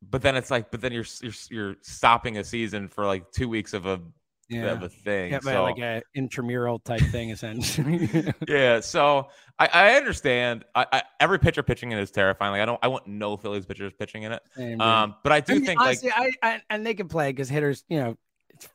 But 0.10 0.22
then 0.22 0.36
it's 0.36 0.50
like, 0.50 0.72
but 0.72 0.82
then 0.82 0.92
you're 0.94 1.06
you're 1.22 1.34
you're 1.50 1.76
stopping 1.82 2.38
a 2.38 2.44
season 2.44 2.88
for 2.88 3.06
like 3.06 3.32
two 3.32 3.50
weeks 3.50 3.74
of 3.74 3.86
a 3.86 4.02
yeah, 4.50 4.72
of 4.72 4.84
a 4.84 4.90
thing. 4.90 5.34
yeah, 5.34 5.40
so 5.40 5.64
like 5.64 5.80
a 5.80 6.02
intramural 6.16 6.80
type 6.80 7.02
thing, 7.12 7.32
essentially. 7.32 8.10
yeah, 8.48 8.80
so 8.80 9.28
I, 9.60 9.70
I 9.74 9.96
understand. 9.96 10.64
I, 10.74 10.86
I 10.92 11.04
every 11.20 11.40
pitcher 11.40 11.64
pitching 11.64 11.92
in 11.92 11.98
is 12.00 12.12
terrifying. 12.12 12.52
Like 12.52 12.62
I 12.62 12.66
don't 12.66 12.80
I 12.82 12.88
want 12.88 13.08
no 13.08 13.36
Phillies 13.36 13.66
pitchers 13.66 13.92
pitching 13.98 14.24
in 14.24 14.32
it. 14.32 14.42
Same. 14.56 14.80
Um, 14.80 15.16
but 15.24 15.34
I 15.34 15.42
do 15.42 15.60
think 15.60 15.82
honestly, 15.82 16.10
like 16.18 16.38
I, 16.42 16.50
I 16.54 16.62
and 16.70 16.86
they 16.86 16.94
can 16.94 17.10
play 17.10 17.32
because 17.32 17.50
hitters, 17.50 17.84
you 17.90 18.00
know, 18.00 18.18
it's 18.50 18.70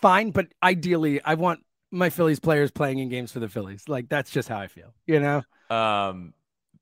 fine. 0.00 0.32
But 0.32 0.48
ideally, 0.62 1.22
I 1.24 1.34
want 1.34 1.60
my 1.92 2.10
Phillies 2.10 2.40
players 2.40 2.72
playing 2.72 2.98
in 2.98 3.08
games 3.08 3.30
for 3.30 3.38
the 3.38 3.48
Phillies. 3.48 3.84
Like 3.88 4.08
that's 4.08 4.30
just 4.30 4.48
how 4.48 4.58
I 4.58 4.66
feel. 4.66 4.92
You 5.06 5.20
know. 5.20 5.42
um 5.70 6.32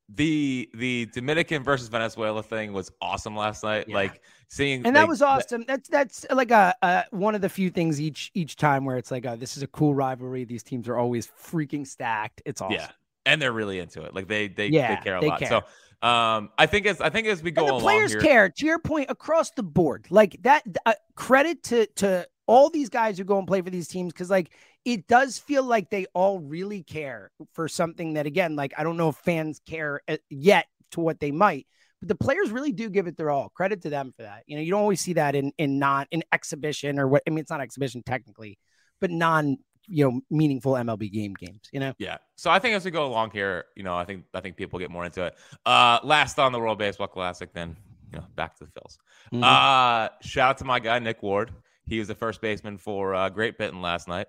the 0.08 0.68
the 0.74 1.06
Dominican 1.06 1.62
versus 1.62 1.88
Venezuela 1.88 2.42
thing 2.42 2.72
was 2.72 2.90
awesome 3.00 3.36
last 3.36 3.64
night. 3.64 3.86
Yeah. 3.88 3.94
Like 3.94 4.20
seeing 4.48 4.84
and 4.86 4.94
that 4.94 5.02
like, 5.02 5.08
was 5.08 5.22
awesome. 5.22 5.64
That's 5.66 5.88
that's 5.88 6.26
like 6.30 6.50
a, 6.50 6.74
a 6.82 7.04
one 7.10 7.34
of 7.34 7.40
the 7.40 7.48
few 7.48 7.70
things 7.70 8.00
each 8.00 8.30
each 8.34 8.56
time 8.56 8.84
where 8.84 8.96
it's 8.96 9.10
like, 9.10 9.24
uh, 9.24 9.36
this 9.36 9.56
is 9.56 9.62
a 9.62 9.66
cool 9.68 9.94
rivalry. 9.94 10.44
These 10.44 10.62
teams 10.62 10.88
are 10.88 10.96
always 10.96 11.26
freaking 11.26 11.86
stacked. 11.86 12.42
It's 12.44 12.60
awesome. 12.60 12.74
Yeah, 12.74 12.90
and 13.26 13.40
they're 13.40 13.52
really 13.52 13.78
into 13.78 14.02
it. 14.02 14.14
Like 14.14 14.28
they 14.28 14.48
they, 14.48 14.68
Yeah, 14.68 14.94
they 14.94 15.02
care 15.02 15.16
a 15.16 15.20
they 15.20 15.28
lot. 15.28 15.38
care. 15.40 15.48
So 15.48 16.08
um, 16.08 16.50
I 16.58 16.66
think 16.66 16.86
as 16.86 17.00
I 17.00 17.08
think 17.08 17.26
as 17.26 17.42
we 17.42 17.50
go 17.50 17.62
and 17.62 17.68
the 17.68 17.72
along 17.72 17.82
players 17.82 18.12
here, 18.12 18.20
care. 18.20 18.48
To 18.50 18.66
your 18.66 18.78
point, 18.78 19.10
across 19.10 19.50
the 19.52 19.62
board, 19.62 20.06
like 20.10 20.36
that. 20.42 20.62
Uh, 20.84 20.92
credit 21.14 21.62
to 21.64 21.86
to 21.96 22.26
all 22.46 22.68
these 22.68 22.88
guys 22.88 23.16
who 23.16 23.24
go 23.24 23.38
and 23.38 23.46
play 23.46 23.62
for 23.62 23.70
these 23.70 23.88
teams 23.88 24.12
because 24.12 24.30
like 24.30 24.50
it 24.84 25.06
does 25.06 25.38
feel 25.38 25.64
like 25.64 25.90
they 25.90 26.06
all 26.14 26.40
really 26.40 26.82
care 26.82 27.30
for 27.52 27.68
something 27.68 28.14
that 28.14 28.26
again, 28.26 28.56
like 28.56 28.72
I 28.76 28.84
don't 28.84 28.96
know 28.96 29.10
if 29.10 29.16
fans 29.16 29.60
care 29.66 30.00
uh, 30.08 30.16
yet 30.28 30.66
to 30.92 31.00
what 31.00 31.20
they 31.20 31.30
might. 31.30 31.66
but 32.00 32.08
the 32.08 32.14
players 32.14 32.50
really 32.50 32.72
do 32.72 32.90
give 32.90 33.06
it 33.06 33.16
their 33.16 33.30
all. 33.30 33.48
Credit 33.50 33.80
to 33.82 33.90
them 33.90 34.12
for 34.16 34.22
that. 34.22 34.42
You 34.46 34.56
know, 34.56 34.62
you 34.62 34.70
don't 34.70 34.82
always 34.82 35.00
see 35.00 35.14
that 35.14 35.34
in 35.34 35.52
in 35.58 35.78
not 35.78 36.08
in 36.10 36.22
exhibition 36.32 36.98
or 36.98 37.08
what 37.08 37.22
I 37.26 37.30
mean, 37.30 37.40
it's 37.40 37.50
not 37.50 37.60
exhibition 37.60 38.02
technically, 38.04 38.58
but 39.00 39.10
non 39.10 39.56
you 39.86 40.10
know 40.10 40.20
meaningful 40.30 40.72
MLB 40.72 41.10
game 41.12 41.34
games. 41.34 41.68
You 41.72 41.80
know. 41.80 41.94
Yeah. 41.98 42.18
So 42.36 42.50
I 42.50 42.58
think 42.58 42.74
as 42.74 42.84
we 42.84 42.90
go 42.90 43.06
along 43.06 43.30
here, 43.30 43.64
you 43.76 43.82
know, 43.82 43.96
I 43.96 44.04
think 44.04 44.24
I 44.34 44.40
think 44.40 44.56
people 44.56 44.78
get 44.78 44.90
more 44.90 45.04
into 45.04 45.24
it. 45.24 45.36
Uh, 45.64 45.98
last 46.02 46.38
on 46.38 46.52
the 46.52 46.60
World 46.60 46.78
Baseball 46.78 47.08
Classic, 47.08 47.52
then 47.52 47.76
you 48.12 48.18
know, 48.18 48.26
back 48.36 48.56
to 48.58 48.64
the 48.64 48.70
Phils. 48.70 48.98
Mm-hmm. 49.32 49.42
Uh, 49.42 50.08
shout 50.22 50.50
out 50.50 50.58
to 50.58 50.64
my 50.64 50.78
guy 50.78 50.98
Nick 50.98 51.22
Ward. 51.22 51.50
He 51.86 51.98
was 51.98 52.08
the 52.08 52.14
first 52.14 52.40
baseman 52.40 52.78
for 52.78 53.14
uh, 53.14 53.28
Great 53.28 53.58
Britain 53.58 53.82
last 53.82 54.08
night, 54.08 54.26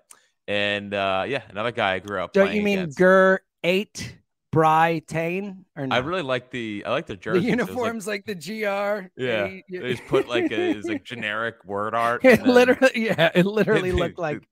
and 0.48 0.94
uh, 0.94 1.24
yeah, 1.26 1.42
another 1.48 1.72
guy 1.72 1.94
I 1.94 1.98
grew 1.98 2.22
up. 2.22 2.32
Don't 2.32 2.54
you 2.54 2.62
mean 2.62 2.78
against. 2.80 2.98
Gur 2.98 3.40
eight? 3.64 4.16
Bry 4.52 5.02
Tane 5.06 5.66
or 5.76 5.86
no? 5.86 5.94
I 5.94 5.98
really 5.98 6.22
like 6.22 6.50
the 6.50 6.82
I 6.86 6.90
like 6.90 7.04
the 7.06 7.16
jersey. 7.16 7.40
The 7.40 7.46
uniforms 7.46 8.06
like, 8.06 8.26
like, 8.26 8.40
the 8.40 8.62
GR. 8.62 9.22
Yeah, 9.22 9.48
they 9.68 9.92
just 9.92 10.06
put 10.06 10.28
like 10.28 10.50
a 10.50 10.70
it's 10.70 10.88
like 10.88 11.04
generic 11.04 11.56
word 11.66 11.94
art. 11.94 12.22
It 12.24 12.42
literally, 12.46 12.90
yeah, 12.94 13.30
it 13.34 13.44
literally 13.44 13.90
they, 13.90 13.96
looked 13.96 14.18
like 14.18 14.48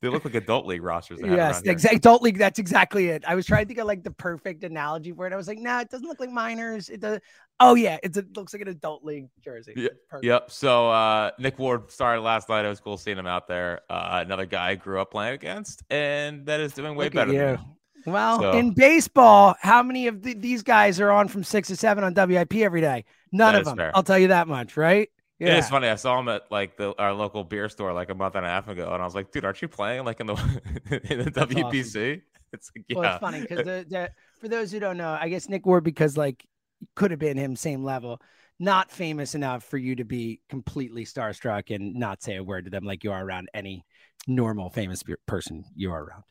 they 0.00 0.08
look 0.08 0.24
like 0.24 0.34
adult 0.34 0.66
league 0.66 0.82
rosters. 0.82 1.20
Yes, 1.22 1.60
exactly. 1.62 1.96
Adult 1.96 2.22
league. 2.22 2.38
That's 2.38 2.58
exactly 2.58 3.08
it. 3.08 3.22
I 3.26 3.34
was 3.34 3.44
trying 3.44 3.64
to 3.64 3.66
think 3.66 3.80
of 3.80 3.86
like 3.86 4.02
the 4.02 4.10
perfect 4.12 4.64
analogy 4.64 5.12
for 5.12 5.26
it. 5.26 5.32
I 5.32 5.36
was 5.36 5.48
like, 5.48 5.58
nah, 5.58 5.80
it 5.80 5.90
doesn't 5.90 6.06
look 6.06 6.20
like 6.20 6.30
minors. 6.30 6.88
It 6.88 7.00
does. 7.00 7.20
Oh 7.60 7.74
yeah, 7.74 7.98
it's 8.02 8.16
a, 8.16 8.20
it 8.20 8.36
looks 8.36 8.52
like 8.52 8.62
an 8.62 8.68
adult 8.68 9.04
league 9.04 9.28
jersey. 9.42 9.74
Yeah. 9.76 9.88
Yep. 10.22 10.50
So 10.50 10.90
uh, 10.90 11.30
Nick 11.38 11.58
Ward 11.58 11.90
started 11.90 12.22
last 12.22 12.48
night. 12.48 12.64
It 12.64 12.68
was 12.68 12.80
cool 12.80 12.96
seeing 12.96 13.16
him 13.18 13.26
out 13.26 13.46
there. 13.46 13.80
Uh, 13.88 14.22
another 14.24 14.44
guy 14.46 14.70
I 14.70 14.74
grew 14.74 15.00
up 15.00 15.12
playing 15.12 15.34
against, 15.34 15.82
and 15.90 16.46
that 16.46 16.60
is 16.60 16.72
doing 16.72 16.96
way 16.96 17.06
look 17.06 17.14
better 17.14 17.32
than 17.32 17.56
me. 17.56 17.62
Well, 18.06 18.40
So- 18.40 18.52
in 18.58 18.72
baseball, 18.74 19.54
how 19.60 19.82
many 19.82 20.08
of 20.08 20.22
the, 20.22 20.34
these 20.34 20.62
guys 20.62 21.00
are 21.00 21.10
on 21.10 21.28
from 21.28 21.42
six 21.44 21.68
to 21.68 21.76
seven 21.76 22.04
on 22.04 22.12
WIP 22.12 22.54
every 22.56 22.80
day? 22.80 23.04
None 23.32 23.52
That 23.54 23.60
of 23.60 23.64
them. 23.66 23.76
fair. 23.76 23.92
I'll 23.94 24.02
tell 24.02 24.18
you 24.18 24.28
that 24.28 24.46
much, 24.48 24.76
right? 24.76 25.08
Yeah. 25.38 25.54
It 25.54 25.58
is 25.60 25.68
funny. 25.70 25.88
I 25.88 25.94
saw 25.96 26.18
him 26.20 26.28
at 26.28 26.42
like 26.50 26.76
the 26.76 26.94
our 26.98 27.12
local 27.12 27.44
beer 27.44 27.68
store 27.68 27.92
like 27.92 28.10
a 28.10 28.14
month 28.14 28.34
and 28.34 28.44
a 28.46 28.48
half 28.48 28.68
ago, 28.68 28.92
and 28.92 29.02
I 29.02 29.04
was 29.04 29.14
like, 29.14 29.32
"Dude, 29.32 29.44
aren't 29.44 29.60
you 29.62 29.68
playing 29.68 30.04
like 30.04 30.20
in 30.20 30.26
the 30.26 30.34
in 31.10 31.18
the 31.24 31.30
That's 31.30 31.52
awesome. 31.54 31.70
WPC?" 31.70 32.22
It's 32.52 32.70
like, 32.76 32.84
yeah. 32.88 32.98
Well, 32.98 33.10
it's 33.14 33.20
funny 33.20 33.40
because 33.40 34.08
for 34.40 34.46
those 34.46 34.70
who 34.70 34.78
don't 34.78 34.96
know, 34.96 35.18
I 35.20 35.28
guess 35.28 35.48
Nick 35.48 35.66
Ward, 35.66 35.82
because 35.82 36.16
like 36.16 36.46
could 36.94 37.10
have 37.10 37.20
been 37.20 37.36
him 37.36 37.56
same 37.56 37.84
level, 37.84 38.20
not 38.58 38.90
famous 38.90 39.34
enough 39.34 39.64
for 39.64 39.78
you 39.78 39.96
to 39.96 40.04
be 40.04 40.40
completely 40.48 41.04
starstruck 41.04 41.74
and 41.74 41.94
not 41.94 42.22
say 42.22 42.36
a 42.36 42.44
word 42.44 42.64
to 42.66 42.70
them 42.70 42.84
like 42.84 43.04
you 43.04 43.12
are 43.12 43.24
around 43.24 43.48
any 43.54 43.84
normal 44.26 44.70
famous 44.70 45.02
person 45.26 45.64
you 45.74 45.90
are 45.92 46.04
around. 46.04 46.22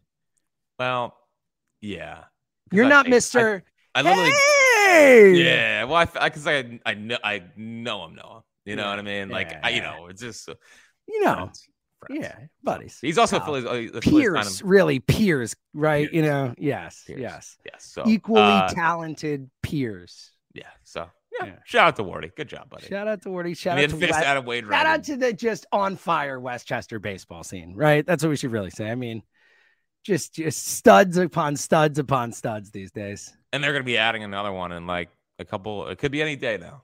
well, 0.79 1.15
yeah, 1.81 2.23
You're 2.71 2.85
I 2.85 2.89
not 2.89 3.05
Mr. 3.07 3.61
I, 3.95 3.99
I 3.99 4.01
literally, 4.03 4.31
Hey! 4.31 5.31
yeah. 5.43 5.83
Well, 5.85 5.95
I 5.97 6.05
because 6.29 6.47
I, 6.47 6.79
I 6.85 6.93
know 6.93 7.17
I 7.23 7.43
know 7.55 8.05
him, 8.05 8.15
know 8.15 8.37
him. 8.37 8.41
You 8.65 8.75
know 8.75 8.83
Yeah, 8.83 8.89
what 8.89 8.99
I 8.99 9.01
mean? 9.01 9.29
Like 9.29 9.57
I, 9.63 9.69
you 9.71 9.81
know, 9.81 10.07
it's 10.07 10.21
just 10.21 10.47
uh, 10.49 10.55
You 11.07 11.23
know, 11.25 11.33
friends, 11.35 11.67
friends. 11.99 12.21
yeah, 12.21 12.35
buddies. 12.63 12.97
He's 13.01 13.17
also. 13.17 13.37
Uh, 13.37 13.99
peers, 14.01 14.33
kind 14.33 14.47
of- 14.47 14.61
really 14.63 14.99
peers, 14.99 15.55
right? 15.73 16.11
You 16.11 16.21
know, 16.21 16.53
yes, 16.57 17.03
Peers. 17.05 17.19
yes, 17.21 17.57
yes. 17.65 17.85
So 17.85 18.03
equally 18.07 18.41
uh, 18.41 18.67
talented 18.69 19.49
peers. 19.61 20.31
Yeah. 20.53 20.67
So 20.83 21.09
yeah. 21.39 21.45
Yeah. 21.47 21.55
Shout 21.65 21.87
out 21.87 21.95
to 21.97 22.03
Wardy. 22.03 22.33
Good 22.35 22.47
job, 22.47 22.69
buddy. 22.69 22.87
Shout 22.87 23.07
out 23.07 23.21
to 23.23 23.29
Wardy. 23.29 23.57
Shout 23.57 23.77
and 23.79 23.85
out 23.85 23.89
to 23.89 23.97
fist 24.05 24.13
Wes- 24.19 24.23
out 24.23 24.37
of 24.37 24.45
Wade 24.45 24.65
Shout 24.67 24.85
out 24.85 25.03
to 25.05 25.17
the 25.17 25.33
just 25.33 25.65
on 25.71 25.95
fire 25.95 26.39
Westchester 26.39 26.99
baseball 26.99 27.43
scene, 27.43 27.75
right? 27.75 28.05
That's 28.05 28.23
what 28.23 28.29
we 28.29 28.35
should 28.35 28.51
really 28.51 28.69
say. 28.69 28.89
I 28.89 28.95
mean, 28.95 29.23
just 30.03 30.33
just 30.35 30.65
studs 30.67 31.17
upon 31.17 31.55
studs 31.55 31.97
upon 31.97 32.31
studs 32.33 32.69
these 32.71 32.91
days. 32.91 33.35
and 33.51 33.63
they're 33.63 33.71
going 33.71 33.83
to 33.83 33.85
be 33.85 33.97
adding 33.97 34.23
another 34.23 34.51
one 34.51 34.71
in 34.71 34.85
like 34.85 35.09
a 35.39 35.45
couple. 35.45 35.87
It 35.87 35.97
could 35.97 36.11
be 36.11 36.21
any 36.21 36.35
day 36.35 36.57
now. 36.57 36.83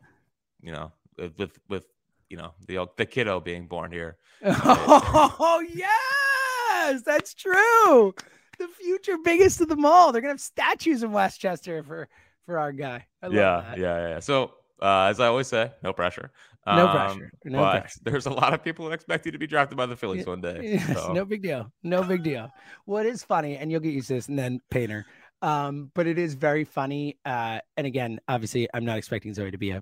You 0.62 0.72
know, 0.72 0.92
with 1.38 1.58
with, 1.70 1.86
you 2.30 2.38
know 2.38 2.54
the 2.68 2.88
the 2.98 3.06
kiddo 3.06 3.40
being 3.40 3.68
born 3.68 3.92
here. 3.92 4.18
Oh 4.46 5.64
yes, 5.74 7.02
that's 7.04 7.34
true. 7.34 8.14
The 8.58 8.68
future 8.68 9.18
biggest 9.24 9.62
of 9.62 9.68
them 9.70 9.86
all. 9.86 10.12
They're 10.12 10.22
gonna 10.22 10.34
have 10.34 10.42
statues 10.42 11.04
in 11.04 11.12
Westchester 11.12 11.84
for 11.84 12.08
for 12.50 12.58
our 12.60 12.72
guy. 12.72 13.06
I 13.22 13.28
love 13.28 13.36
yeah, 13.36 13.62
that. 13.62 13.78
yeah, 13.78 14.10
yeah. 14.10 14.20
So 14.20 14.54
uh, 14.82 15.04
as 15.10 15.20
I 15.20 15.28
always 15.28 15.48
say, 15.48 15.72
no 15.84 15.94
pressure. 15.94 16.32
No 16.66 16.88
Um, 16.88 16.92
pressure, 16.96 17.32
no 17.46 17.60
but 17.60 17.80
pressure. 17.82 18.00
there's 18.04 18.26
a 18.26 18.32
lot 18.34 18.54
of 18.54 18.64
people 18.64 18.86
who 18.86 18.92
expect 18.92 19.26
you 19.26 19.32
to 19.32 19.38
be 19.38 19.48
drafted 19.48 19.78
by 19.78 19.86
the 19.86 19.96
Phillies 19.96 20.26
one 20.26 20.42
day. 20.42 20.60
Yes, 20.88 20.94
so. 20.94 21.14
no 21.14 21.26
big 21.26 21.42
deal. 21.44 21.72
No 21.84 22.04
big 22.04 22.24
deal. 22.24 22.50
What 22.86 23.06
is 23.06 23.24
funny, 23.24 23.58
and 23.58 23.72
you'll 23.72 23.82
get 23.82 23.94
used 23.94 24.08
to 24.08 24.16
this, 24.16 24.28
and 24.28 24.38
then 24.38 24.60
Painter. 24.72 25.06
Um, 25.42 25.92
but 25.94 26.06
it 26.08 26.18
is 26.20 26.34
very 26.34 26.64
funny. 26.66 27.18
Uh, 27.24 27.60
and 27.78 27.88
again, 27.88 28.20
obviously, 28.28 28.68
I'm 28.74 28.84
not 28.84 28.98
expecting 28.98 29.34
Zoe 29.34 29.52
to 29.52 29.58
be 29.58 29.72
a 29.72 29.82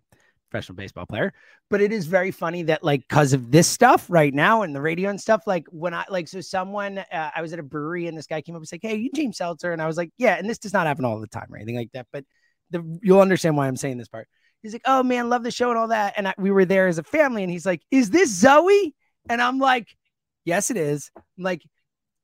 professional 0.49 0.75
baseball 0.75 1.05
player, 1.05 1.33
but 1.69 1.81
it 1.81 1.91
is 1.91 2.05
very 2.05 2.31
funny 2.31 2.63
that 2.63 2.83
like 2.83 3.01
because 3.01 3.33
of 3.33 3.51
this 3.51 3.67
stuff 3.67 4.05
right 4.09 4.33
now 4.33 4.61
and 4.61 4.73
the 4.75 4.81
radio 4.81 5.09
and 5.09 5.19
stuff, 5.19 5.41
like 5.45 5.65
when 5.71 5.93
I 5.93 6.05
like 6.09 6.27
so 6.27 6.41
someone 6.41 6.99
uh, 6.99 7.31
I 7.35 7.41
was 7.41 7.53
at 7.53 7.59
a 7.59 7.63
brewery 7.63 8.07
and 8.07 8.17
this 8.17 8.27
guy 8.27 8.41
came 8.41 8.53
up 8.55 8.57
and 8.57 8.61
was 8.61 8.71
like, 8.71 8.81
Hey, 8.83 8.95
you 8.95 9.09
James 9.13 9.37
Seltzer, 9.37 9.73
and 9.73 9.81
I 9.81 9.87
was 9.87 9.97
like, 9.97 10.11
Yeah, 10.17 10.35
and 10.35 10.49
this 10.49 10.57
does 10.59 10.73
not 10.73 10.87
happen 10.87 11.05
all 11.05 11.19
the 11.19 11.27
time 11.27 11.47
or 11.51 11.57
anything 11.57 11.75
like 11.75 11.91
that, 11.93 12.07
but 12.13 12.23
the 12.71 12.99
you'll 13.01 13.21
understand 13.21 13.57
why 13.57 13.67
I'm 13.67 13.77
saying 13.77 13.97
this 13.97 14.07
part. 14.07 14.27
He's 14.61 14.73
like, 14.73 14.83
Oh 14.85 15.03
man, 15.03 15.29
love 15.29 15.43
the 15.43 15.51
show 15.51 15.69
and 15.69 15.77
all 15.77 15.89
that. 15.89 16.13
And 16.17 16.27
I, 16.27 16.33
we 16.37 16.51
were 16.51 16.65
there 16.65 16.87
as 16.87 16.97
a 16.97 17.03
family, 17.03 17.43
and 17.43 17.51
he's 17.51 17.65
like, 17.65 17.81
Is 17.91 18.09
this 18.09 18.29
Zoe? 18.29 18.93
And 19.29 19.41
I'm 19.41 19.59
like, 19.59 19.87
Yes, 20.45 20.71
it 20.71 20.77
is. 20.77 21.11
I'm 21.15 21.23
like, 21.43 21.61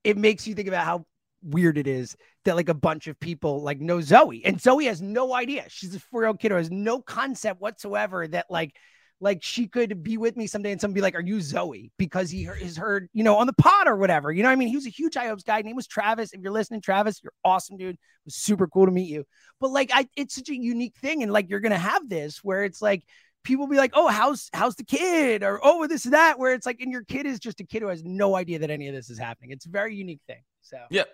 it 0.03 0.17
makes 0.17 0.47
you 0.47 0.55
think 0.55 0.67
about 0.67 0.85
how 0.85 1.05
weird 1.43 1.77
it 1.77 1.87
is 1.87 2.15
that 2.45 2.55
like 2.55 2.69
a 2.69 2.73
bunch 2.73 3.07
of 3.07 3.19
people 3.19 3.61
like 3.61 3.79
know 3.79 4.01
Zoe 4.01 4.43
and 4.45 4.59
Zoe 4.59 4.85
has 4.85 5.01
no 5.01 5.33
idea. 5.33 5.65
She's 5.67 5.95
a 5.95 5.99
four 5.99 6.21
year 6.21 6.27
old 6.27 6.39
kid 6.39 6.51
who 6.51 6.57
has 6.57 6.71
no 6.71 7.01
concept 7.01 7.61
whatsoever 7.61 8.27
that 8.27 8.45
like 8.49 8.75
like 9.23 9.41
she 9.41 9.67
could 9.67 10.03
be 10.03 10.17
with 10.17 10.35
me 10.35 10.47
someday 10.47 10.71
and 10.71 10.81
someone 10.81 10.93
be 10.93 11.01
like, 11.01 11.15
Are 11.15 11.21
you 11.21 11.41
Zoe? 11.41 11.91
Because 11.97 12.29
he 12.29 12.43
has 12.43 12.75
heard, 12.75 13.07
you 13.13 13.23
know, 13.23 13.37
on 13.37 13.47
the 13.47 13.53
pod 13.53 13.87
or 13.87 13.95
whatever. 13.95 14.31
You 14.31 14.43
know 14.43 14.49
what 14.49 14.53
I 14.53 14.57
mean? 14.57 14.67
He 14.67 14.75
was 14.75 14.85
a 14.85 14.91
huge 14.91 15.15
high 15.15 15.27
hopes 15.27 15.43
guy. 15.43 15.61
Name 15.61 15.75
was 15.75 15.87
Travis. 15.87 16.33
If 16.33 16.41
you're 16.41 16.51
listening, 16.51 16.81
Travis, 16.81 17.21
you're 17.23 17.33
awesome, 17.43 17.77
dude. 17.77 17.95
It 17.95 17.99
was 18.25 18.35
super 18.35 18.67
cool 18.67 18.85
to 18.85 18.91
meet 18.91 19.09
you. 19.09 19.23
But 19.61 19.71
like 19.71 19.91
I 19.93 20.07
it's 20.17 20.35
such 20.35 20.49
a 20.49 20.55
unique 20.55 20.95
thing. 20.97 21.23
And 21.23 21.31
like 21.31 21.49
you're 21.49 21.61
gonna 21.61 21.77
have 21.77 22.09
this 22.09 22.43
where 22.43 22.65
it's 22.65 22.81
like 22.81 23.03
people 23.45 23.67
be 23.67 23.77
like, 23.77 23.91
Oh, 23.95 24.09
how's 24.09 24.49
how's 24.53 24.75
the 24.75 24.83
kid? 24.83 25.41
Or 25.41 25.59
oh, 25.63 25.87
this 25.87 26.03
and 26.03 26.13
that, 26.13 26.37
where 26.37 26.53
it's 26.53 26.65
like, 26.65 26.81
and 26.81 26.91
your 26.91 27.03
kid 27.03 27.25
is 27.25 27.39
just 27.39 27.61
a 27.61 27.65
kid 27.65 27.81
who 27.81 27.87
has 27.87 28.03
no 28.03 28.35
idea 28.35 28.59
that 28.59 28.69
any 28.69 28.89
of 28.89 28.93
this 28.93 29.09
is 29.09 29.17
happening. 29.17 29.51
It's 29.51 29.65
a 29.65 29.69
very 29.69 29.95
unique 29.95 30.21
thing. 30.27 30.43
So 30.61 30.77
Yep. 30.89 31.07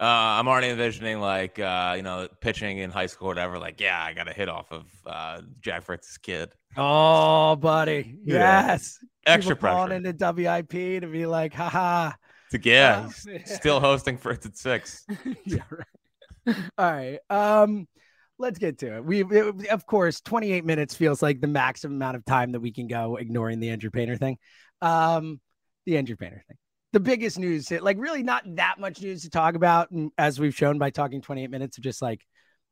Uh, 0.00 0.04
I'm 0.04 0.48
already 0.48 0.68
envisioning 0.68 1.20
like 1.20 1.58
uh, 1.58 1.94
you 1.96 2.02
know 2.02 2.28
pitching 2.40 2.78
in 2.78 2.90
high 2.90 3.06
school 3.06 3.28
or 3.28 3.30
whatever. 3.30 3.58
Like, 3.58 3.80
yeah, 3.80 4.02
I 4.02 4.12
got 4.12 4.28
a 4.28 4.32
hit 4.32 4.48
off 4.48 4.72
of 4.72 4.84
uh, 5.06 5.40
Jack 5.60 5.82
Fritz's 5.84 6.18
kid. 6.18 6.52
Oh, 6.76 7.54
buddy. 7.56 8.16
Yeah. 8.24 8.66
Yes. 8.66 8.98
Extra 9.26 9.54
People 9.54 9.86
pressure. 9.86 9.94
into 9.94 10.12
WIP 10.34 11.00
to 11.02 11.06
be 11.06 11.26
like, 11.26 11.54
haha. 11.54 12.12
To, 12.50 12.60
yeah, 12.62 13.08
Oh, 13.08 13.30
yeah. 13.30 13.44
still 13.44 13.80
hosting 13.80 14.18
Fritz 14.18 14.44
at 14.46 14.56
six. 14.56 15.06
yeah, 15.46 15.62
right. 15.70 16.56
All 16.76 16.92
right. 16.92 17.18
Um, 17.30 17.86
let's 18.38 18.58
get 18.58 18.78
to 18.78 18.96
it. 18.96 19.04
We, 19.04 19.24
it- 19.24 19.68
of 19.68 19.86
course, 19.86 20.20
28 20.20 20.64
minutes 20.64 20.94
feels 20.94 21.22
like 21.22 21.40
the 21.40 21.46
maximum 21.46 21.94
amount 21.96 22.16
of 22.16 22.24
time 22.24 22.52
that 22.52 22.60
we 22.60 22.72
can 22.72 22.86
go 22.88 23.16
ignoring 23.16 23.60
the 23.60 23.70
Andrew 23.70 23.90
Painter 23.90 24.16
thing. 24.16 24.36
Um, 24.82 25.40
the 25.86 25.96
Andrew 25.96 26.16
Painter 26.16 26.42
thing. 26.46 26.56
The 26.94 27.00
biggest 27.00 27.40
news, 27.40 27.72
like 27.72 27.98
really 27.98 28.22
not 28.22 28.44
that 28.54 28.78
much 28.78 29.02
news 29.02 29.22
to 29.22 29.30
talk 29.30 29.56
about, 29.56 29.92
mm, 29.92 30.10
as 30.16 30.38
we've 30.38 30.54
shown 30.54 30.78
by 30.78 30.90
talking 30.90 31.20
28 31.20 31.50
minutes 31.50 31.76
of 31.76 31.82
just 31.82 32.00
like, 32.00 32.24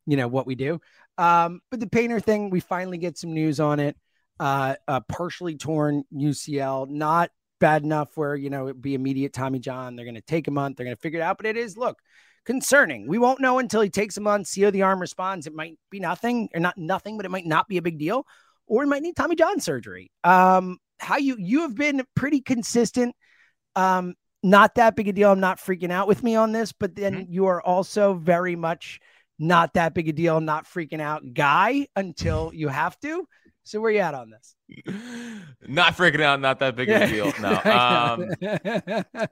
you 0.05 0.15
know, 0.15 0.29
what 0.29 0.47
we 0.47 0.55
do. 0.55 0.79
Um, 1.17 1.59
but 1.69 1.81
the 1.81 1.87
Painter 1.87 2.21
thing, 2.21 2.49
we 2.49 2.61
finally 2.61 2.97
get 2.97 3.17
some 3.17 3.33
news 3.33 3.59
on 3.59 3.81
it. 3.81 3.97
Uh, 4.39 4.75
a 4.87 5.01
partially 5.01 5.57
torn 5.57 6.05
UCL, 6.13 6.89
not 6.89 7.31
bad 7.59 7.83
enough 7.83 8.15
where, 8.15 8.33
you 8.33 8.49
know, 8.49 8.67
it'd 8.67 8.81
be 8.81 8.93
immediate 8.93 9.33
Tommy 9.33 9.59
John. 9.59 9.97
They're 9.97 10.05
going 10.05 10.15
to 10.15 10.21
take 10.21 10.47
a 10.47 10.51
month, 10.51 10.77
they're 10.77 10.85
going 10.85 10.95
to 10.95 11.01
figure 11.01 11.19
it 11.19 11.23
out. 11.23 11.35
But 11.35 11.45
it 11.45 11.57
is, 11.57 11.75
look, 11.75 11.99
concerning. 12.45 13.09
We 13.09 13.17
won't 13.17 13.41
know 13.41 13.59
until 13.59 13.81
he 13.81 13.89
takes 13.89 14.15
a 14.15 14.21
month, 14.21 14.47
see 14.47 14.61
how 14.61 14.71
the 14.71 14.83
arm 14.83 15.01
responds. 15.01 15.47
It 15.47 15.53
might 15.53 15.77
be 15.91 15.99
nothing 15.99 16.47
or 16.53 16.61
not 16.61 16.77
nothing, 16.77 17.17
but 17.17 17.25
it 17.25 17.29
might 17.29 17.45
not 17.45 17.67
be 17.67 17.75
a 17.75 17.81
big 17.81 17.99
deal, 17.99 18.25
or 18.67 18.83
it 18.83 18.87
might 18.87 19.03
need 19.03 19.17
Tommy 19.17 19.35
John 19.35 19.59
surgery. 19.59 20.11
Um, 20.23 20.77
how 20.97 21.17
you 21.17 21.35
you 21.37 21.61
have 21.61 21.75
been 21.75 22.03
pretty 22.15 22.39
consistent. 22.39 23.15
Um, 23.75 24.15
not 24.43 24.75
that 24.75 24.95
big 24.95 25.07
a 25.07 25.13
deal. 25.13 25.31
I'm 25.31 25.39
not 25.39 25.57
freaking 25.59 25.91
out 25.91 26.07
with 26.07 26.21
me 26.23 26.35
on 26.35 26.51
this, 26.51 26.71
but 26.73 26.95
then 26.95 27.27
you 27.29 27.45
are 27.45 27.61
also 27.61 28.13
very 28.13 28.55
much 28.55 28.99
not 29.39 29.73
that 29.73 29.93
big 29.93 30.09
a 30.09 30.11
deal, 30.13 30.41
not 30.41 30.65
freaking 30.65 30.99
out 31.01 31.33
guy 31.33 31.87
until 31.95 32.51
you 32.53 32.67
have 32.67 32.99
to. 33.01 33.27
So 33.63 33.79
where 33.79 33.91
you 33.91 33.99
at 33.99 34.13
on 34.13 34.29
this? 34.29 34.55
not 35.67 35.95
freaking 35.95 36.21
out, 36.21 36.41
not 36.41 36.59
that 36.59 36.75
big 36.75 36.89
of 36.89 37.01
a 37.01 37.07
deal. 37.07 37.33
No. 37.39 37.59
Um, 39.23 39.29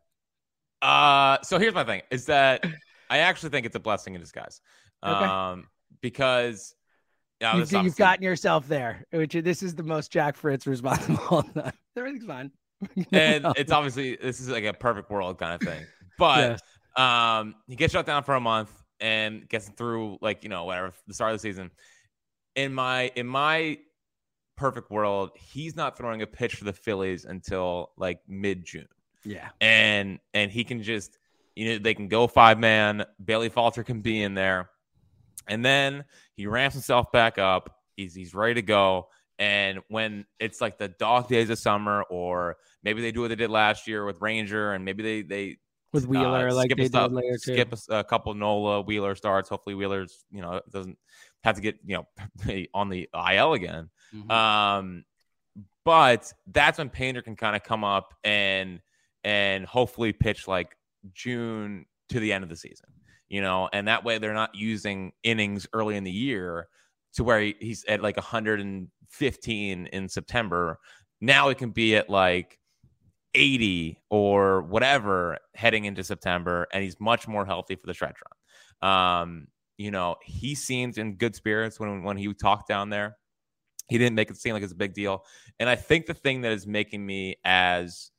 Uh, 0.82 1.38
so 1.43 1.59
here's 1.59 1.76
my 1.76 1.84
thing: 1.84 2.01
is 2.09 2.26
that 2.26 2.66
I 3.09 3.20
actually 3.20 3.49
think 3.49 3.68
it's 3.68 3.76
a 3.76 3.80
blessing 3.80 4.16
in 4.16 4.22
disguise, 4.22 4.61
Okay. 5.05 5.26
um, 5.26 5.68
because 6.01 6.74
yeah, 7.39 7.55
you've, 7.55 7.72
you've 7.72 7.95
gotten 7.95 8.24
yourself 8.24 8.68
there, 8.68 9.05
which 9.11 9.34
this 9.34 9.61
is 9.61 9.76
the 9.76 9.84
most 9.84 10.11
Jack 10.11 10.36
Fritz 10.36 10.66
responsible. 10.66 11.45
Everything's 11.95 12.26
fine. 12.26 12.51
and 13.11 13.45
it's 13.57 13.71
obviously 13.71 14.15
this 14.15 14.39
is 14.39 14.49
like 14.49 14.63
a 14.63 14.73
perfect 14.73 15.09
world 15.09 15.38
kind 15.38 15.53
of 15.53 15.61
thing. 15.67 15.86
But 16.17 16.59
Yes. 16.97 17.38
um, 17.39 17.55
he 17.67 17.75
gets 17.75 17.93
shut 17.93 18.05
down 18.05 18.23
for 18.23 18.36
a 18.36 18.39
month 18.41 18.71
and 18.99 19.47
gets 19.49 19.69
through 19.69 20.17
like 20.21 20.43
you 20.43 20.49
know 20.49 20.65
whatever 20.65 20.91
the 21.07 21.13
start 21.13 21.34
of 21.34 21.41
the 21.41 21.47
season. 21.47 21.71
in 22.55 22.73
my 22.73 23.11
in 23.15 23.27
my 23.27 23.77
perfect 24.57 24.91
world, 24.91 25.32
he's 25.36 25.75
not 25.75 25.97
throwing 25.97 26.21
a 26.21 26.27
pitch 26.27 26.55
for 26.55 26.65
the 26.65 26.73
Phillies 26.73 27.25
until 27.25 27.91
like 27.97 28.19
mid 28.27 28.63
June. 28.65 28.88
Yeah. 29.23 29.49
And 29.59 30.19
and 30.34 30.51
he 30.51 30.63
can 30.63 30.84
just 30.84 31.17
you 31.55 31.69
know 31.69 31.77
they 31.79 31.93
can 31.93 32.07
go 32.07 32.27
five 32.27 32.59
man. 32.59 33.05
Bailey 33.23 33.49
Falter 33.49 33.84
can 33.84 34.01
be 34.01 34.21
in 34.21 34.34
there, 34.36 34.69
and 35.47 35.63
then 35.65 36.05
he 36.36 36.47
ramps 36.47 36.75
himself 36.75 37.11
back 37.11 37.38
up. 37.38 37.77
He's 37.95 38.13
he's 38.15 38.34
ready 38.34 38.55
to 38.55 38.61
go. 38.61 39.07
And 39.39 39.79
when 39.88 40.25
it's 40.39 40.61
like 40.61 40.77
the 40.77 40.88
dog 40.88 41.27
days 41.27 41.49
of 41.49 41.57
summer, 41.57 42.03
or 42.09 42.57
maybe 42.84 43.01
they 43.01 43.11
do 43.11 43.21
what 43.21 43.29
they 43.29 43.36
did 43.36 43.49
last 43.49 43.88
year 43.88 44.05
with 44.05 44.21
Ranger, 44.21 44.73
and 44.73 44.86
maybe 44.86 45.03
they 45.03 45.21
they 45.21 45.57
with 45.93 46.07
Wheeler, 46.07 46.49
uh, 46.49 46.53
like 46.53 46.67
skip 46.67 46.77
they 46.77 46.86
a 46.86 46.88
stop, 46.88 47.09
did 47.09 47.15
later 47.15 47.38
too. 47.38 47.53
skip 47.53 47.73
a, 47.73 47.97
a, 47.99 48.03
couple 48.03 48.34
Nola 48.34 48.82
Wheeler 48.82 49.15
starts. 49.15 49.49
Hopefully 49.49 49.75
Wheeler's 49.75 50.23
you 50.32 50.41
know 50.41 50.61
doesn't 50.71 50.97
have 51.43 51.55
to 51.55 51.61
get 51.61 51.77
you 51.86 51.97
know 51.97 52.65
on 52.73 52.89
the 52.89 53.09
IL 53.13 53.53
again. 53.53 53.89
Mm-hmm. 54.13 54.32
Um, 54.32 55.05
but 55.84 56.32
that's 56.47 56.77
when 56.77 56.89
Painter 56.89 57.21
can 57.21 57.36
kind 57.36 57.55
of 57.55 57.63
come 57.63 57.84
up 57.84 58.13
and 58.23 58.79
and 59.23 59.65
hopefully 59.65 60.13
pitch 60.13 60.47
like 60.47 60.75
June 61.13 61.86
to 62.09 62.19
the 62.19 62.34
end 62.34 62.43
of 62.43 62.49
the 62.49 62.55
season, 62.55 62.89
you 63.29 63.41
know, 63.41 63.69
and 63.71 63.88
that 63.88 64.03
way 64.03 64.17
they're 64.17 64.34
not 64.34 64.55
using 64.55 65.13
innings 65.23 65.67
early 65.73 65.95
in 65.95 66.03
the 66.03 66.11
year 66.11 66.67
to 67.13 67.23
where 67.23 67.41
he's 67.41 67.84
at 67.86 68.01
like 68.01 68.17
115 69.12 69.88
in 69.88 70.09
September. 70.09 70.80
Now 71.20 71.49
it 71.49 71.57
can 71.57 71.72
be 71.72 71.95
at 71.95 72.09
like 72.09 72.57
80 73.36 73.99
or 74.09 74.62
whatever 74.64 75.38
heading 75.53 75.86
into 75.86 76.03
September, 76.03 76.68
and 76.74 76.84
he's 76.84 76.99
much 76.99 77.28
more 77.28 77.45
healthy 77.45 77.76
for 77.76 77.88
the 77.88 77.93
stretch 77.93 78.18
run. 78.82 78.91
Um, 78.91 79.47
you 79.78 79.91
know, 79.91 80.16
he 80.24 80.55
seemed 80.55 80.97
in 80.97 81.16
good 81.16 81.36
spirits 81.36 81.80
when 81.80 82.03
when 82.03 82.18
he 82.18 82.34
talked 82.34 82.68
down 82.68 82.89
there. 82.89 83.18
He 83.89 83.97
didn't 83.97 84.16
make 84.16 84.30
it 84.30 84.38
seem 84.38 84.53
like 84.53 84.64
it's 84.64 84.72
a 84.74 84.76
big 84.76 84.93
deal. 84.93 85.26
And 85.59 85.68
I 85.68 85.76
think 85.76 86.05
the 86.05 86.14
thing 86.14 86.41
that 86.41 86.53
is 86.53 86.66
making 86.66 87.05
me 87.05 87.36
as 87.43 88.12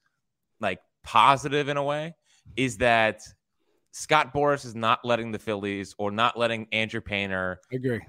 like 0.61 0.81
positive 1.03 1.69
in 1.69 1.77
a 1.79 1.83
way 1.83 2.15
is 2.57 2.77
that 2.79 3.23
Scott 3.93 4.35
Boras 4.35 4.67
is 4.67 4.75
not 4.75 5.01
letting 5.05 5.33
the 5.33 5.39
Phillies 5.39 5.95
or 5.99 6.11
not 6.11 6.39
letting 6.39 6.67
Andrew 6.73 7.01
Painter. 7.01 7.61
I 7.73 7.77
agree. 7.77 8.01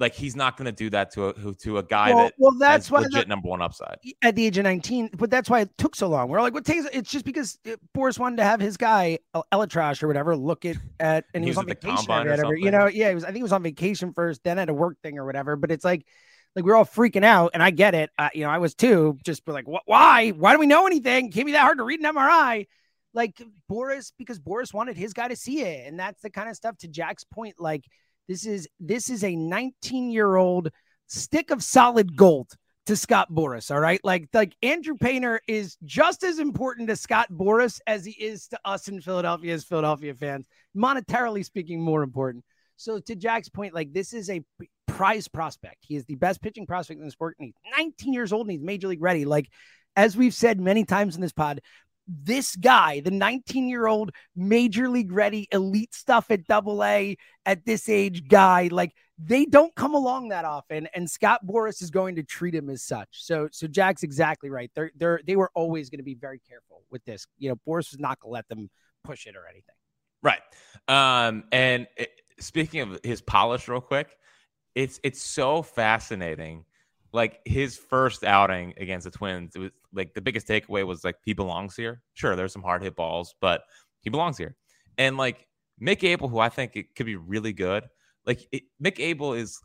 Like 0.00 0.14
he's 0.14 0.34
not 0.34 0.56
going 0.56 0.66
to 0.66 0.72
do 0.72 0.88
that 0.90 1.12
to 1.12 1.28
a 1.28 1.54
to 1.54 1.78
a 1.78 1.82
guy 1.82 2.14
well, 2.14 2.24
that 2.24 2.34
well 2.38 2.52
that's 2.58 2.90
why 2.90 3.00
legit 3.00 3.28
number 3.28 3.48
one 3.48 3.60
upside. 3.60 3.98
at 4.22 4.34
the 4.34 4.46
age 4.46 4.56
of 4.58 4.64
19 4.64 5.10
but 5.18 5.30
that's 5.30 5.50
why 5.50 5.60
it 5.60 5.70
took 5.76 5.94
so 5.94 6.08
long. 6.08 6.28
We're 6.28 6.40
like 6.40 6.54
what 6.54 6.64
takes 6.64 6.86
it's 6.92 7.10
just 7.10 7.24
because 7.24 7.58
it, 7.64 7.78
Boras 7.96 8.18
wanted 8.18 8.36
to 8.36 8.44
have 8.44 8.60
his 8.60 8.76
guy 8.76 9.18
ElAttrache 9.34 10.02
or 10.02 10.08
whatever 10.08 10.34
look 10.36 10.64
at 10.64 10.76
at 10.98 11.26
and 11.34 11.44
he, 11.44 11.50
He 11.50 11.50
was, 11.50 11.56
was 11.56 11.64
on 11.64 11.70
at 11.70 11.82
vacation 11.82 11.92
or 11.92 11.96
combine 11.98 12.26
or 12.26 12.30
whatever 12.30 12.56
you 12.56 12.70
know? 12.70 12.86
Yeah 12.86 13.10
he 13.10 13.14
was 13.14 13.24
I 13.24 13.28
think 13.28 13.36
he 13.36 13.42
was 13.42 13.52
on 13.52 13.62
vacation 13.62 14.12
first 14.14 14.42
then 14.42 14.58
at 14.58 14.70
a 14.70 14.74
work 14.74 14.96
thing 15.02 15.18
or 15.18 15.26
whatever 15.26 15.56
but 15.56 15.70
it's 15.70 15.84
like 15.84 16.06
like 16.56 16.64
we're 16.64 16.74
all 16.74 16.84
freaking 16.84 17.24
out 17.24 17.52
and 17.54 17.62
I 17.62 17.70
get 17.70 17.94
it. 17.94 18.10
Uh, 18.18 18.30
you 18.34 18.42
know 18.44 18.50
I 18.50 18.58
was 18.58 18.74
too 18.74 19.18
just 19.24 19.46
like 19.46 19.68
what 19.68 19.82
why? 19.84 20.30
Why 20.30 20.52
do 20.52 20.58
we 20.58 20.66
know 20.66 20.86
anything? 20.86 21.30
Can't 21.30 21.46
be 21.46 21.52
that 21.52 21.60
hard 21.60 21.78
to 21.78 21.84
read 21.84 22.00
an 22.00 22.12
MRI 22.14 22.66
like 23.12 23.40
Boras 23.70 24.12
because 24.18 24.38
Boras 24.38 24.72
wanted 24.72 24.96
his 24.96 25.12
guy 25.12 25.28
to 25.28 25.36
see 25.36 25.62
it 25.62 25.86
and 25.86 25.98
that's 25.98 26.22
the 26.22 26.30
kind 26.30 26.48
of 26.48 26.56
stuff 26.56 26.76
to 26.78 26.88
Jack's 26.88 27.24
point 27.24 27.56
like 27.58 27.84
this 28.28 28.46
is 28.46 28.68
this 28.78 29.10
is 29.10 29.24
a 29.24 29.34
19 29.34 30.10
year 30.10 30.36
old 30.36 30.70
stick 31.06 31.50
of 31.50 31.62
solid 31.62 32.16
gold 32.16 32.52
to 32.86 32.96
Scott 32.96 33.30
Boras. 33.30 33.70
All 33.70 33.80
right. 33.80 34.00
Like, 34.02 34.28
like 34.32 34.54
Andrew 34.62 34.96
Painter 34.96 35.40
is 35.46 35.76
just 35.84 36.24
as 36.24 36.38
important 36.38 36.88
to 36.88 36.96
Scott 36.96 37.28
Boras 37.30 37.80
as 37.86 38.04
he 38.04 38.12
is 38.12 38.48
to 38.48 38.58
us 38.64 38.88
in 38.88 39.00
Philadelphia 39.00 39.54
as 39.54 39.64
Philadelphia 39.64 40.14
fans, 40.14 40.46
monetarily 40.76 41.44
speaking, 41.44 41.80
more 41.80 42.02
important. 42.02 42.44
So 42.76 42.98
to 42.98 43.14
Jack's 43.14 43.48
point, 43.48 43.74
like 43.74 43.92
this 43.92 44.12
is 44.12 44.30
a 44.30 44.42
prize 44.88 45.28
prospect. 45.28 45.78
He 45.80 45.96
is 45.96 46.04
the 46.06 46.14
best 46.14 46.42
pitching 46.42 46.66
prospect 46.66 46.98
in 46.98 47.06
the 47.06 47.12
sport, 47.12 47.36
and 47.38 47.46
he's 47.46 47.72
19 47.78 48.12
years 48.12 48.32
old 48.32 48.46
and 48.46 48.52
he's 48.52 48.60
major 48.60 48.88
league 48.88 49.02
ready. 49.02 49.24
Like, 49.24 49.48
as 49.96 50.16
we've 50.16 50.34
said 50.34 50.60
many 50.60 50.84
times 50.84 51.14
in 51.14 51.20
this 51.20 51.32
pod, 51.32 51.60
this 52.10 52.56
guy, 52.56 53.00
the 53.00 53.10
19 53.10 53.68
year 53.68 53.86
old 53.86 54.10
major 54.34 54.88
league 54.88 55.12
ready 55.12 55.48
elite 55.52 55.94
stuff 55.94 56.30
at 56.30 56.46
double 56.46 56.82
A 56.82 57.16
at 57.46 57.64
this 57.64 57.88
age 57.88 58.28
guy, 58.28 58.68
like 58.70 58.94
they 59.18 59.44
don't 59.44 59.74
come 59.74 59.94
along 59.94 60.28
that 60.28 60.44
often. 60.44 60.88
And 60.94 61.08
Scott 61.08 61.40
Boras 61.46 61.82
is 61.82 61.90
going 61.90 62.16
to 62.16 62.22
treat 62.22 62.54
him 62.54 62.70
as 62.70 62.82
such. 62.82 63.08
So, 63.12 63.48
so 63.52 63.66
Jack's 63.66 64.02
exactly 64.02 64.50
right. 64.50 64.70
They're, 64.74 64.90
they're, 64.96 65.20
they 65.26 65.36
were 65.36 65.50
always 65.54 65.90
going 65.90 65.98
to 65.98 66.04
be 66.04 66.14
very 66.14 66.40
careful 66.48 66.82
with 66.90 67.04
this. 67.04 67.26
You 67.38 67.50
know, 67.50 67.56
Boras 67.66 67.92
was 67.92 67.98
not 67.98 68.18
going 68.20 68.30
to 68.30 68.34
let 68.34 68.48
them 68.48 68.70
push 69.04 69.26
it 69.26 69.36
or 69.36 69.46
anything. 69.46 69.74
Right. 70.22 70.40
Um, 70.88 71.44
and 71.52 71.86
it, 71.96 72.10
speaking 72.38 72.80
of 72.80 73.00
his 73.02 73.20
polish, 73.20 73.68
real 73.68 73.80
quick, 73.80 74.16
it's 74.74 75.00
it's 75.02 75.20
so 75.20 75.62
fascinating. 75.62 76.64
Like 77.12 77.40
his 77.44 77.76
first 77.76 78.22
outing 78.24 78.74
against 78.76 79.04
the 79.04 79.10
Twins, 79.10 79.56
it 79.56 79.58
was 79.58 79.70
like 79.92 80.14
the 80.14 80.20
biggest 80.20 80.46
takeaway 80.48 80.86
was 80.86 81.04
like 81.04 81.16
he 81.24 81.32
belongs 81.32 81.76
here. 81.76 82.02
Sure, 82.14 82.36
there's 82.36 82.52
some 82.52 82.62
hard 82.62 82.82
hit 82.82 82.96
balls, 82.96 83.34
but 83.40 83.62
he 84.00 84.10
belongs 84.10 84.38
here. 84.38 84.56
And 84.98 85.16
like 85.16 85.46
Mick 85.80 86.04
Abel, 86.04 86.28
who 86.28 86.38
I 86.38 86.48
think 86.48 86.76
it 86.76 86.94
could 86.94 87.06
be 87.06 87.16
really 87.16 87.52
good. 87.52 87.88
Like 88.26 88.46
it, 88.52 88.64
Mick 88.82 89.00
Abel 89.00 89.34
is 89.34 89.60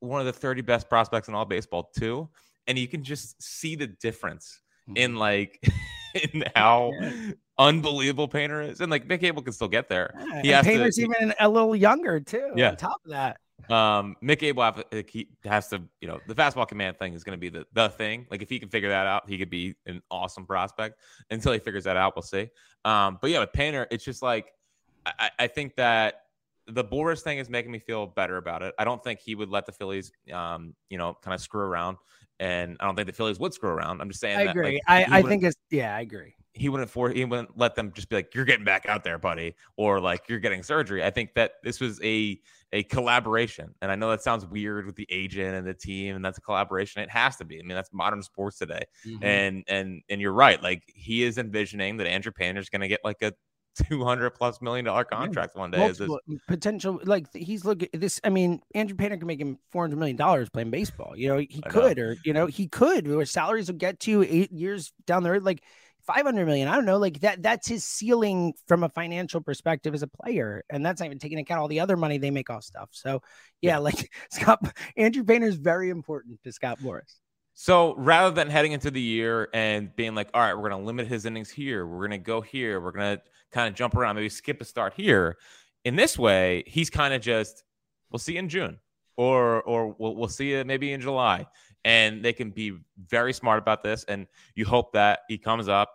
one 0.00 0.20
of 0.20 0.26
the 0.26 0.32
30 0.32 0.62
best 0.62 0.88
prospects 0.88 1.28
in 1.28 1.34
all 1.34 1.44
baseball 1.44 1.90
too, 1.98 2.28
and 2.66 2.78
you 2.78 2.86
can 2.86 3.02
just 3.02 3.42
see 3.42 3.74
the 3.74 3.86
difference 3.86 4.60
mm-hmm. 4.88 4.96
in 4.96 5.16
like 5.16 5.58
in 6.32 6.44
how 6.54 6.92
unbelievable 7.58 8.28
Painter 8.28 8.62
is, 8.62 8.80
and 8.80 8.90
like 8.90 9.08
Mick 9.08 9.22
Abel 9.22 9.42
can 9.42 9.52
still 9.52 9.68
get 9.68 9.88
there. 9.88 10.14
Yeah, 10.18 10.42
he 10.42 10.52
and 10.52 10.66
Painter's 10.66 10.96
to, 10.96 11.02
even 11.02 11.34
a 11.40 11.48
little 11.48 11.74
younger 11.74 12.20
too. 12.20 12.52
Yeah. 12.56 12.70
On 12.70 12.76
top 12.76 13.00
of 13.04 13.10
that, 13.10 13.38
um, 13.70 14.16
Mick 14.22 14.42
Abel 14.42 14.82
he 15.08 15.28
has 15.44 15.68
to, 15.68 15.82
you 16.00 16.08
know, 16.08 16.20
the 16.26 16.34
fastball 16.34 16.68
command 16.68 16.98
thing 16.98 17.14
is 17.14 17.24
going 17.24 17.36
to 17.36 17.40
be 17.40 17.48
the, 17.48 17.66
the 17.72 17.88
thing. 17.88 18.26
Like 18.30 18.42
if 18.42 18.48
he 18.48 18.58
can 18.58 18.68
figure 18.68 18.88
that 18.88 19.06
out, 19.06 19.28
he 19.28 19.38
could 19.38 19.50
be 19.50 19.74
an 19.86 20.02
awesome 20.10 20.46
prospect. 20.46 21.00
Until 21.30 21.52
he 21.52 21.58
figures 21.58 21.84
that 21.84 21.96
out, 21.96 22.14
we'll 22.16 22.22
see. 22.22 22.50
Um, 22.84 23.18
but 23.20 23.30
yeah, 23.30 23.40
with 23.40 23.52
Painter, 23.52 23.86
it's 23.90 24.04
just 24.04 24.22
like 24.22 24.52
I, 25.06 25.30
I 25.38 25.46
think 25.46 25.76
that 25.76 26.22
the 26.66 26.84
Boras 26.84 27.20
thing 27.20 27.38
is 27.38 27.48
making 27.50 27.70
me 27.70 27.78
feel 27.78 28.06
better 28.06 28.36
about 28.36 28.62
it. 28.62 28.74
I 28.78 28.84
don't 28.84 29.02
think 29.02 29.20
he 29.20 29.34
would 29.34 29.50
let 29.50 29.66
the 29.66 29.72
Phillies, 29.72 30.12
um, 30.32 30.74
you 30.88 30.98
know, 30.98 31.16
kind 31.22 31.34
of 31.34 31.40
screw 31.40 31.62
around, 31.62 31.98
and 32.40 32.76
I 32.80 32.86
don't 32.86 32.96
think 32.96 33.06
the 33.06 33.12
Phillies 33.12 33.38
would 33.38 33.52
screw 33.54 33.70
around. 33.70 34.00
I'm 34.00 34.08
just 34.08 34.20
saying. 34.20 34.36
I 34.38 34.44
that, 34.44 34.50
agree. 34.50 34.80
like, 34.88 35.08
I, 35.12 35.18
I 35.18 35.22
think 35.22 35.42
it's 35.42 35.56
yeah, 35.70 35.94
I 35.94 36.00
agree. 36.00 36.34
He 36.54 36.68
wouldn't 36.68 36.88
for 36.88 37.10
he 37.10 37.24
wouldn't 37.24 37.58
let 37.58 37.74
them 37.74 37.92
just 37.92 38.08
be 38.08 38.16
like 38.16 38.34
you're 38.34 38.44
getting 38.44 38.64
back 38.64 38.86
out 38.86 39.02
there 39.04 39.18
buddy 39.18 39.54
or 39.76 40.00
like 40.00 40.28
you're 40.28 40.38
getting 40.38 40.62
surgery. 40.62 41.02
I 41.04 41.10
think 41.10 41.34
that 41.34 41.54
this 41.62 41.80
was 41.80 42.00
a 42.02 42.40
a 42.72 42.82
collaboration 42.84 43.72
and 43.82 43.92
i 43.92 43.94
know 43.94 44.10
that 44.10 44.20
sounds 44.20 44.44
weird 44.46 44.84
with 44.86 44.96
the 44.96 45.06
agent 45.08 45.54
and 45.54 45.64
the 45.64 45.74
team 45.74 46.16
and 46.16 46.24
that's 46.24 46.38
a 46.38 46.40
collaboration. 46.40 47.02
It 47.02 47.10
has 47.10 47.36
to 47.36 47.44
be. 47.44 47.58
I 47.58 47.62
mean 47.62 47.74
that's 47.76 47.92
modern 47.92 48.22
sports 48.22 48.58
today. 48.58 48.82
Mhm. 49.06 49.24
and 49.24 49.64
and 49.68 50.02
and 50.08 50.20
you're 50.20 50.32
right 50.32 50.62
like 50.62 50.82
he 50.86 51.22
is 51.24 51.38
envisioning 51.38 51.96
that 51.98 52.06
andrew 52.06 52.32
Painter's 52.32 52.68
going 52.68 52.80
to 52.82 52.88
get 52.88 53.00
like 53.04 53.20
a 53.22 53.32
200 53.88 54.30
plus 54.30 54.62
million 54.62 54.84
dollar 54.84 55.02
contract 55.02 55.56
one 55.56 55.72
day 55.72 55.84
as 55.84 55.98
this- 55.98 56.08
potential 56.46 57.00
like 57.04 57.26
he's 57.34 57.64
looking 57.64 57.88
this 57.92 58.20
i 58.22 58.28
mean 58.28 58.60
andrew 58.72 58.96
painter 58.96 59.16
can 59.16 59.26
make 59.26 59.40
him 59.40 59.58
400 59.72 59.96
million 59.98 60.16
dollars 60.16 60.48
playing 60.48 60.70
baseball 60.70 61.14
you 61.16 61.26
know 61.26 61.38
he 61.38 61.60
I 61.64 61.68
know. 61.68 61.72
could 61.80 61.98
or 61.98 62.16
you 62.24 62.32
know 62.32 62.46
he 62.46 62.68
could 62.68 63.08
or 63.08 63.24
salaries 63.24 63.66
will 63.68 63.76
get 63.78 63.98
to 64.00 64.22
eight 64.22 64.52
years 64.52 64.92
down 65.06 65.24
the 65.24 65.32
road 65.32 65.42
like 65.42 65.64
500 66.06 66.46
million 66.46 66.68
i 66.68 66.74
don't 66.74 66.84
know 66.84 66.98
like 66.98 67.20
that 67.20 67.42
that's 67.42 67.66
his 67.66 67.84
ceiling 67.84 68.52
from 68.66 68.84
a 68.84 68.88
financial 68.88 69.40
perspective 69.40 69.94
as 69.94 70.02
a 70.02 70.06
player 70.06 70.64
and 70.70 70.84
that's 70.84 71.00
not 71.00 71.06
even 71.06 71.18
taking 71.18 71.38
into 71.38 71.46
account 71.46 71.60
all 71.60 71.68
the 71.68 71.80
other 71.80 71.96
money 71.96 72.18
they 72.18 72.30
make 72.30 72.50
off 72.50 72.62
stuff 72.62 72.88
so 72.92 73.22
yeah, 73.60 73.78
like 73.78 74.10
scott 74.30 74.60
andrew 74.96 75.24
painter 75.24 75.46
is 75.46 75.56
very 75.56 75.90
important 75.90 76.42
to 76.42 76.52
scott 76.52 76.78
Boras. 76.80 77.16
So 77.54 77.94
rather 77.94 78.34
than 78.34 78.50
heading 78.50 78.72
into 78.72 78.90
the 78.90 79.00
year 79.00 79.48
and 79.54 79.94
being 79.94 80.14
like, 80.16 80.28
all 80.34 80.40
right, 80.40 80.54
we're 80.54 80.68
going 80.68 80.82
to 80.82 80.86
limit 80.86 81.06
his 81.06 81.24
innings 81.24 81.50
here, 81.50 81.86
we're 81.86 82.00
going 82.06 82.10
to 82.10 82.18
go 82.18 82.40
here, 82.40 82.80
we're 82.80 82.90
going 82.90 83.16
to 83.16 83.22
kind 83.52 83.68
of 83.68 83.74
jump 83.74 83.94
around, 83.94 84.16
maybe 84.16 84.28
skip 84.28 84.60
a 84.60 84.64
start 84.64 84.94
here. 84.96 85.36
In 85.84 85.94
this 85.94 86.18
way, 86.18 86.64
he's 86.66 86.90
kind 86.90 87.14
of 87.14 87.22
just, 87.22 87.62
we'll 88.10 88.18
see 88.18 88.32
you 88.32 88.40
in 88.40 88.48
June, 88.48 88.80
or 89.16 89.62
or 89.62 89.94
we'll, 89.98 90.16
we'll 90.16 90.28
see 90.28 90.50
you 90.50 90.64
maybe 90.64 90.92
in 90.92 91.00
July, 91.00 91.46
and 91.84 92.24
they 92.24 92.32
can 92.32 92.50
be 92.50 92.78
very 93.08 93.32
smart 93.32 93.58
about 93.58 93.82
this. 93.82 94.04
And 94.04 94.26
you 94.54 94.64
hope 94.64 94.92
that 94.92 95.20
he 95.28 95.38
comes 95.38 95.68
up 95.68 95.90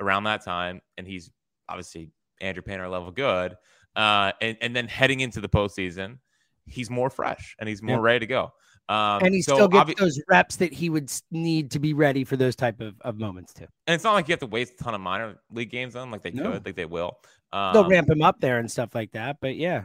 around 0.00 0.24
that 0.24 0.44
time, 0.44 0.80
and 0.96 1.06
he's 1.06 1.30
obviously 1.68 2.10
Andrew 2.40 2.62
Painter 2.62 2.88
level 2.88 3.10
good, 3.10 3.56
uh, 3.96 4.32
and 4.40 4.56
and 4.60 4.74
then 4.76 4.88
heading 4.88 5.20
into 5.20 5.40
the 5.40 5.48
postseason, 5.48 6.18
he's 6.66 6.90
more 6.90 7.10
fresh 7.10 7.56
and 7.58 7.68
he's 7.68 7.82
more 7.82 7.96
Yep. 7.96 8.02
ready 8.02 8.18
to 8.20 8.26
go. 8.26 8.52
Um, 8.90 9.22
and 9.22 9.34
he 9.34 9.42
so 9.42 9.54
still 9.54 9.68
gets 9.68 9.90
obvi- 9.90 9.96
those 9.96 10.18
reps 10.30 10.56
that 10.56 10.72
he 10.72 10.88
would 10.88 11.12
need 11.30 11.70
to 11.72 11.78
be 11.78 11.92
ready 11.92 12.24
for 12.24 12.36
those 12.38 12.56
type 12.56 12.80
of, 12.80 12.94
of 13.02 13.18
moments 13.18 13.52
too 13.52 13.66
And 13.86 13.94
it's 13.94 14.02
not 14.04 14.14
like 14.14 14.28
you 14.28 14.32
have 14.32 14.40
to 14.40 14.46
waste 14.46 14.74
a 14.80 14.82
ton 14.84 14.94
of 14.94 15.02
minor 15.02 15.36
league 15.50 15.70
games 15.70 15.94
on, 15.94 16.10
like 16.10 16.22
they 16.22 16.30
No. 16.30 16.52
could, 16.52 16.64
like 16.64 16.74
they 16.74 16.86
will. 16.86 17.18
Um, 17.52 17.74
they'll 17.74 17.88
ramp 17.88 18.08
him 18.08 18.22
up 18.22 18.40
there 18.40 18.58
and 18.58 18.70
stuff 18.70 18.94
like 18.94 19.12
that 19.12 19.38
but 19.42 19.56
yeah 19.56 19.84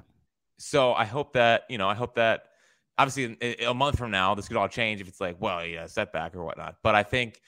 So 0.57 0.93
I 0.93 1.03
hope 1.03 1.33
that 1.33 1.63
you 1.69 1.77
know, 1.77 1.89
I 1.89 1.95
hope 1.95 2.15
that 2.15 2.45
obviously 2.97 3.57
a 3.63 3.73
month 3.73 3.97
from 3.97 4.11
now, 4.11 4.35
this 4.35 4.47
could 4.47 4.57
all 4.57 4.67
change 4.67 5.01
if 5.01 5.07
it's 5.07 5.21
like, 5.21 5.37
well, 5.39 5.65
yeah, 5.65 5.87
setback 5.87 6.35
or 6.35 6.43
whatnot. 6.43 6.77
But 6.83 6.95
I 6.95 7.03
think 7.03 7.39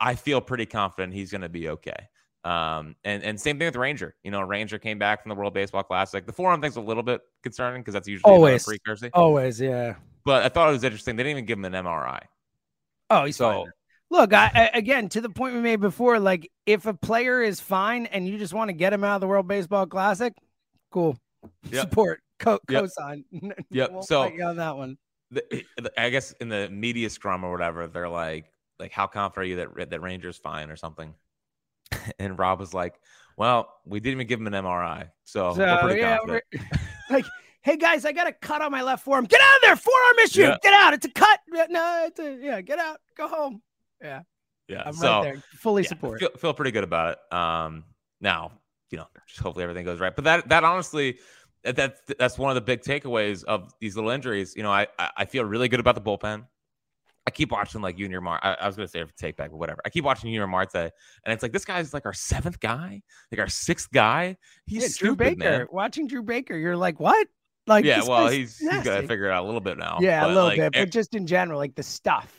I 0.00 0.14
feel 0.14 0.40
pretty 0.40 0.66
confident 0.66 1.14
he's 1.14 1.30
going 1.30 1.42
to 1.42 1.48
be 1.48 1.68
okay. 1.70 2.08
Um, 2.44 2.96
and 3.04 3.22
and 3.22 3.40
same 3.40 3.58
thing 3.58 3.66
with 3.66 3.76
Ranger. 3.76 4.16
You 4.24 4.32
know, 4.32 4.40
Ranger 4.40 4.78
came 4.78 4.98
back 4.98 5.22
from 5.22 5.28
the 5.28 5.36
World 5.36 5.54
Baseball 5.54 5.84
Classic. 5.84 6.26
The 6.26 6.32
forearm 6.32 6.60
thing's 6.60 6.76
a 6.76 6.80
little 6.80 7.04
bit 7.04 7.20
concerning 7.42 7.82
because 7.82 7.94
that's 7.94 8.08
usually 8.08 8.32
always 8.32 8.64
precursor. 8.64 9.10
always 9.12 9.60
yeah 9.60 9.94
But 10.24 10.42
I 10.44 10.48
thought 10.48 10.68
it 10.68 10.72
was 10.72 10.82
interesting. 10.82 11.14
They 11.14 11.22
didn't 11.22 11.38
even 11.38 11.46
give 11.46 11.58
him 11.58 11.66
an 11.66 11.84
MRI. 11.84 12.22
Oh, 13.10 13.24
he's 13.24 13.36
so. 13.36 13.50
fine. 13.50 13.72
Look, 14.10 14.34
I, 14.34 14.50
I, 14.54 14.78
again 14.78 15.08
to 15.10 15.20
the 15.20 15.30
point 15.30 15.54
we 15.54 15.60
made 15.60 15.80
before. 15.80 16.18
Like, 16.18 16.50
if 16.66 16.84
a 16.84 16.92
player 16.92 17.42
is 17.42 17.60
fine 17.60 18.06
and 18.06 18.28
you 18.28 18.38
just 18.38 18.52
want 18.52 18.68
to 18.68 18.74
get 18.74 18.92
him 18.92 19.04
out 19.04 19.14
of 19.14 19.20
the 19.20 19.26
World 19.26 19.48
Baseball 19.48 19.86
Classic, 19.86 20.34
cool. 20.90 21.16
Yep. 21.70 21.90
Support, 21.90 22.20
co- 22.42 22.60
Yep. 22.68 22.84
cosign. 22.84 23.24
Yep. 23.70 23.92
We'll 23.92 24.02
So- 24.02 24.26
you 24.26 24.44
on 24.44 24.56
that 24.56 24.76
one. 24.76 24.98
the, 25.30 25.64
I 25.96 26.10
guess 26.10 26.32
in 26.40 26.48
the 26.48 26.68
media 26.68 27.08
scrum 27.08 27.44
or 27.44 27.50
whatever, 27.50 27.86
they're 27.86 28.08
like, 28.08 28.52
like, 28.78 28.92
how 28.92 29.06
confident 29.06 29.38
are 29.38 29.48
you 29.48 29.56
that 29.56 29.90
that 29.90 30.00
Ranger's 30.02 30.36
fine 30.38 30.70
or 30.70 30.76
something? 30.76 31.14
And 32.18 32.38
Rob 32.38 32.58
was 32.58 32.74
like, 32.74 32.94
well, 33.36 33.68
we 33.84 34.00
didn't 34.00 34.14
even 34.18 34.26
give 34.26 34.40
him 34.40 34.46
an 34.48 34.52
MRI, 34.64 35.10
so, 35.24 35.54
So 35.54 35.62
yeah, 35.62 36.18
like, 37.10 37.24
hey 37.62 37.76
guys, 37.76 38.04
I 38.04 38.12
got 38.12 38.26
a 38.26 38.32
cut 38.32 38.60
on 38.60 38.70
my 38.72 38.82
left 38.82 39.04
forearm. 39.04 39.24
Get 39.26 39.40
out 39.40 39.56
of 39.56 39.62
there, 39.62 39.76
forearm 39.76 40.18
issue. 40.24 40.42
Yeah. 40.42 40.56
Get 40.62 40.72
out. 40.74 40.94
It's 40.94 41.06
a 41.06 41.10
cut. 41.10 41.40
No, 41.70 42.04
it's 42.06 42.18
a, 42.20 42.38
yeah. 42.40 42.60
Get 42.60 42.78
out. 42.78 42.98
Go 43.16 43.28
home. 43.28 43.62
Yeah, 44.02 44.22
Yeah, 44.68 44.82
I'm 44.84 44.92
so 44.94 45.06
right 45.08 45.22
there. 45.34 45.42
Fully 45.54 45.82
yeah, 45.84 45.88
support. 45.88 46.20
Feel, 46.20 46.30
feel 46.36 46.52
pretty 46.54 46.72
good 46.72 46.84
about 46.84 47.16
it. 47.16 47.34
Um, 47.36 47.84
now, 48.20 48.52
you 48.90 48.98
know, 48.98 49.06
just 49.28 49.40
hopefully 49.40 49.62
everything 49.62 49.84
goes 49.84 50.00
right. 50.00 50.14
But 50.14 50.24
that 50.24 50.48
that 50.48 50.64
honestly, 50.64 51.18
that's 51.64 52.00
that's 52.18 52.38
one 52.38 52.50
of 52.50 52.54
the 52.54 52.60
big 52.60 52.82
takeaways 52.82 53.44
of 53.44 53.72
these 53.80 53.96
little 53.96 54.10
injuries. 54.10 54.54
You 54.56 54.62
know, 54.62 54.72
I 54.72 54.86
I 54.98 55.24
feel 55.24 55.44
really 55.44 55.68
good 55.68 55.80
about 55.80 55.94
the 55.94 56.00
bullpen. 56.00 56.46
I 57.26 57.30
keep 57.30 57.52
watching 57.52 57.80
like 57.82 57.96
Junior 57.96 58.20
Marte. 58.20 58.40
I, 58.42 58.54
I 58.54 58.66
was 58.66 58.74
gonna 58.74 58.88
say 58.88 59.04
take 59.16 59.36
back, 59.36 59.50
but 59.50 59.56
whatever. 59.56 59.80
I 59.84 59.90
keep 59.90 60.04
watching 60.04 60.28
Junior 60.28 60.46
Marte, 60.48 60.74
and 60.74 60.90
it's 61.26 61.42
like 61.42 61.52
this 61.52 61.64
guy's 61.64 61.94
like 61.94 62.04
our 62.04 62.12
seventh 62.12 62.58
guy, 62.58 63.00
like 63.30 63.40
our 63.40 63.48
sixth 63.48 63.90
guy. 63.92 64.36
He's 64.66 64.82
yeah, 64.82 64.88
Drew 64.88 65.10
stupid, 65.10 65.38
Baker. 65.38 65.58
man. 65.58 65.66
Watching 65.70 66.08
Drew 66.08 66.22
Baker, 66.22 66.56
you're 66.56 66.76
like, 66.76 66.98
what? 66.98 67.28
Like, 67.68 67.84
yeah, 67.84 68.02
well, 68.04 68.26
he's 68.26 68.58
he's 68.58 68.82
got 68.82 69.00
to 69.00 69.06
figure 69.06 69.26
it 69.26 69.30
out 69.30 69.44
a 69.44 69.46
little 69.46 69.60
bit 69.60 69.78
now. 69.78 69.98
Yeah, 70.00 70.26
a 70.26 70.28
little 70.28 70.44
like, 70.44 70.58
bit, 70.58 70.72
but 70.72 70.90
just 70.90 71.14
in 71.14 71.28
general, 71.28 71.58
like 71.58 71.76
the 71.76 71.82
stuff. 71.84 72.36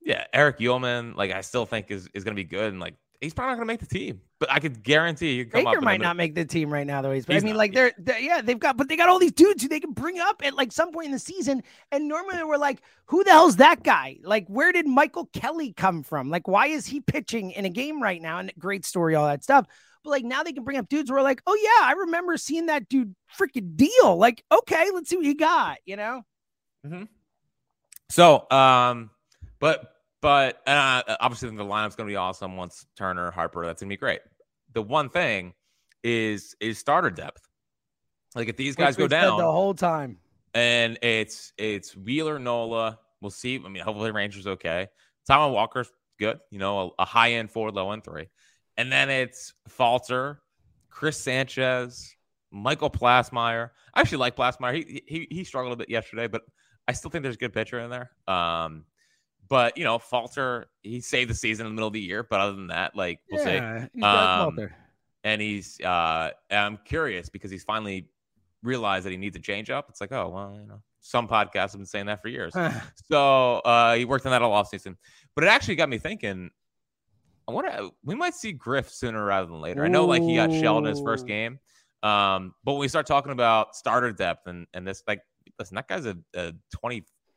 yeah, 0.00 0.24
Erich 0.32 0.58
Uelmen, 0.58 1.16
like 1.16 1.32
I 1.32 1.40
still 1.40 1.66
think 1.66 1.90
is 1.90 2.08
is 2.14 2.22
gonna 2.22 2.36
be 2.36 2.44
good, 2.44 2.72
and 2.72 2.80
like 2.80 2.94
he's 3.20 3.34
probably 3.34 3.52
not 3.52 3.56
gonna 3.56 3.66
make 3.66 3.80
the 3.80 3.86
team, 3.86 4.20
but 4.38 4.50
I 4.50 4.58
could 4.60 4.82
guarantee 4.82 5.42
up 5.42 5.52
Baker 5.52 5.80
might 5.80 6.00
not 6.00 6.16
make 6.16 6.34
the 6.34 6.44
team 6.44 6.72
right 6.72 6.86
now, 6.86 7.02
though. 7.02 7.12
He's, 7.12 7.28
I 7.28 7.34
He's 7.34 7.44
mean, 7.44 7.52
not, 7.52 7.58
like 7.58 7.74
they're, 7.74 7.92
they're, 7.98 8.18
yeah, 8.18 8.40
they've 8.40 8.58
got, 8.58 8.76
but 8.76 8.88
they 8.88 8.96
got 8.96 9.08
all 9.08 9.18
these 9.18 9.32
dudes 9.32 9.62
who 9.62 9.68
they 9.68 9.80
can 9.80 9.92
bring 9.92 10.18
up 10.18 10.42
at 10.44 10.54
like 10.54 10.72
some 10.72 10.92
point 10.92 11.06
in 11.06 11.12
the 11.12 11.18
season. 11.18 11.62
And 11.92 12.08
normally 12.08 12.42
we're 12.44 12.56
like, 12.56 12.80
who 13.06 13.22
the 13.24 13.30
hell's 13.30 13.56
that 13.56 13.82
guy? 13.82 14.18
Like, 14.22 14.46
where 14.48 14.72
did 14.72 14.86
Michael 14.86 15.26
Kelly 15.32 15.72
come 15.72 16.02
from? 16.02 16.30
Like, 16.30 16.48
why 16.48 16.68
is 16.68 16.86
he 16.86 17.00
pitching 17.00 17.50
in 17.50 17.64
a 17.64 17.70
game 17.70 18.02
right 18.02 18.20
now? 18.20 18.38
And 18.38 18.52
great 18.58 18.84
story, 18.84 19.14
all 19.14 19.26
that 19.26 19.42
stuff. 19.44 19.66
But 20.02 20.10
like 20.10 20.24
now 20.24 20.42
they 20.42 20.52
can 20.52 20.64
bring 20.64 20.78
up 20.78 20.88
dudes 20.88 21.10
who 21.10 21.16
are 21.16 21.22
like, 21.22 21.42
oh 21.46 21.58
yeah, 21.62 21.86
I 21.86 21.92
remember 21.92 22.36
seeing 22.38 22.66
that 22.66 22.88
dude 22.88 23.14
freaking 23.38 23.76
deal. 23.76 24.16
Like, 24.16 24.42
okay, 24.50 24.90
let's 24.94 25.10
see 25.10 25.16
what 25.16 25.26
he 25.26 25.34
got. 25.34 25.78
You 25.84 25.96
know? 25.96 26.22
So, 28.08 28.50
um, 28.50 29.10
but 29.58 29.94
but 30.20 30.60
uh, 30.66 31.02
obviously 31.20 31.48
the 31.50 31.64
lineup's 31.64 31.96
going 31.96 32.08
to 32.08 32.12
be 32.12 32.16
awesome 32.16 32.56
once 32.56 32.86
Turner, 32.96 33.30
Harper. 33.30 33.64
That's 33.66 33.80
going 33.80 33.88
to 33.88 33.92
be 33.94 33.98
great. 33.98 34.20
The 34.72 34.82
one 34.82 35.08
thing 35.08 35.54
is 36.04 36.54
is 36.60 36.78
starter 36.78 37.10
depth. 37.10 37.46
Like 38.34 38.48
if 38.48 38.56
these 38.56 38.76
guys 38.76 38.96
go 38.96 39.08
down, 39.08 39.38
the 39.38 39.50
whole 39.50 39.74
time. 39.74 40.18
and 40.54 40.98
it's 41.02 41.52
it's 41.58 41.96
Wheeler, 41.96 42.38
Nola. 42.38 42.98
We'll 43.20 43.30
see. 43.30 43.60
I 43.64 43.68
mean, 43.68 43.82
hopefully 43.82 44.12
Rangers 44.12 44.46
okay. 44.46 44.88
Taijuan 45.28 45.52
Walker's 45.52 45.90
good. 46.18 46.38
You 46.50 46.58
know, 46.58 46.94
a, 46.98 47.02
a 47.02 47.04
high 47.04 47.32
end 47.32 47.50
four, 47.50 47.70
low 47.70 47.90
end 47.92 48.04
three, 48.04 48.28
and 48.76 48.90
then 48.92 49.10
it's 49.10 49.52
Falter, 49.68 50.40
Chris 50.90 51.18
Sanchez, 51.18 52.14
Michael 52.50 52.90
Plassmeyer. 52.90 53.70
I 53.92 54.00
actually 54.00 54.18
like 54.18 54.36
Plassmeyer. 54.36 54.74
He 54.74 55.02
he 55.06 55.26
he 55.30 55.44
struggled 55.44 55.72
a 55.72 55.76
bit 55.76 55.90
yesterday, 55.90 56.28
but 56.28 56.42
I 56.86 56.92
still 56.92 57.10
think 57.10 57.22
there's 57.22 57.36
a 57.36 57.38
good 57.38 57.52
pitcher 57.52 57.80
in 57.80 57.90
there. 57.90 58.10
Um, 58.28 58.84
but 59.50 59.76
you 59.76 59.84
know, 59.84 59.98
Falter 59.98 60.66
he 60.82 61.00
saved 61.00 61.28
the 61.28 61.34
season 61.34 61.66
in 61.66 61.72
the 61.72 61.74
middle 61.74 61.88
of 61.88 61.92
the 61.92 62.00
year. 62.00 62.22
But 62.22 62.40
other 62.40 62.52
than 62.52 62.68
that, 62.68 62.96
like 62.96 63.20
we'll 63.30 63.44
Yeah, 63.44 63.86
see. 63.92 64.02
Um, 64.02 64.58
and 65.24 65.42
he's 65.42 65.78
uh 65.80 66.30
I'm 66.50 66.78
curious 66.84 67.28
because 67.28 67.50
he's 67.50 67.64
finally 67.64 68.08
realized 68.62 69.04
that 69.04 69.10
he 69.10 69.16
needs 69.18 69.36
a 69.36 69.40
change 69.40 69.68
up. 69.68 69.86
It's 69.90 70.00
like, 70.00 70.12
oh 70.12 70.30
well, 70.30 70.56
you 70.58 70.66
know, 70.66 70.80
some 71.00 71.28
podcasts 71.28 71.72
have 71.72 71.78
been 71.78 71.86
saying 71.86 72.06
that 72.06 72.22
for 72.22 72.28
years. 72.28 72.54
so 73.10 73.56
uh 73.56 73.96
he 73.96 74.04
worked 74.06 74.24
on 74.24 74.32
that 74.32 74.40
all 74.40 74.52
off 74.52 74.68
season. 74.68 74.96
But 75.34 75.44
it 75.44 75.48
actually 75.48 75.74
got 75.74 75.88
me 75.88 75.98
thinking, 75.98 76.50
I 77.48 77.52
wonder 77.52 77.90
we 78.04 78.14
might 78.14 78.34
see 78.34 78.52
Griff 78.52 78.88
sooner 78.88 79.24
rather 79.24 79.48
than 79.48 79.60
later. 79.60 79.84
I 79.84 79.88
know 79.88 80.06
like 80.06 80.22
he 80.22 80.36
got 80.36 80.52
shelled 80.52 80.84
in 80.84 80.90
his 80.90 81.00
first 81.00 81.26
game. 81.26 81.58
Um, 82.02 82.54
but 82.64 82.72
when 82.72 82.80
we 82.80 82.88
start 82.88 83.06
talking 83.06 83.32
about 83.32 83.74
starter 83.74 84.12
depth 84.12 84.46
and 84.46 84.68
and 84.72 84.86
this 84.86 85.02
like 85.08 85.22
listen, 85.58 85.74
that 85.74 85.88
guy's 85.88 86.06
a, 86.06 86.16
a 86.34 86.52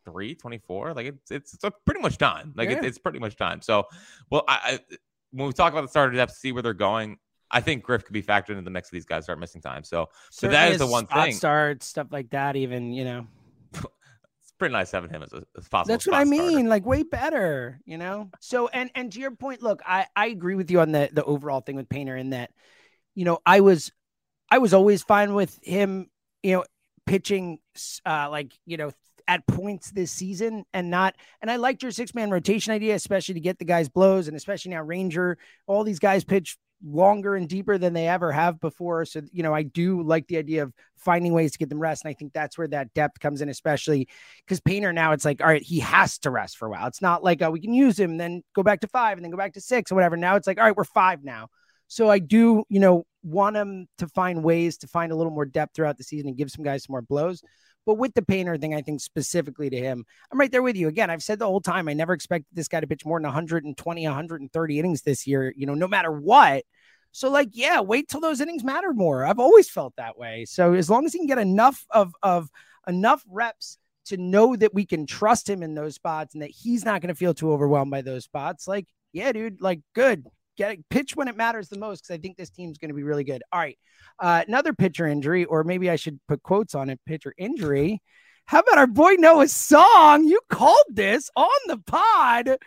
23, 0.04 0.36
24. 0.36 0.93
Like 0.93 1.06
it's 1.08 1.32
it's, 1.32 1.54
it's 1.54 1.66
pretty 1.86 2.01
much 2.01 2.18
time. 2.18 2.54
Like 2.56 2.70
Yeah. 2.70 2.78
it's, 2.78 2.86
it's 2.88 2.97
pretty 2.97 3.20
much 3.20 3.36
time. 3.36 3.62
So 3.62 3.86
well 4.30 4.43
I, 4.47 4.80
I 4.91 4.95
when 5.32 5.47
we 5.47 5.54
talk 5.54 5.72
about 5.74 5.82
the 5.82 5.88
starter 5.88 6.16
depth, 6.16 6.34
see 6.34 6.51
where 6.51 6.62
they're 6.62 6.74
going. 6.74 7.18
I 7.49 7.62
think 7.62 7.84
Griff 7.84 8.04
could 8.04 8.14
be 8.14 8.24
factored 8.24 8.49
into 8.51 8.64
the 8.64 8.70
mix 8.72 8.88
of 8.88 8.93
these 8.93 9.06
guys 9.06 9.26
start 9.26 9.39
missing 9.39 9.62
time. 9.62 9.84
So, 9.84 10.10
so 10.32 10.47
that 10.47 10.72
is 10.72 10.80
the 10.80 10.88
one 10.88 11.06
thing. 11.06 11.34
Start 11.34 11.84
stuff 11.84 12.08
like 12.12 12.32
that. 12.32 12.56
Even 12.56 12.91
you 12.93 13.06
know, 13.06 13.28
It's 13.74 14.51
pretty 14.58 14.74
nice 14.74 14.91
having 14.91 15.10
him 15.12 15.22
as 15.24 15.34
a 15.34 15.43
as 15.58 15.68
possible. 15.68 15.93
That's 15.93 16.08
what 16.08 16.16
I 16.16 16.24
spot 16.24 16.36
starter. 16.36 16.56
mean. 16.56 16.68
Like 16.70 16.86
way 16.86 17.04
better, 17.04 17.80
you 17.86 17.97
know. 17.97 18.30
So 18.39 18.68
and 18.70 18.89
and 18.95 19.12
to 19.14 19.20
your 19.20 19.32
point, 19.32 19.62
look, 19.62 19.82
I 19.86 20.08
I 20.16 20.28
agree 20.28 20.56
with 20.56 20.72
you 20.72 20.80
on 20.80 20.91
the 20.91 21.10
the 21.12 21.24
overall 21.24 21.62
thing 21.62 21.76
with 21.76 21.89
Painter 21.89 22.16
in 22.18 22.32
that, 22.32 22.51
you 23.16 23.26
know, 23.26 23.39
I 23.45 23.60
was 23.60 23.91
I 24.49 24.58
was 24.58 24.74
always 24.74 25.04
fine 25.04 25.34
with 25.36 25.60
him, 25.64 26.10
you 26.41 26.54
know, 26.54 26.66
pitching 27.06 27.60
uh 28.06 28.30
like 28.32 28.54
you 28.66 28.78
know 28.78 28.91
at 29.28 29.45
points 29.47 29.91
this 29.91 30.11
season 30.11 30.65
and 30.74 30.89
not 30.89 31.15
and 31.41 31.49
I 31.49 31.55
liked 31.55 31.82
your 31.82 31.91
six 31.91 32.13
man 32.13 32.30
rotation 32.30 32.74
idea, 32.74 32.95
especially 32.95 33.36
to 33.36 33.39
get 33.39 33.57
the 33.57 33.65
guys 33.65 33.89
blows 33.89 34.28
and 34.28 34.36
especially 34.36 34.71
now 34.71 34.82
Ranger, 34.82 35.38
all 35.67 35.84
these 35.84 35.99
guys 35.99 36.24
pitch 36.24 36.57
longer 36.86 37.36
and 37.36 37.47
deeper 37.47 37.78
than 37.78 37.93
they 37.93 38.07
ever 38.07 38.32
have 38.32 38.59
before. 38.59 39.05
So, 39.05 39.21
you 39.32 39.43
know, 39.43 39.53
I 39.53 39.63
do 39.63 40.03
like 40.03 40.28
the 40.28 40.38
idea 40.38 40.63
of 40.63 40.74
finding 40.97 41.34
ways 41.34 41.53
to 41.53 41.57
get 41.57 41.69
them 41.69 41.80
rest. 41.80 42.03
And 42.03 42.09
I 42.09 42.13
think 42.13 42.34
that's 42.34 42.57
where 42.57 42.67
that 42.69 42.93
depth 42.93 43.19
comes 43.19 43.41
in, 43.41 43.49
especially 43.49 44.07
because 44.45 44.59
Painter 44.59 44.91
now 44.91 45.13
it's 45.13 45.26
like, 45.26 45.41
all 45.41 45.47
right, 45.47 45.61
he 45.61 45.80
has 45.80 46.17
to 46.19 46.30
rest 46.30 46.57
for 46.57 46.67
a 46.67 46.71
while. 46.71 46.88
It's 46.88 47.01
not 47.01 47.24
like, 47.24 47.41
oh, 47.41 47.51
we 47.51 47.61
can 47.61 47.74
use 47.74 47.97
him, 47.97 48.17
then 48.17 48.43
go 48.53 48.63
back 48.63 48.82
to 48.82 48.88
five 48.88 49.17
and 49.17 49.24
then 49.24 49.32
go 49.32 49.38
back 49.38 49.53
to 49.53 49.61
six 49.61 49.91
or 49.91 49.95
whatever. 49.95 50.17
Now 50.17 50.36
it's 50.36 50.47
like, 50.47 50.57
all 50.57 50.65
right, 50.65 50.76
we're 50.76 50.84
five 50.84 51.24
now. 51.24 51.47
So 51.88 52.09
I 52.09 52.19
do, 52.19 52.63
you 52.69 52.80
know, 52.80 53.05
want 53.24 53.55
him 53.55 53.88
to 53.99 54.07
find 54.07 54.43
ways 54.43 54.78
to 54.80 54.88
find 54.88 55.11
a 55.11 55.15
little 55.15 55.32
more 55.32 55.45
depth 55.45 55.76
throughout 55.76 55.97
the 55.97 56.03
season 56.03 56.28
and 56.28 56.38
give 56.38 56.51
some 56.51 56.63
guys 56.63 56.84
some 56.84 56.93
more 56.93 57.01
blows. 57.01 57.41
But 57.86 57.96
with 57.96 58.14
the 58.14 58.22
Painter 58.22 58.58
thing, 58.58 58.74
I 58.74 58.82
think 58.82 59.02
specifically 59.02 59.70
to 59.70 59.78
him, 59.78 60.06
I'm 60.32 60.40
right 60.40 60.52
there 60.52 60.62
with 60.62 60.78
you. 60.78 60.88
Again, 60.88 61.10
I've 61.10 61.24
said 61.24 61.40
the 61.40 61.46
whole 61.46 61.62
time, 61.62 61.88
I 61.88 61.94
never 61.94 62.14
expected 62.14 62.48
this 62.54 62.68
guy 62.68 62.80
to 62.80 62.88
pitch 62.88 63.06
more 63.06 63.20
than 63.20 63.26
120, 63.26 64.06
130 64.06 64.80
innings 64.80 65.02
this 65.02 65.28
year, 65.28 65.54
you 65.56 65.66
know, 65.66 65.74
no 65.74 65.88
matter 65.88 66.12
what. 66.12 66.64
So, 67.12 67.30
like, 67.30 67.50
yeah, 67.52 67.80
wait 67.82 68.08
till 68.08 68.22
those 68.22 68.42
innings 68.42 68.64
matter 68.64 68.92
more. 68.94 69.24
I've 69.24 69.40
always 69.40 69.70
felt 69.70 69.94
that 69.98 70.18
way. 70.18 70.46
So, 70.46 70.74
as 70.74 70.90
long 70.90 71.06
as 71.06 71.14
he 71.14 71.20
can 71.20 71.28
get 71.28 71.38
enough 71.38 71.86
of 71.92 72.14
of 72.24 72.50
enough 72.88 73.24
reps 73.30 73.78
to 74.06 74.18
know 74.18 74.56
that 74.56 74.74
we 74.74 74.86
can 74.86 75.06
trust 75.06 75.48
him 75.48 75.62
in 75.64 75.76
those 75.76 75.96
spots 75.96 76.34
and 76.34 76.42
that 76.42 76.50
he's 76.50 76.84
not 76.84 77.02
going 77.02 77.10
to 77.10 77.16
feel 77.16 77.34
too 77.34 77.54
overwhelmed 77.54 77.92
by 77.92 78.02
those 78.02 78.24
spots, 78.24 78.68
like, 78.68 78.88
yeah, 79.12 79.32
dude, 79.32 79.62
like, 79.62 79.82
good. 79.94 80.26
Get 80.56 80.72
it, 80.72 80.89
pitch 80.89 81.16
when 81.16 81.28
it 81.28 81.36
matters 81.36 81.68
the 81.70 81.80
most 81.80 82.01
because 82.04 82.14
I 82.14 82.18
think 82.20 82.38
this 82.38 82.51
team's 82.51 82.78
going 82.78 82.89
to 82.89 82.95
be 82.95 83.04
really 83.04 83.24
good. 83.24 83.41
All 83.51 83.60
right, 83.60 83.78
uh, 84.20 84.43
another 84.47 84.72
pitcher 84.74 85.08
injury, 85.08 85.45
or 85.45 85.64
maybe 85.64 85.89
I 85.89 85.95
should 85.95 86.20
put 86.28 86.43
quotes 86.43 86.76
on 86.76 86.89
it. 86.89 86.99
Pitcher 87.08 87.34
injury. 87.38 88.01
How 88.45 88.60
about 88.60 88.78
our 88.78 88.88
boy 88.88 89.14
Noah 89.18 89.47
Song? 89.47 90.26
You 90.26 90.39
called 90.49 90.86
this 90.89 91.32
on 91.36 91.47
the 91.68 91.78
pod. 91.78 92.58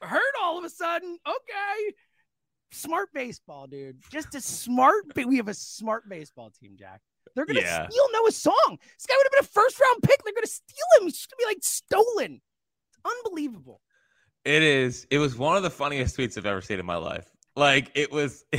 Heard 0.00 0.22
all 0.40 0.58
of 0.58 0.64
a 0.64 0.70
sudden. 0.70 1.18
Okay, 1.26 1.94
smart 2.70 3.08
baseball, 3.12 3.66
dude. 3.66 3.96
Just 4.12 4.34
a 4.34 4.40
smart. 4.40 5.04
We 5.16 5.38
have 5.38 5.48
a 5.48 5.54
smart 5.54 6.08
baseball 6.08 6.52
team, 6.60 6.76
Jack. 6.78 7.00
They're 7.34 7.46
gonna 7.46 7.60
Yeah. 7.60 7.88
steal 7.88 8.08
Noah 8.12 8.32
Song. 8.32 8.78
This 8.96 9.06
guy 9.06 9.14
would 9.16 9.26
have 9.26 9.32
been 9.32 9.44
a 9.44 9.52
first 9.52 9.80
round 9.80 10.02
pick. 10.02 10.22
They're 10.22 10.34
gonna 10.34 10.46
steal 10.46 10.86
him. 11.00 11.04
He's 11.06 11.14
just 11.16 11.30
gonna 11.30 11.38
be 11.38 11.54
like 11.54 11.62
stolen. 11.62 12.40
It's 12.90 13.00
unbelievable. 13.04 13.80
It 14.48 14.62
is. 14.62 15.06
It 15.10 15.18
was 15.18 15.36
one 15.36 15.56
of 15.58 15.62
the 15.62 15.68
funniest 15.70 16.16
tweets 16.16 16.38
I've 16.38 16.46
ever 16.46 16.62
seen 16.62 16.78
in 16.80 16.86
my 16.86 16.96
life. 16.96 17.28
Like 17.54 17.90
it 17.94 18.10
was. 18.10 18.44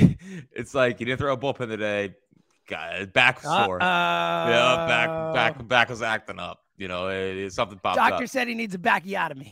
It's 0.51 0.75
like 0.75 0.99
you 0.99 1.05
didn't 1.07 1.19
throw 1.19 1.33
a 1.33 1.37
bullpen 1.37 1.67
today. 1.69 2.13
Guy, 2.67 3.05
back 3.05 3.41
was 3.43 3.65
sore. 3.65 3.79
yeah, 3.81 4.85
back, 4.87 5.33
back, 5.33 5.67
back 5.67 5.89
was 5.89 6.01
acting 6.03 6.37
up. 6.37 6.59
You 6.77 6.87
know, 6.87 7.07
it, 7.07 7.37
it- 7.37 7.53
something 7.53 7.79
popped 7.79 7.95
Doctor 7.97 8.25
up. 8.25 8.29
said 8.29 8.47
he 8.47 8.53
needs 8.55 8.75
a 8.75 8.77
bacchiotomy. 8.77 9.51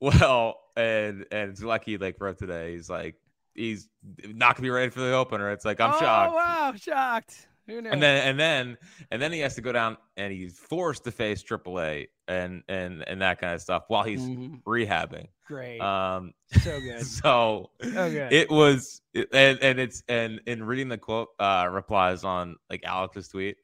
Well, 0.00 0.60
and 0.76 1.26
and 1.30 1.54
Zolecki 1.56 2.00
like 2.00 2.16
wrote 2.20 2.38
today. 2.38 2.72
He's 2.74 2.88
like, 2.88 3.16
he's 3.54 3.88
not 4.24 4.56
gonna 4.56 4.62
be 4.62 4.70
ready 4.70 4.90
for 4.90 5.00
the 5.00 5.12
opener. 5.12 5.50
It's 5.50 5.64
like 5.64 5.80
I'm 5.80 5.92
oh, 5.94 5.98
shocked. 5.98 6.34
wow, 6.34 6.74
shocked. 6.76 7.48
Who 7.66 7.80
knew? 7.82 7.90
And 7.90 8.02
then 8.02 8.26
and 8.28 8.38
then 8.40 8.78
and 9.10 9.20
then 9.20 9.32
he 9.32 9.40
has 9.40 9.54
to 9.56 9.60
go 9.60 9.72
down 9.72 9.96
and 10.16 10.32
he's 10.32 10.56
forced 10.58 11.04
to 11.04 11.10
face 11.10 11.42
AAA 11.42 12.06
and 12.28 12.62
and 12.68 13.02
and 13.08 13.20
that 13.22 13.40
kind 13.40 13.54
of 13.54 13.60
stuff 13.60 13.84
while 13.88 14.04
he's 14.04 14.22
Mhm. 14.22 14.62
rehabbing. 14.64 15.26
Great. 15.46 15.80
Um, 15.80 16.32
so 16.52 16.80
good. 16.80 17.06
so 17.06 17.70
So 17.82 18.10
good. 18.10 18.32
it 18.32 18.50
was 18.50 19.00
and 19.32 19.58
and 19.60 19.78
it's 19.78 20.02
and 20.08 20.40
in 20.46 20.62
reading 20.64 20.88
the 20.88 20.98
quote 20.98 21.28
uh 21.38 21.68
replies 21.70 22.24
on 22.24 22.56
like 22.70 22.84
Alex's 22.84 23.28
tweet, 23.28 23.56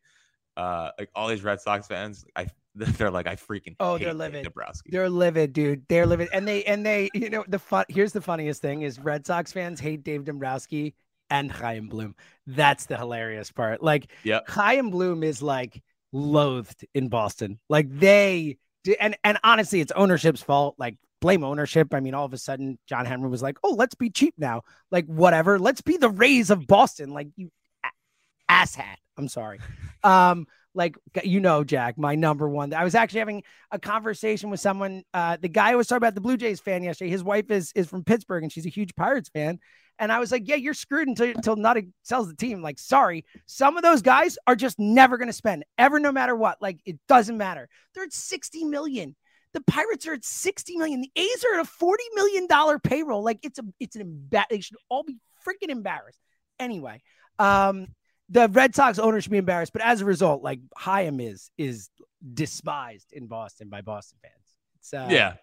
uh 0.57 0.91
like 0.99 1.11
all 1.14 1.28
these 1.28 1.43
Red 1.43 1.61
Sox 1.61 1.87
fans, 1.87 2.24
I 2.37 2.47
they're 2.74 3.11
like, 3.11 3.26
I 3.26 3.37
freaking 3.37 3.76
Oh, 3.80 3.97
hate 3.97 4.05
they're 4.05 4.14
livid. 4.14 4.45
Dombrowski. 4.45 4.91
They're 4.93 5.11
livid, 5.11 5.53
dude. 5.53 5.83
They're 5.89 6.07
livid, 6.07 6.28
and 6.33 6.49
they 6.49 6.64
and 6.64 6.87
they, 6.87 7.11
you 7.14 7.28
know, 7.30 7.45
the 7.49 7.59
fun. 7.59 7.85
Here's 7.89 8.12
the 8.12 8.22
funniest 8.22 8.62
thing: 8.62 8.83
is 8.83 8.99
Red 8.99 9.26
Sox 9.26 9.53
fans 9.53 9.78
hate 9.80 10.03
Dave 10.05 10.24
Dombrowski 10.24 10.95
and 11.28 11.51
Chaim 11.53 11.89
Bloom. 11.89 12.14
That's 12.47 12.87
the 12.87 12.97
hilarious 12.97 13.51
part. 13.53 13.83
Like, 13.83 14.11
Yep. 14.24 14.49
Chaim 14.49 14.91
Bloom 14.91 15.22
is 15.22 15.43
like 15.43 15.83
loathed 16.12 16.87
in 16.95 17.09
Boston. 17.09 17.59
Like 17.68 17.89
they, 17.91 18.57
and 19.01 19.16
and 19.24 19.39
honestly, 19.45 19.80
it's 19.80 19.93
ownership's 19.93 20.43
fault. 20.43 20.76
Like 20.78 20.97
blame 21.23 21.45
ownership. 21.45 21.95
I 21.95 22.01
mean, 22.01 22.12
all 22.12 22.27
of 22.27 22.35
a 22.35 22.39
sudden, 22.39 22.79
John 22.87 23.07
Henry 23.07 23.31
was 23.31 23.41
like, 23.41 23.57
"Oh, 23.64 23.73
let's 23.73 23.95
be 23.95 24.11
cheap 24.11 24.35
now." 24.37 24.62
Like 24.91 25.07
whatever. 25.07 25.59
Let's 25.59 25.81
be 25.81 25.97
the 25.97 26.11
Rays 26.11 26.51
of 26.51 26.66
Boston. 26.66 27.14
Like 27.14 27.29
you, 27.37 27.51
a- 27.83 28.53
asshat. 28.53 28.97
I'm 29.16 29.29
sorry. 29.29 29.59
Um, 30.05 30.49
like 30.75 30.97
you 31.23 31.39
know, 31.39 31.62
Jack, 31.62 31.97
my 31.97 32.16
number 32.16 32.49
one. 32.49 32.75
I 32.75 32.83
was 32.83 32.97
actually 32.97 33.20
having 33.20 33.45
a 33.70 33.79
conversation 33.79 34.51
with 34.51 34.59
someone. 34.59 35.05
Uh, 35.14 35.37
the 35.41 35.49
guy 35.49 35.70
I 35.70 35.75
was 35.77 35.87
talking 35.87 35.99
about 35.99 36.16
the 36.16 36.20
Blue 36.20 36.37
Jays 36.37 36.59
fan 36.59 36.83
yesterday. 36.83 37.09
His 37.09 37.23
wife 37.23 37.49
is 37.53 37.70
is 37.77 37.89
from 37.89 38.03
Pittsburgh 38.03 38.43
and 38.43 38.51
she's 38.51 38.66
a 38.66 38.68
huge 38.68 38.97
Pirates 38.97 39.29
fan. 39.29 39.61
And 39.99 40.11
I 40.11 40.18
was 40.18 40.33
like, 40.33 40.49
yeah, 40.49 40.57
you're 40.57 40.75
screwed 40.75 41.07
until 41.07 41.29
until 41.29 41.55
Nutty 41.55 41.91
sells 42.03 42.27
the 42.27 42.35
team. 42.35 42.62
Like, 42.62 42.81
sorry, 42.81 43.25
some 43.47 43.77
of 43.77 43.85
those 43.85 44.03
guys 44.03 44.39
are 44.49 44.57
just 44.57 44.77
never 44.81 45.18
going 45.18 45.29
to 45.29 45.33
spend 45.33 45.64
ever, 45.79 46.01
no 46.01 46.11
matter 46.11 46.35
what. 46.35 46.61
Like, 46.61 46.81
it 46.85 46.99
doesn't 47.07 47.37
matter. 47.37 47.68
They're 47.95 48.03
at 48.03 48.12
60 48.12 48.64
million. 48.64 49.14
The 49.55 49.62
Pirates 49.62 50.07
are 50.07 50.14
at 50.14 50.24
60 50.24 50.76
million. 50.76 51.00
The 51.03 51.11
A's 51.16 51.44
are 51.44 51.59
at 51.59 51.61
a 51.61 51.68
40 51.68 52.05
million 52.14 52.46
dollar 52.46 52.78
payroll. 52.78 53.22
Like, 53.22 53.40
it's 53.42 53.59
a 53.59 53.62
it's 53.78 53.96
an 53.96 54.28
emba- 54.30 54.48
They 54.48 54.61
should 54.61 54.78
all 54.88 55.03
be 55.03 55.18
freaking 55.46 55.70
embarrassed. 55.70 56.18
Anyway, 56.59 57.03
um, 57.38 57.88
the 58.28 58.48
Red 58.48 58.74
Sox 58.74 58.98
owner 58.98 59.20
should 59.20 59.32
be 59.32 59.38
embarrassed, 59.38 59.72
but 59.72 59.82
as 59.82 60.00
a 60.00 60.05
result, 60.05 60.42
like 60.42 60.61
Chaim 60.76 61.20
is 61.20 61.50
is 61.59 61.90
despised 62.34 63.12
in 63.12 63.26
Boston 63.26 63.68
by 63.68 63.80
Boston 63.82 64.18
fans. 64.22 64.34
It's 64.78 64.94
uh, 64.94 65.09
yeah. 65.11 65.34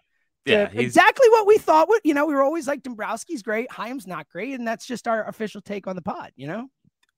Yeah. 0.46 0.70
exactly 0.72 1.28
what 1.28 1.46
we 1.46 1.58
thought. 1.58 1.88
What 1.88 2.00
you 2.04 2.14
know, 2.14 2.26
we 2.26 2.34
were 2.34 2.42
always 2.42 2.66
like 2.66 2.82
Dombrowski's 2.82 3.42
great, 3.42 3.68
Chaim's 3.70 4.06
not 4.06 4.28
great, 4.28 4.54
and 4.58 4.66
that's 4.66 4.86
just 4.86 5.06
our 5.06 5.28
official 5.28 5.60
take 5.60 5.86
on 5.86 5.96
the 5.96 6.02
pod. 6.02 6.32
You 6.34 6.48
know, 6.48 6.68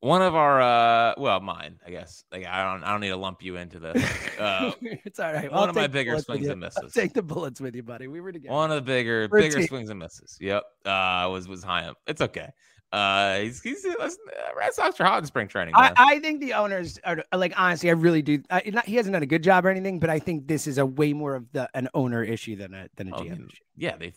one 0.03 0.21
of 0.21 0.35
our 0.35 0.61
uh 0.61 1.15
well 1.17 1.41
mine 1.41 1.79
i 1.87 1.91
guess 1.91 2.25
like 2.33 2.45
i 2.45 2.63
don't 2.65 2.83
i 2.85 2.91
don't 2.91 3.01
need 3.01 3.09
to 3.11 3.17
lump 3.17 3.41
you 3.43 3.57
into 3.57 3.79
this 3.79 3.97
uh 4.39 4.73
it's 4.83 5.19
all 5.21 5.33
right. 5.33 5.51
one 5.51 5.63
I'll 5.65 5.69
of 5.71 5.75
my 5.77 5.87
bigger 5.87 6.19
swings 6.19 6.47
and 6.49 6.65
I'll 6.65 6.71
misses 6.83 6.93
take 6.93 7.13
the 7.13 7.23
bullets 7.23 7.61
with 7.61 7.75
you, 7.77 7.83
buddy. 7.85 8.09
We 8.09 8.21
were 8.21 8.33
together. 8.33 8.53
one 8.53 8.71
of 8.71 8.77
the 8.77 8.83
bigger 8.83 9.29
We're 9.31 9.41
bigger 9.43 9.67
swings 9.67 9.91
and 9.91 9.99
misses 10.01 10.37
yep 10.41 10.65
uh 10.85 11.29
was 11.31 11.47
was 11.49 11.63
high 11.63 11.85
up 11.87 11.99
it's 12.09 12.21
okay 12.21 12.51
uh 12.93 13.39
he's 13.39 13.63
he's 13.63 13.85
listen, 13.85 14.19
uh, 14.37 14.51
red 14.59 14.75
sox 14.75 15.01
are 15.01 15.05
hot 15.05 15.19
in 15.21 15.25
spring 15.25 15.49
training 15.49 15.73
I. 15.75 15.95
I 15.97 16.19
think 16.19 16.41
the 16.41 16.53
owners 16.53 16.99
are 17.05 17.25
like 17.33 17.55
honestly, 17.57 17.89
I 17.89 17.95
really 17.95 18.21
do. 18.21 18.43
I, 18.51 18.63
not, 18.67 18.85
he 18.85 18.97
hasn't 18.97 19.15
done 19.15 19.23
a 19.23 19.27
good 19.27 19.43
job 19.43 19.65
or 19.65 19.71
anything, 19.71 19.99
but 19.99 20.11
I 20.11 20.19
think 20.19 20.47
this 20.47 20.67
is 20.67 20.77
a 20.77 20.85
way 20.85 21.15
more 21.15 21.35
of 21.35 21.51
the 21.53 21.71
an 21.73 21.89
owner 21.95 22.23
issue 22.23 22.55
than 22.55 22.75
a 22.75 22.89
than 22.97 23.09
a 23.09 23.17
Oh, 23.17 23.21
GM 23.21 23.47
issue. 23.49 23.63
yeah 23.79 23.97
they 23.97 24.13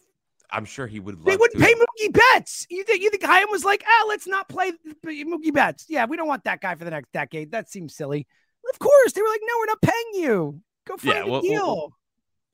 i'm 0.51 0.65
sure 0.65 0.87
he 0.87 0.99
would 0.99 1.15
love 1.15 1.25
They 1.25 1.37
wouldn't 1.37 1.59
to 1.61 1.65
pay 1.65 1.73
Mookie 1.73 2.13
Betts. 2.13 2.65
You 2.69 2.83
think 2.83 3.01
you 3.01 3.09
think 3.09 3.23
Chaim 3.23 3.47
was 3.51 3.63
like, 3.65 3.83
ah, 3.87 4.05
let's 4.07 4.27
not 4.27 4.47
play 4.49 4.71
Mookie 5.05 5.53
Betts. 5.53 5.85
Yeah, 5.89 6.05
we 6.05 6.17
don't 6.17 6.27
want 6.27 6.43
that 6.45 6.61
guy 6.61 6.75
for 6.75 6.83
the 6.85 6.91
next 6.91 7.11
decade. 7.13 7.51
That 7.51 7.69
seems 7.69 7.95
silly. 7.95 8.27
Of 8.71 8.79
course, 8.79 9.13
they 9.13 9.21
were 9.21 9.27
like, 9.29 9.41
no, 9.43 9.53
we're 9.59 9.65
not 9.65 9.81
paying 9.81 10.23
you. 10.23 10.61
Go 10.87 10.97
find 10.97 11.15
Yeah, 11.17 11.23
a 11.23 11.27
well- 11.27 11.41
deal. 11.41 11.93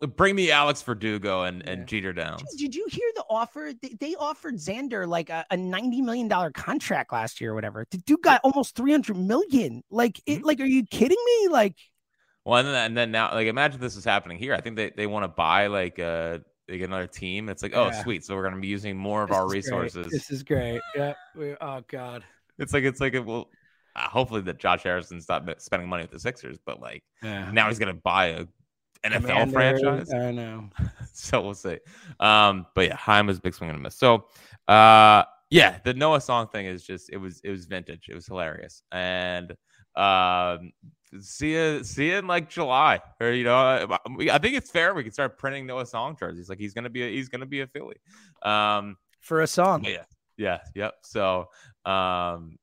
well, 0.01 0.09
bring 0.17 0.35
me 0.35 0.49
alex 0.49 0.81
verdugo 0.81 1.43
and 1.43 1.61
and 1.69 1.85
jeter 1.87 2.11
down 2.11 2.39
Jeez, 2.39 2.57
Did 2.57 2.73
you 2.75 2.87
hear 2.89 3.07
the 3.15 3.23
offer? 3.29 3.71
They, 3.81 3.95
they 3.99 4.15
offered 4.15 4.55
Xander 4.55 5.07
like 5.07 5.29
a, 5.29 5.45
a 5.51 5.57
ninety 5.57 6.01
million 6.01 6.27
dollar 6.27 6.49
contract 6.51 7.13
last 7.13 7.39
year 7.41 7.51
or 7.51 7.55
whatever. 7.55 7.85
The 7.91 7.97
dude 7.99 8.21
got 8.23 8.41
almost 8.43 8.75
three 8.75 8.91
hundred 8.91 9.17
million. 9.17 9.83
Like, 9.91 10.19
Mm-hmm. 10.27 10.43
like, 10.43 10.59
are 10.59 10.65
you 10.65 10.85
kidding 10.85 11.23
me? 11.25 11.47
Like, 11.49 11.75
well 12.45 12.57
and 12.59 12.67
then, 12.69 12.85
and 12.85 12.97
then 12.97 13.11
now 13.11 13.31
like 13.33 13.45
imagine 13.47 13.79
this 13.79 13.95
is 13.95 14.03
happening 14.03 14.39
here 14.39 14.55
i 14.55 14.61
think 14.61 14.75
they, 14.75 14.89
they 14.97 15.05
want 15.05 15.23
to 15.23 15.27
buy 15.27 15.67
like 15.67 15.99
uh 15.99 16.39
like 16.71 16.81
another 16.81 17.07
team 17.07 17.49
it's 17.49 17.61
like 17.63 17.73
oh 17.75 17.87
Yeah. 17.87 18.03
sweet 18.03 18.23
so 18.25 18.35
we're 18.35 18.43
going 18.43 18.55
to 18.55 18.59
be 18.61 18.67
using 18.67 18.97
more 18.97 19.23
of 19.23 19.29
this 19.29 19.37
our 19.37 19.45
is 19.45 19.49
great. 19.51 19.55
resources 19.57 20.11
This 20.11 20.31
is 20.31 20.43
great. 20.43 20.81
Yeah. 20.95 21.13
We, 21.35 21.55
oh 21.61 21.83
God. 21.87 22.23
It's 22.57 22.73
like 22.73 22.83
it's 22.83 23.01
like 23.01 23.13
it 23.13 23.25
will. 23.25 23.49
Uh, 23.95 24.07
hopefully 24.07 24.39
that 24.41 24.57
Josh 24.57 24.83
Harrison's 24.83 25.27
not 25.27 25.61
spending 25.61 25.89
money 25.89 26.03
with 26.03 26.11
the 26.11 26.19
Sixers, 26.19 26.57
but 26.65 26.79
like 26.81 27.03
Yeah. 27.21 27.51
now 27.51 27.67
he's 27.67 27.77
gonna 27.79 27.93
buy 27.93 28.27
a 28.27 28.45
NFL 29.03 29.21
Commander, 29.49 29.51
franchise. 29.53 30.13
I 30.13 30.31
know. 30.31 30.69
so 31.13 31.41
we'll 31.41 31.55
see. 31.55 31.79
Um, 32.19 32.67
but 32.75 32.87
yeah, 32.87 32.95
Chaim 32.95 33.29
is 33.29 33.39
a 33.39 33.41
big 33.41 33.53
swing 33.55 33.69
and 33.71 33.79
a 33.79 33.81
miss. 33.81 33.95
So, 33.95 34.25
uh, 34.67 35.23
yeah, 35.49 35.79
the 35.83 35.93
Noah 35.95 36.21
Song 36.21 36.47
thing 36.47 36.67
is 36.67 36.83
just 36.85 37.09
it 37.09 37.17
was 37.17 37.41
it 37.43 37.49
was 37.49 37.65
vintage. 37.65 38.07
It 38.09 38.15
was 38.15 38.27
hilarious, 38.27 38.83
and 38.91 39.55
um, 39.95 40.71
see 41.19 41.51
you 41.53 41.83
see 41.83 42.09
you 42.09 42.17
in 42.17 42.27
like 42.27 42.49
July 42.49 43.01
or 43.19 43.31
you 43.31 43.43
know, 43.43 43.55
I, 43.55 43.97
I 44.31 44.37
think 44.37 44.55
it's 44.55 44.71
fair. 44.71 44.93
We 44.93 45.03
can 45.03 45.11
start 45.11 45.37
printing 45.37 45.65
Noah 45.65 45.85
Song 45.85 46.15
jerseys. 46.17 46.49
Like 46.49 46.59
he's 46.59 46.73
gonna 46.73 46.89
be 46.89 47.03
a, 47.03 47.09
he's 47.09 47.29
gonna 47.29 47.45
be 47.45 47.61
a 47.61 47.67
Philly. 47.67 47.97
Um, 48.43 48.97
For 49.19 49.41
a 49.41 49.47
song. 49.47 49.83
yeah, 49.83 50.03
yeah, 50.37 50.59
yep. 50.75 50.95
So, 51.03 51.47
um, 51.85 52.57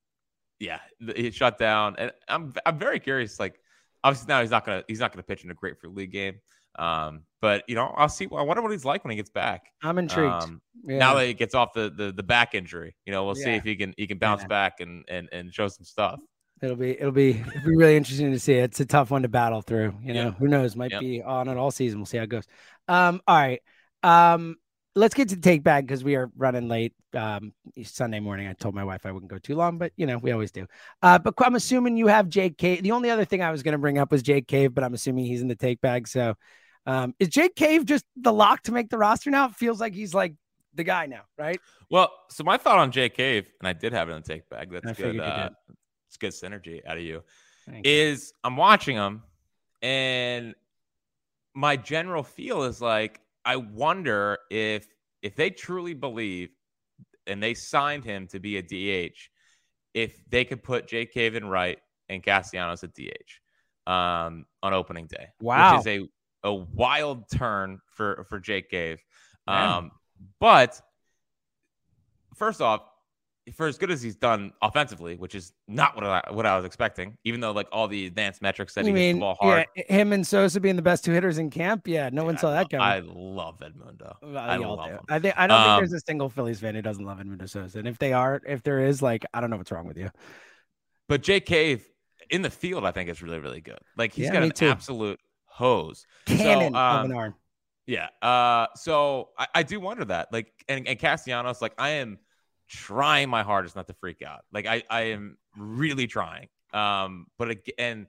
yeah, 0.58 0.80
he 1.14 1.30
shut 1.30 1.58
down, 1.58 1.96
and 1.98 2.12
I'm 2.28 2.52
I'm 2.66 2.78
very 2.78 3.00
curious. 3.00 3.38
Like, 3.38 3.60
obviously 4.02 4.28
now 4.28 4.40
he's 4.40 4.50
not 4.50 4.64
gonna 4.64 4.82
he's 4.88 5.00
not 5.00 5.12
gonna 5.12 5.22
pitch 5.22 5.44
in 5.44 5.50
a 5.50 5.54
grapefruit 5.54 5.94
league 5.94 6.12
game. 6.12 6.40
Um, 6.78 7.22
but 7.40 7.64
you 7.68 7.74
know, 7.74 7.92
I'll 7.96 8.08
see. 8.08 8.26
I 8.36 8.42
wonder 8.42 8.62
what 8.62 8.70
he's 8.72 8.84
like 8.84 9.04
when 9.04 9.10
he 9.10 9.16
gets 9.16 9.30
back. 9.30 9.66
I'm 9.82 9.98
intrigued. 9.98 10.32
Um, 10.32 10.60
Yeah. 10.84 10.98
Now 10.98 11.14
that 11.14 11.26
he 11.26 11.34
gets 11.34 11.54
off 11.54 11.72
the 11.74 11.90
the, 11.90 12.12
the 12.12 12.22
back 12.22 12.54
injury, 12.54 12.94
you 13.04 13.12
know, 13.12 13.24
we'll 13.24 13.34
see 13.34 13.50
if 13.56 13.64
he 13.64 13.74
can 13.76 13.94
he 13.96 14.06
can 14.06 14.18
bounce 14.18 14.42
Yeah. 14.42 14.48
back 14.48 14.80
and 14.80 15.04
and 15.08 15.28
and 15.32 15.52
show 15.52 15.66
some 15.68 15.84
stuff. 15.84 16.20
It'll 16.60 16.76
be 16.76 16.90
it'll 16.90 17.12
be 17.12 17.30
it'll 17.30 17.68
be 17.68 17.76
really 17.76 17.96
interesting 17.96 18.32
to 18.32 18.38
see. 18.40 18.54
It's 18.54 18.80
a 18.80 18.86
tough 18.86 19.10
one 19.10 19.22
to 19.22 19.28
battle 19.28 19.62
through. 19.62 19.94
You 20.02 20.14
know, 20.14 20.24
Yeah. 20.24 20.30
who 20.32 20.48
knows? 20.48 20.74
Might 20.76 20.90
Yep. 20.90 21.00
be 21.00 21.22
on 21.22 21.48
it 21.48 21.56
all 21.56 21.70
season. 21.70 21.98
We'll 22.00 22.06
see 22.06 22.16
how 22.16 22.24
it 22.24 22.28
goes. 22.30 22.44
Um, 22.88 23.20
all 23.26 23.36
right. 23.36 23.60
Um, 24.02 24.56
let's 24.94 25.14
get 25.14 25.28
to 25.28 25.36
the 25.36 25.40
take 25.40 25.62
back 25.62 25.84
because 25.84 26.02
we 26.02 26.16
are 26.16 26.30
running 26.36 26.68
late. 26.68 26.94
Um, 27.14 27.52
Sunday 27.84 28.20
morning. 28.20 28.48
I 28.48 28.52
told 28.52 28.74
my 28.74 28.84
wife 28.84 29.06
I 29.06 29.12
wouldn't 29.12 29.30
go 29.30 29.38
too 29.38 29.54
long, 29.54 29.78
but 29.78 29.92
you 29.96 30.06
know, 30.06 30.18
we 30.18 30.32
always 30.32 30.50
do. 30.50 30.66
Uh, 31.00 31.18
but 31.18 31.34
I'm 31.38 31.54
assuming 31.54 31.96
you 31.96 32.08
have 32.08 32.28
Jake 32.28 32.58
Cave. 32.58 32.82
The 32.82 32.92
only 32.92 33.08
other 33.08 33.24
thing 33.24 33.42
I 33.42 33.50
was 33.50 33.62
going 33.62 33.72
to 33.72 33.78
bring 33.78 33.96
up 33.96 34.10
was 34.12 34.22
Jake 34.22 34.46
Cave, 34.46 34.74
but 34.74 34.84
I'm 34.84 34.92
assuming 34.94 35.24
he's 35.24 35.40
in 35.40 35.48
the 35.48 35.56
take 35.56 35.80
bag. 35.80 36.06
So, 36.06 36.34
um, 36.84 37.14
is 37.18 37.28
Jake 37.28 37.54
Cave 37.54 37.86
just 37.86 38.04
the 38.16 38.32
lock 38.32 38.62
to 38.64 38.72
make 38.72 38.90
the 38.90 38.98
roster 38.98 39.30
now? 39.30 39.46
It 39.46 39.54
feels 39.54 39.80
like 39.80 39.94
he's 39.94 40.12
like 40.12 40.34
the 40.74 40.84
guy 40.84 41.06
now, 41.06 41.22
right? 41.38 41.60
Well, 41.90 42.12
so 42.28 42.44
my 42.44 42.58
thought 42.58 42.78
on 42.78 42.92
Jake 42.92 43.14
Cave, 43.14 43.50
and 43.60 43.66
I 43.68 43.72
did 43.72 43.94
have 43.94 44.08
it 44.10 44.12
in 44.12 44.20
the 44.22 44.28
take 44.28 44.48
bag. 44.50 44.70
That's 44.70 44.86
I 44.86 44.92
good. 44.92 45.20
Uh. 45.20 45.50
It's 46.08 46.16
good 46.16 46.32
synergy 46.32 46.80
out 46.86 46.96
of 46.96 47.02
you. 47.02 47.22
Thank 47.66 47.86
you. 47.86 47.92
is 47.92 48.32
I'm 48.42 48.56
watching 48.56 48.96
him, 48.96 49.22
and 49.82 50.54
my 51.54 51.76
general 51.76 52.22
feel 52.22 52.64
is 52.64 52.80
like 52.80 53.20
I 53.44 53.56
wonder 53.56 54.38
if 54.50 54.86
if 55.22 55.36
they 55.36 55.50
truly 55.50 55.94
believe 55.94 56.50
and 57.26 57.42
they 57.42 57.54
signed 57.54 58.04
him 58.04 58.26
to 58.28 58.38
be 58.38 58.56
a 58.56 58.62
DH, 58.62 59.16
if 59.92 60.18
they 60.30 60.44
could 60.44 60.62
put 60.62 60.88
Jake 60.88 61.12
Caven 61.12 61.46
right 61.46 61.78
and 62.08 62.22
Castellanos 62.22 62.82
at 62.84 62.94
DH 62.94 63.90
um, 63.90 64.46
on 64.62 64.72
opening 64.72 65.06
day. 65.06 65.28
Wow. 65.40 65.76
which 65.76 65.86
is 65.86 65.86
a 65.86 66.08
a 66.44 66.54
wild 66.54 67.24
turn 67.30 67.80
for 67.90 68.24
for 68.28 68.38
Jake 68.38 68.70
Cave. 68.70 69.02
Wow. 69.46 69.78
Um, 69.78 69.90
but 70.40 70.80
first 72.34 72.60
off, 72.60 72.82
for 73.54 73.66
as 73.66 73.78
good 73.78 73.90
as 73.90 74.02
he's 74.02 74.16
done 74.16 74.52
offensively, 74.62 75.16
which 75.16 75.34
is 75.34 75.52
not 75.66 75.94
what 75.94 76.04
I 76.04 76.22
what 76.30 76.46
I 76.46 76.56
was 76.56 76.64
expecting, 76.64 77.16
even 77.24 77.40
though 77.40 77.52
like 77.52 77.68
all 77.72 77.88
the 77.88 78.06
advanced 78.06 78.42
metrics 78.42 78.74
said 78.74 78.86
You 78.86 78.94
he 78.94 79.00
hits 79.00 79.16
the 79.16 79.20
ball 79.20 79.36
hard. 79.40 79.66
yeah, 79.76 79.82
him 79.88 80.12
and 80.12 80.26
Sosa 80.26 80.60
being 80.60 80.76
the 80.76 80.82
best 80.82 81.04
two 81.04 81.12
hitters 81.12 81.38
in 81.38 81.50
camp? 81.50 81.86
Yeah, 81.88 82.10
no 82.12 82.24
one 82.24 82.36
saw 82.38 82.50
that 82.50 82.70
coming. 82.70 82.84
I 82.84 83.00
love 83.00 83.58
Edmundo. 83.60 84.14
Well, 84.22 84.36
I 84.38 84.56
love 84.56 84.84
do. 84.84 84.90
him. 84.92 85.00
I 85.08 85.18
think 85.18 85.34
I 85.38 85.46
don't 85.46 85.60
Um, 85.60 85.66
think 85.80 85.90
there's 85.90 86.02
a 86.02 86.04
single 86.06 86.28
Phillies 86.28 86.60
fan 86.60 86.74
who 86.74 86.82
doesn't 86.82 87.04
love 87.04 87.18
Edmundo 87.18 87.48
Sosa. 87.48 87.78
And 87.78 87.88
if 87.88 87.98
they 87.98 88.12
are, 88.12 88.40
if 88.46 88.62
there 88.62 88.80
is, 88.80 89.02
like, 89.02 89.24
I 89.32 89.40
don't 89.40 89.50
know 89.50 89.56
what's 89.56 89.70
wrong 89.72 89.86
with 89.86 89.98
you. 89.98 90.10
But 91.08 91.22
Jake 91.22 91.46
Cave 91.46 91.86
in 92.30 92.42
the 92.42 92.50
field, 92.50 92.84
I 92.84 92.90
think 92.90 93.08
is 93.08 93.22
really 93.22 93.38
really 93.38 93.60
good. 93.60 93.78
Like 93.96 94.12
he's 94.12 94.26
Yeah, 94.26 94.32
got 94.34 94.42
an 94.42 94.50
too. 94.50 94.68
absolute 94.68 95.20
hose. 95.46 96.06
Cannon 96.26 96.74
so, 96.74 96.78
of 96.78 97.04
um, 97.04 97.10
an 97.10 97.16
arm. 97.16 97.34
Yeah. 97.86 98.08
Uh, 98.20 98.66
so 98.76 99.30
I, 99.38 99.46
I 99.54 99.62
do 99.62 99.80
wonder 99.80 100.04
that. 100.04 100.30
Like, 100.30 100.52
and, 100.68 100.86
and 100.86 100.98
Castellanos, 100.98 101.62
like, 101.62 101.72
I 101.78 101.90
am 101.90 102.18
trying 102.68 103.28
my 103.28 103.42
hardest 103.42 103.76
not 103.76 103.86
to 103.88 103.94
freak 103.94 104.22
out. 104.22 104.40
Like, 104.52 104.66
I, 104.66 104.82
I 104.90 105.00
am 105.02 105.38
really 105.56 106.06
trying. 106.06 106.48
Um, 106.72 107.26
but 107.38 107.50
again, 107.50 108.06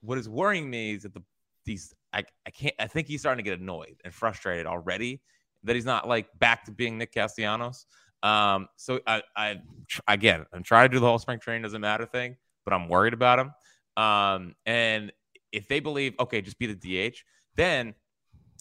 what 0.00 0.18
is 0.18 0.28
worrying 0.28 0.68
me 0.68 0.92
is 0.94 1.02
that 1.02 1.14
the 1.14 1.22
these 1.64 1.94
I, 2.12 2.24
I 2.46 2.50
can't 2.50 2.74
I 2.78 2.86
think 2.86 3.06
he's 3.06 3.20
starting 3.20 3.44
to 3.44 3.48
get 3.48 3.60
annoyed 3.60 3.96
and 4.04 4.12
frustrated 4.12 4.66
already 4.66 5.20
that 5.64 5.76
he's 5.76 5.84
not 5.84 6.08
like 6.08 6.26
back 6.38 6.64
to 6.64 6.72
being 6.72 6.98
Nick 6.98 7.12
Castellanos. 7.12 7.86
Um, 8.22 8.68
so 8.76 9.00
I, 9.06 9.22
I 9.36 9.60
again 10.08 10.44
I'm 10.52 10.62
trying 10.62 10.88
to 10.88 10.96
do 10.96 11.00
the 11.00 11.06
whole 11.06 11.18
spring 11.18 11.38
training 11.38 11.62
doesn't 11.62 11.80
matter 11.80 12.06
thing, 12.06 12.36
but 12.64 12.74
I'm 12.74 12.88
worried 12.88 13.14
about 13.14 13.38
him. 13.38 14.02
Um, 14.02 14.54
and 14.66 15.12
if 15.52 15.68
they 15.68 15.80
believe 15.80 16.14
okay, 16.18 16.40
just 16.40 16.58
be 16.58 16.66
the 16.66 17.10
DH, 17.10 17.16
then 17.56 17.94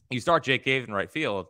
you 0.10 0.20
start 0.20 0.44
Jake 0.44 0.64
Cave 0.64 0.88
in 0.88 0.94
right 0.94 1.12
field. 1.12 1.48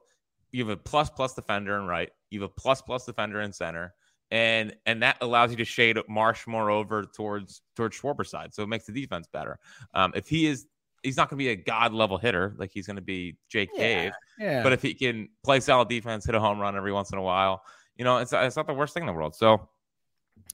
You 0.51 0.65
have 0.65 0.69
a 0.69 0.77
plus 0.77 1.09
plus 1.09 1.33
defender 1.33 1.77
in 1.77 1.85
right. 1.85 2.09
You 2.31 2.41
have 2.41 2.49
a 2.49 2.53
plus 2.53 2.81
plus 2.81 3.05
defender 3.05 3.41
in 3.41 3.51
center, 3.53 3.93
and 4.31 4.75
and 4.85 5.01
that 5.03 5.17
allows 5.21 5.51
you 5.51 5.57
to 5.57 5.65
shade 5.65 5.97
Marsh 6.07 6.45
more 6.47 6.69
over 6.69 7.03
towards 7.05 7.61
towards 7.75 7.95
Schwarber's 7.97 8.29
side, 8.29 8.53
so 8.53 8.63
it 8.63 8.67
makes 8.67 8.85
the 8.85 8.93
defense 8.93 9.27
better. 9.31 9.57
Um, 9.93 10.11
if 10.15 10.27
he 10.27 10.45
is 10.47 10.67
he's 11.01 11.15
not 11.15 11.29
going 11.29 11.37
to 11.37 11.43
be 11.43 11.49
a 11.49 11.55
god 11.55 11.93
level 11.93 12.17
hitter 12.17 12.53
like 12.57 12.71
he's 12.73 12.85
going 12.85 12.97
to 12.97 13.01
be 13.01 13.37
Jake 13.47 13.69
Yeah, 13.73 13.79
Cave. 13.79 14.11
yeah. 14.37 14.63
But 14.63 14.73
if 14.73 14.81
he 14.81 14.93
can 14.93 15.29
play 15.43 15.61
solid 15.61 15.87
defense, 15.87 16.25
hit 16.25 16.35
a 16.35 16.39
home 16.39 16.59
run 16.59 16.75
every 16.75 16.91
once 16.91 17.11
in 17.11 17.17
a 17.17 17.21
while, 17.21 17.63
you 17.95 18.03
know, 18.03 18.17
it's 18.17 18.33
it's 18.33 18.55
not 18.55 18.67
the 18.67 18.73
worst 18.73 18.93
thing 18.93 19.03
in 19.03 19.07
the 19.07 19.13
world. 19.13 19.33
So 19.35 19.69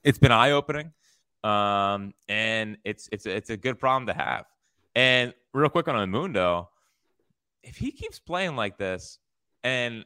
it's 0.04 0.18
been 0.20 0.32
eye 0.32 0.52
opening, 0.52 0.92
um, 1.44 2.14
and 2.30 2.78
it's 2.84 3.10
it's 3.12 3.26
it's 3.26 3.50
a 3.50 3.58
good 3.58 3.80
problem 3.80 4.06
to 4.08 4.14
have. 4.14 4.46
And 4.96 5.34
real 5.54 5.70
quick 5.70 5.88
on 5.88 6.10
Mundo, 6.10 6.70
if 7.64 7.76
he 7.76 7.92
keeps 7.92 8.20
playing 8.20 8.56
like 8.56 8.78
this, 8.78 9.20
and 9.64 10.06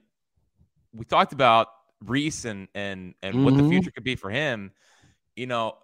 we 0.93 1.05
talked 1.05 1.33
about 1.33 1.67
Reese 2.05 2.45
and 2.45 2.67
and 2.73 3.13
and 3.21 3.43
what 3.43 3.55
the 3.55 3.63
Mhm. 3.63 3.69
future 3.69 3.91
could 3.91 4.03
be 4.03 4.15
for 4.15 4.29
him, 4.29 4.71
you 5.35 5.47
know, 5.47 5.77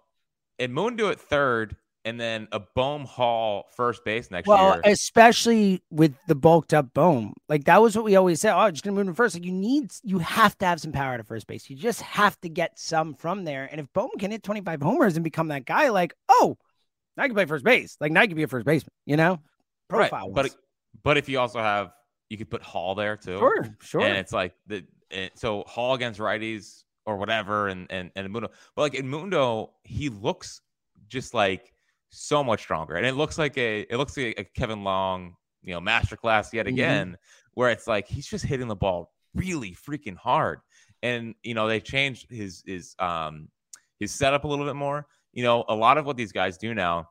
and 0.58 0.72
Moon 0.72 0.96
do 0.96 1.08
it 1.08 1.20
third, 1.20 1.76
and 2.06 2.18
then 2.20 2.48
a 2.52 2.60
Bohm 2.60 3.04
Hall 3.04 3.66
first 3.76 4.04
base 4.04 4.30
next 4.30 4.46
Well, 4.48 4.72
year. 4.74 4.80
especially 4.84 5.82
with 5.90 6.14
the 6.26 6.34
bulked 6.34 6.72
up 6.72 6.94
Bohm, 6.94 7.34
like 7.48 7.64
that 7.64 7.82
was 7.82 7.94
what 7.94 8.04
we 8.04 8.16
always 8.16 8.40
said. 8.40 8.54
Oh, 8.54 8.58
I'm 8.60 8.72
just 8.72 8.82
gonna 8.84 8.96
move 8.96 9.08
him 9.08 9.14
first. 9.14 9.34
Like 9.34 9.44
you 9.44 9.52
need, 9.52 9.92
you 10.02 10.18
have 10.20 10.56
to 10.58 10.66
have 10.66 10.80
some 10.80 10.92
power 10.92 11.16
to 11.18 11.24
first 11.24 11.46
base. 11.46 11.68
You 11.68 11.76
just 11.76 12.00
have 12.00 12.40
to 12.40 12.48
get 12.48 12.78
some 12.78 13.14
from 13.14 13.44
there. 13.44 13.68
And 13.70 13.80
if 13.80 13.92
Bohm 13.92 14.10
can 14.18 14.30
hit 14.30 14.42
25 14.42 14.80
homers 14.80 15.16
and 15.16 15.24
become 15.24 15.48
that 15.48 15.66
guy, 15.66 15.90
like, 15.90 16.14
oh, 16.28 16.56
now 17.16 17.24
I 17.24 17.26
can 17.28 17.34
play 17.34 17.44
first 17.44 17.64
base. 17.64 17.96
Like 18.00 18.12
now 18.12 18.22
I 18.22 18.26
can 18.26 18.36
be 18.36 18.42
a 18.42 18.48
first 18.48 18.64
baseman. 18.66 18.92
You 19.04 19.16
know, 19.16 19.40
right, 19.90 20.10
profile. 20.10 20.30
but 20.30 20.54
but 21.02 21.18
if 21.18 21.28
you 21.28 21.38
also 21.38 21.58
have, 21.60 21.92
you 22.30 22.38
could 22.38 22.48
put 22.50 22.62
Hall 22.62 22.94
there 22.94 23.16
too. 23.16 23.38
Sure, 23.38 23.76
sure. 23.82 24.00
And 24.00 24.16
it's 24.16 24.32
like 24.32 24.54
the 24.66 24.84
and 25.10 25.30
so 25.34 25.64
Hall 25.66 25.94
against 25.94 26.20
righties 26.20 26.84
or 27.04 27.16
whatever, 27.16 27.68
and 27.68 27.86
and 27.90 28.10
and 28.16 28.30
Mundo. 28.30 28.48
But 28.74 28.82
like 28.82 28.94
in 28.94 29.08
Mundo, 29.08 29.72
he 29.84 30.08
looks 30.08 30.60
just 31.08 31.34
like 31.34 31.72
so 32.10 32.42
much 32.42 32.60
stronger, 32.60 32.96
and 32.96 33.06
it 33.06 33.14
looks 33.14 33.38
like 33.38 33.56
a 33.58 33.80
it 33.82 33.96
looks 33.96 34.16
like 34.16 34.38
a 34.38 34.44
Kevin 34.44 34.84
Long, 34.84 35.34
you 35.62 35.74
know, 35.74 35.80
masterclass 35.80 36.52
yet 36.52 36.66
Mhm. 36.66 36.68
again, 36.68 37.16
where 37.54 37.70
it's 37.70 37.86
like 37.86 38.06
he's 38.08 38.26
just 38.26 38.44
hitting 38.44 38.68
the 38.68 38.76
ball 38.76 39.12
really 39.34 39.72
freaking 39.72 40.16
hard, 40.16 40.60
and 41.02 41.34
you 41.42 41.54
know 41.54 41.68
they 41.68 41.80
changed 41.80 42.26
his 42.30 42.62
his 42.66 42.94
um 42.98 43.48
his 43.98 44.12
setup 44.12 44.44
a 44.44 44.48
little 44.48 44.66
bit 44.66 44.76
more. 44.76 45.06
You 45.32 45.42
know, 45.44 45.64
a 45.68 45.74
lot 45.74 45.98
of 45.98 46.06
what 46.06 46.16
these 46.16 46.32
guys 46.32 46.56
do 46.58 46.74
now 46.74 47.08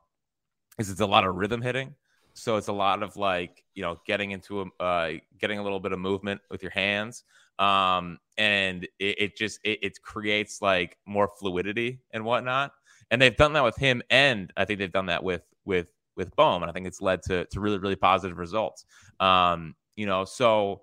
is 0.80 0.89
it's 0.89 1.00
a 1.02 1.06
lot 1.06 1.26
of 1.26 1.36
rhythm 1.36 1.62
hitting. 1.62 1.96
So 2.34 2.58
it's 2.58 2.68
a 2.68 2.74
lot 2.74 3.02
of 3.02 3.16
like, 3.16 3.64
you 3.76 3.82
know, 3.84 3.98
getting 4.06 4.32
into 4.32 4.62
a, 4.62 4.84
uh, 4.84 5.12
getting 5.39 5.58
a 5.60 5.64
little 5.64 5.80
bit 5.80 5.93
of 5.93 6.00
movement 6.00 6.41
with 6.52 6.62
your 6.62 6.72
hands. 6.72 7.24
Um, 7.60 8.20
and 8.38 8.84
it, 8.99 9.22
it 9.22 9.38
just, 9.38 9.60
it, 9.64 9.80
it 9.82 10.01
creates 10.01 10.62
like 10.62 10.97
more 11.06 11.30
fluidity 11.39 11.99
and 12.12 12.26
whatnot. 12.26 12.72
And 13.12 13.22
they've 13.22 13.36
done 13.36 13.53
that 13.53 13.64
with 13.64 13.76
him. 13.78 14.01
And 14.10 14.51
I 14.58 14.66
think 14.66 14.80
they've 14.80 14.91
done 14.91 15.08
that 15.08 15.24
with, 15.24 15.43
with, 15.64 15.88
with 16.16 16.36
Bohm. 16.36 16.64
And 16.64 16.70
I 16.70 16.74
think 16.74 16.88
it's 16.88 17.01
led 17.01 17.22
to, 17.24 17.45
to 17.45 17.60
really, 17.60 17.78
really 17.78 17.95
positive 17.95 18.38
results. 18.38 18.86
Um, 19.20 19.76
you 19.95 20.06
know, 20.06 20.26
so 20.26 20.82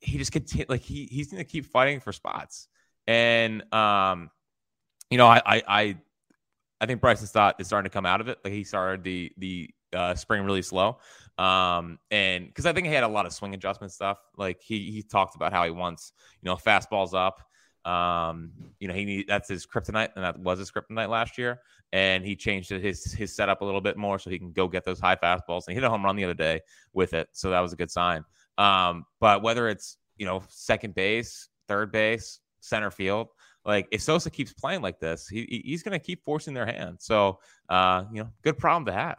he 0.00 0.18
just 0.18 0.32
continue 0.32 0.66
like 0.68 0.82
he, 0.82 1.06
he's 1.06 1.30
going 1.30 1.44
to 1.44 1.50
keep 1.50 1.66
fighting 1.66 2.00
for 2.00 2.12
spots. 2.12 2.68
And, 3.06 3.62
um, 3.74 4.30
you 5.10 5.18
know, 5.18 5.26
I, 5.26 5.42
I, 5.44 5.62
I, 5.68 5.96
I 6.80 6.86
think 6.86 7.00
Bryson 7.00 7.28
Stott 7.28 7.56
is 7.60 7.68
starting 7.68 7.88
to 7.88 7.94
come 7.94 8.06
out 8.06 8.20
of 8.20 8.26
it. 8.26 8.38
Like 8.42 8.52
he 8.52 8.64
started 8.64 9.04
the 9.04 9.30
the 9.36 9.70
uh, 9.92 10.16
spring 10.16 10.42
really 10.42 10.62
slow, 10.62 10.98
um, 11.38 11.98
and 12.10 12.46
because 12.46 12.66
I 12.66 12.72
think 12.72 12.86
he 12.86 12.92
had 12.92 13.04
a 13.04 13.08
lot 13.08 13.26
of 13.26 13.32
swing 13.32 13.54
adjustment 13.54 13.92
stuff. 13.92 14.18
Like 14.36 14.60
he 14.60 14.90
he 14.90 15.02
talked 15.02 15.34
about 15.34 15.52
how 15.52 15.64
he 15.64 15.70
wants 15.70 16.12
you 16.42 16.48
know 16.48 16.56
fastballs 16.56 17.14
up. 17.14 17.40
Um, 17.90 18.52
you 18.78 18.86
know 18.88 18.94
he 18.94 19.04
need 19.04 19.26
that's 19.28 19.48
his 19.48 19.66
kryptonite, 19.66 20.10
and 20.14 20.24
that 20.24 20.38
was 20.38 20.58
his 20.58 20.70
kryptonite 20.70 21.08
last 21.08 21.38
year. 21.38 21.60
And 21.92 22.24
he 22.24 22.36
changed 22.36 22.70
his 22.70 23.12
his 23.12 23.34
setup 23.34 23.60
a 23.60 23.64
little 23.64 23.80
bit 23.80 23.96
more 23.96 24.18
so 24.18 24.30
he 24.30 24.38
can 24.38 24.52
go 24.52 24.68
get 24.68 24.84
those 24.84 25.00
high 25.00 25.16
fastballs. 25.16 25.66
And 25.66 25.68
he 25.68 25.74
hit 25.74 25.84
a 25.84 25.90
home 25.90 26.04
run 26.04 26.16
the 26.16 26.24
other 26.24 26.34
day 26.34 26.60
with 26.92 27.12
it, 27.14 27.28
so 27.32 27.50
that 27.50 27.60
was 27.60 27.72
a 27.72 27.76
good 27.76 27.90
sign. 27.90 28.24
Um, 28.58 29.04
but 29.20 29.42
whether 29.42 29.68
it's 29.68 29.96
you 30.16 30.26
know 30.26 30.42
second 30.48 30.94
base, 30.94 31.48
third 31.68 31.90
base, 31.92 32.40
center 32.60 32.90
field 32.90 33.28
like 33.64 33.86
if 33.92 34.00
Sosa 34.02 34.30
keeps 34.30 34.52
playing 34.52 34.82
like 34.82 34.98
this, 34.98 35.28
he 35.28 35.46
he- 35.48 35.62
he's 35.70 35.82
going 35.82 35.92
to 35.98 36.04
keep 36.04 36.24
forcing 36.24 36.54
their 36.54 36.66
hand. 36.66 36.96
So, 37.00 37.38
uh, 37.68 38.04
you 38.12 38.22
know, 38.22 38.30
good 38.42 38.58
problem 38.58 38.86
to 38.86 38.92
have. 38.92 39.18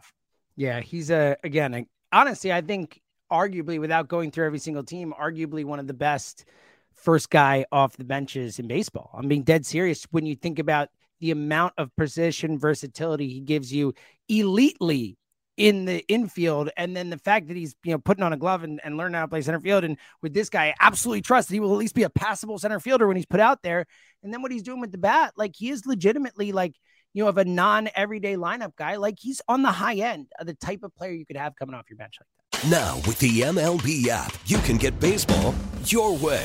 Yeah, 0.56 0.80
he's 0.80 1.10
a 1.10 1.36
again. 1.42 1.74
a- 1.74 1.86
honestly, 2.14 2.52
I 2.52 2.62
think 2.62 3.02
arguably, 3.30 3.78
without 3.78 4.08
going 4.08 4.30
through 4.30 4.46
every 4.46 4.60
single 4.60 4.84
team, 4.84 5.12
arguably 5.20 5.64
one 5.64 5.80
of 5.80 5.86
the 5.86 5.94
best 5.94 6.46
first 6.94 7.28
guy 7.28 7.66
off 7.72 7.96
the 7.96 8.04
benches 8.04 8.58
in 8.58 8.68
baseball. 8.68 9.10
I'm 9.12 9.28
being 9.28 9.42
dead 9.42 9.66
serious 9.66 10.06
when 10.10 10.24
you 10.24 10.36
think 10.36 10.58
about 10.58 10.88
the 11.20 11.32
amount 11.32 11.74
of 11.76 11.94
precision 11.96 12.58
versatility 12.58 13.28
he 13.28 13.40
gives 13.40 13.72
you 13.72 13.94
elitely 14.30 15.16
in 15.56 15.84
the 15.84 16.04
infield 16.08 16.70
and 16.76 16.96
then 16.96 17.10
the 17.10 17.18
fact 17.18 17.46
that 17.46 17.56
he's 17.56 17.76
you 17.84 17.92
know 17.92 17.98
putting 17.98 18.24
on 18.24 18.32
a 18.32 18.36
glove 18.36 18.64
and, 18.64 18.80
and 18.82 18.96
learning 18.96 19.14
how 19.14 19.22
to 19.22 19.28
play 19.28 19.40
center 19.40 19.60
field 19.60 19.84
and 19.84 19.96
with 20.20 20.34
this 20.34 20.48
guy 20.48 20.66
I 20.66 20.74
absolutely 20.80 21.22
trust 21.22 21.48
that 21.48 21.54
he 21.54 21.60
will 21.60 21.72
at 21.72 21.78
least 21.78 21.94
be 21.94 22.02
a 22.02 22.10
passable 22.10 22.58
center 22.58 22.80
fielder 22.80 23.06
when 23.06 23.16
he's 23.16 23.24
put 23.24 23.38
out 23.38 23.62
there 23.62 23.86
and 24.24 24.32
then 24.32 24.42
what 24.42 24.50
he's 24.50 24.64
doing 24.64 24.80
with 24.80 24.90
the 24.90 24.98
bat 24.98 25.32
like 25.36 25.54
he 25.54 25.70
is 25.70 25.86
legitimately 25.86 26.50
like 26.50 26.74
you 27.14 27.22
know 27.22 27.28
of 27.28 27.38
a 27.38 27.44
non 27.44 27.88
everyday 27.94 28.34
lineup 28.36 28.76
guy 28.76 28.96
like 28.96 29.18
he's 29.18 29.40
on 29.48 29.62
the 29.62 29.72
high 29.72 29.94
end 29.94 30.26
of 30.38 30.46
the 30.46 30.54
type 30.54 30.82
of 30.82 30.94
player 30.94 31.12
you 31.12 31.24
could 31.24 31.36
have 31.36 31.56
coming 31.56 31.74
off 31.74 31.86
your 31.88 31.96
bench 31.96 32.18
like 32.20 32.28
that 32.62 32.70
Now, 32.70 32.96
with 33.06 33.18
the 33.18 33.40
MLB 33.40 34.08
app, 34.08 34.34
you 34.46 34.58
can 34.58 34.76
get 34.76 34.98
baseball 35.00 35.54
your 35.86 36.16
way. 36.16 36.44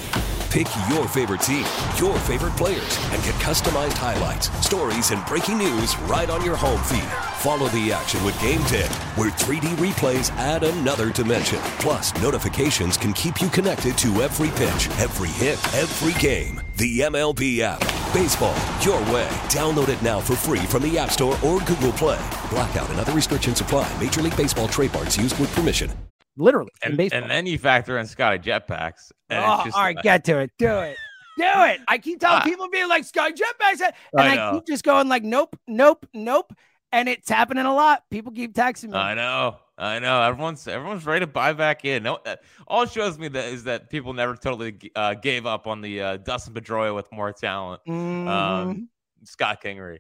Pick 0.50 0.68
your 0.90 1.08
favorite 1.08 1.42
team, 1.42 1.66
your 1.98 2.18
favorite 2.18 2.56
players, 2.58 2.98
and 3.12 3.24
get 3.24 3.36
customized 3.36 3.94
highlights, 3.94 4.50
stories, 4.66 5.12
and 5.12 5.24
breaking 5.28 5.60
news 5.60 5.96
right 6.14 6.28
on 6.28 6.44
your 6.44 6.56
home 6.56 6.82
feed. 6.84 7.12
Follow 7.38 7.68
the 7.70 7.94
action 7.94 8.24
with 8.26 8.40
Game 8.42 8.64
Day, 8.64 8.88
where 9.16 9.30
3D 9.30 9.76
replays 9.76 10.32
add 10.32 10.64
another 10.64 11.12
dimension. 11.12 11.60
Plus, 11.78 12.20
notifications 12.20 12.98
can 12.98 13.14
keep 13.14 13.42
you 13.42 13.50
connected 13.50 13.96
to 14.00 14.24
every 14.24 14.50
pitch, 14.50 14.90
every 14.98 15.30
hit, 15.30 15.60
every 15.76 16.20
game. 16.20 16.60
The 16.78 17.02
MLB 17.02 17.60
app. 17.60 17.99
Baseball 18.14 18.55
your 18.82 18.99
way. 19.14 19.28
Download 19.49 19.88
it 19.89 20.01
now 20.01 20.20
for 20.20 20.36
free 20.36 20.60
from 20.62 20.82
the 20.82 20.97
App 20.97 21.12
Store 21.12 21.34
or 21.45 21.60
Google 21.60 21.91
Play. 21.91 22.18
Blackout 22.49 22.89
and 22.89 22.99
other 22.99 23.12
restrictions 23.14 23.62
apply. 23.62 23.88
Major 24.01 24.22
League 24.24 24.36
Baseball 24.36 24.68
trademarks 24.68 25.16
used 25.18 25.39
with 25.39 25.53
permission. 25.55 25.91
literally 26.38 26.72
in 26.84 26.91
And, 26.91 26.97
baseball 26.97 27.22
and 27.22 27.30
then 27.30 27.45
you 27.45 27.57
factor 27.57 27.97
in 27.97 28.07
Scotty 28.07 28.39
jetpacks. 28.39 29.12
And 29.30 29.43
Oh, 29.43 29.55
it's 29.55 29.64
just 29.66 29.78
all 29.78 29.84
right, 29.84 29.95
like- 29.95 30.03
get 30.03 30.24
to 30.26 30.39
it. 30.39 30.51
Do 30.57 30.70
it. 30.80 30.95
Do 31.38 31.43
it. 31.45 31.82
I 31.88 31.97
keep 31.97 32.20
telling 32.22 32.39
Ah. 32.41 32.43
people 32.45 32.70
being 32.70 32.88
like 32.88 33.03
Sky 33.03 33.32
Jetpacks, 33.32 33.82
and 33.82 33.93
I 34.18 34.49
I, 34.49 34.53
keep 34.53 34.66
just 34.66 34.84
going 34.86 35.10
like, 35.10 35.24
nope, 35.24 35.57
nope, 35.68 36.05
nope. 36.14 36.53
And 36.93 37.10
it's 37.10 37.30
happening 37.30 37.66
a 37.66 37.74
lot. 37.74 38.03
People 38.10 38.32
keep 38.32 38.53
texting 38.53 38.89
me. 38.91 38.97
I 38.97 39.14
know, 39.16 39.57
I 39.80 40.00
know. 40.00 40.22
Everyone's 40.22 40.68
everyone's 40.68 41.06
ready 41.06 41.22
to 41.22 41.28
buy 41.28 41.54
back 41.54 41.86
in. 41.86 42.04
No, 42.04 42.16
uh, 42.26 42.36
all 42.68 42.84
it 42.84 42.92
shows 42.92 43.18
me 43.18 43.30
that 43.30 43.46
is 43.46 43.64
that 43.64 43.90
people 43.90 44.14
never 44.14 44.36
totally 44.36 44.78
uh, 44.96 45.14
gave 45.14 45.46
up 45.46 45.68
on 45.68 45.80
the 45.82 46.02
uh, 46.02 46.18
Dustin 46.18 46.54
Pedroia 46.54 46.94
with 46.94 47.10
more 47.12 47.32
talent. 47.32 47.82
Mhm. 47.88 48.28
Um, 48.28 48.90
Scott 49.24 49.64
Kingery. 49.64 50.00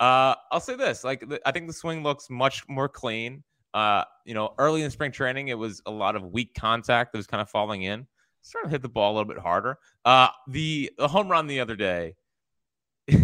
Uh, 0.00 0.34
I'll 0.50 0.60
say 0.60 0.74
this: 0.74 1.04
like, 1.04 1.28
the, 1.28 1.40
I 1.46 1.52
think 1.52 1.68
the 1.68 1.72
swing 1.72 2.02
looks 2.02 2.28
much 2.28 2.68
more 2.68 2.88
clean. 2.88 3.44
Uh, 3.72 4.02
you 4.24 4.34
know, 4.34 4.52
early 4.58 4.82
in 4.82 4.90
spring 4.90 5.12
training, 5.12 5.48
it 5.48 5.58
was 5.58 5.80
a 5.86 5.90
lot 5.92 6.16
of 6.16 6.24
weak 6.24 6.54
contact 6.54 7.12
that 7.12 7.18
was 7.18 7.28
kind 7.28 7.40
of 7.40 7.48
falling 7.48 7.82
in. 7.82 8.06
Starting 8.42 8.70
to 8.70 8.74
hit 8.74 8.82
the 8.82 8.88
ball 8.88 9.12
a 9.12 9.14
little 9.14 9.32
bit 9.32 9.38
harder. 9.38 9.78
Uh, 10.04 10.28
the 10.48 10.90
the 10.98 11.06
home 11.06 11.28
run 11.28 11.46
the 11.46 11.60
other 11.60 11.76
day. 11.76 12.16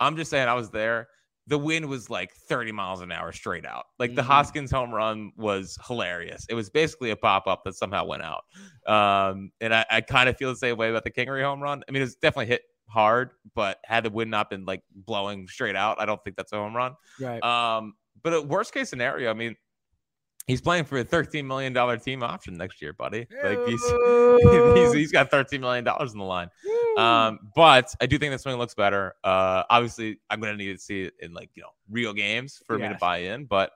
I'm 0.00 0.16
just 0.16 0.30
saying, 0.30 0.48
I 0.48 0.54
was 0.54 0.70
there. 0.70 1.08
The 1.48 1.58
wind 1.58 1.86
was 1.86 2.10
like 2.10 2.32
30 2.34 2.72
miles 2.72 3.00
an 3.02 3.12
hour 3.12 3.30
straight 3.32 3.64
out. 3.64 3.84
Like 3.98 4.14
the 4.16 4.22
Mhm. 4.22 4.26
Hoskins 4.26 4.70
home 4.70 4.92
run 4.92 5.30
was 5.36 5.78
hilarious. 5.86 6.44
It 6.48 6.54
was 6.54 6.70
basically 6.70 7.10
a 7.10 7.16
pop 7.16 7.46
up 7.46 7.62
that 7.64 7.74
somehow 7.76 8.04
went 8.04 8.22
out. 8.22 8.44
Um, 8.86 9.52
and 9.60 9.72
I, 9.74 9.86
I 9.90 10.00
kind 10.00 10.28
of 10.28 10.36
feel 10.36 10.50
the 10.50 10.56
same 10.56 10.76
way 10.76 10.90
about 10.90 11.04
the 11.04 11.10
Kingery 11.10 11.42
home 11.44 11.62
run. 11.62 11.84
I 11.88 11.92
mean, 11.92 12.02
it's 12.02 12.16
definitely 12.16 12.46
hit 12.46 12.62
hard, 12.88 13.30
but 13.54 13.78
had 13.84 14.04
the 14.04 14.10
wind 14.10 14.30
not 14.30 14.50
been 14.50 14.64
like 14.64 14.82
blowing 14.94 15.46
straight 15.48 15.76
out, 15.76 16.00
I 16.00 16.06
don't 16.06 16.22
think 16.24 16.36
that's 16.36 16.52
a 16.52 16.56
home 16.56 16.74
run. 16.74 16.94
Right. 17.20 17.42
Um, 17.44 17.94
but 18.22 18.32
a 18.34 18.42
worst 18.42 18.72
case 18.74 18.88
scenario, 18.90 19.30
I 19.30 19.34
mean, 19.34 19.54
he's 20.48 20.60
playing 20.60 20.84
for 20.84 20.98
a 20.98 21.04
thirteen 21.04 21.46
million 21.46 21.72
dollar 21.72 21.96
team 21.96 22.22
option 22.22 22.56
next 22.56 22.80
year, 22.82 22.92
buddy. 22.92 23.26
Like 23.42 23.58
he's 23.66 23.82
he's, 24.76 24.92
he's 24.92 25.12
got 25.12 25.30
thirteen 25.30 25.60
million 25.60 25.84
dollars 25.84 26.12
in 26.12 26.18
the 26.18 26.24
line. 26.24 26.48
Um, 26.96 27.38
but 27.54 27.94
I 28.00 28.06
do 28.06 28.18
think 28.18 28.32
the 28.32 28.38
swing 28.38 28.56
looks 28.56 28.74
better. 28.74 29.14
Uh, 29.22 29.64
obviously, 29.68 30.18
I'm 30.30 30.40
gonna 30.40 30.56
need 30.56 30.72
to 30.72 30.78
see 30.78 31.02
it 31.02 31.14
in 31.20 31.32
like 31.34 31.50
you 31.54 31.62
know 31.62 31.70
real 31.90 32.12
games 32.14 32.62
for 32.66 32.78
me 32.78 32.88
to 32.88 32.96
buy 33.00 33.18
in. 33.18 33.44
But 33.44 33.72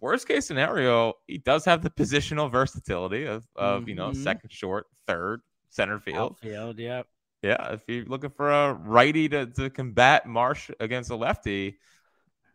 worst 0.00 0.28
case 0.28 0.46
scenario, 0.46 1.14
he 1.26 1.38
does 1.38 1.64
have 1.64 1.82
the 1.82 1.90
positional 1.90 2.50
versatility 2.50 3.24
of 3.24 3.46
of 3.56 3.88
you 3.88 3.94
know 3.94 4.10
Mhm. 4.10 4.22
second, 4.22 4.52
short, 4.52 4.86
third, 5.06 5.40
center 5.70 5.98
field. 5.98 6.32
Outfield, 6.42 6.78
yep. 6.78 7.06
Yeah, 7.42 7.72
if 7.72 7.82
you're 7.86 8.04
looking 8.04 8.30
for 8.30 8.50
a 8.50 8.72
righty 8.74 9.28
to, 9.28 9.46
to 9.46 9.70
combat 9.70 10.26
Marsh 10.26 10.70
against 10.80 11.10
a 11.10 11.16
lefty, 11.16 11.78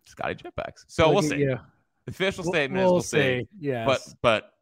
Scotty 0.06 0.36
Jetpacks. 0.36 0.84
So 0.88 1.06
Look 1.06 1.14
we'll 1.22 1.30
see. 1.32 1.38
you. 1.38 1.58
The 2.06 2.12
official 2.12 2.44
We'll- 2.44 2.52
statement 2.54 2.82
is 2.82 2.86
we'll 2.86 2.94
we'll 2.96 3.02
see. 3.02 3.18
see. 3.42 3.48
Yes. 3.60 3.86
But 3.88 4.02
but 4.22 4.53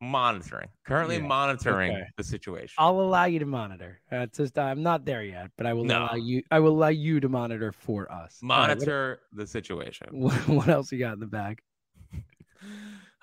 monitoring, 0.00 0.68
currently 0.86 1.16
Yeah, 1.16 1.26
monitoring 1.26 1.92
okay. 1.92 2.04
the 2.16 2.24
situation. 2.24 2.74
I'll 2.78 3.00
allow 3.00 3.24
you 3.24 3.38
to 3.38 3.46
monitor. 3.46 4.00
Uh, 4.12 4.26
just 4.26 4.58
I'm 4.58 4.82
not 4.82 5.04
there 5.04 5.22
yet, 5.22 5.50
but 5.56 5.66
I 5.66 5.72
will 5.72 5.84
No. 5.84 6.04
allow 6.04 6.14
you. 6.14 6.42
I 6.50 6.60
will 6.60 6.72
allow 6.72 6.88
you 6.88 7.20
to 7.20 7.28
monitor 7.28 7.72
for 7.72 8.10
us. 8.12 8.38
All 8.42 8.48
right, 8.50 8.58
what- 8.68 8.68
Monitor 8.78 9.20
the 9.32 9.46
situation. 9.46 10.08
what, 10.12 10.34
what 10.48 10.68
else 10.68 10.92
you 10.92 10.98
got 10.98 11.14
in 11.14 11.20
the 11.20 11.26
bag? 11.26 11.60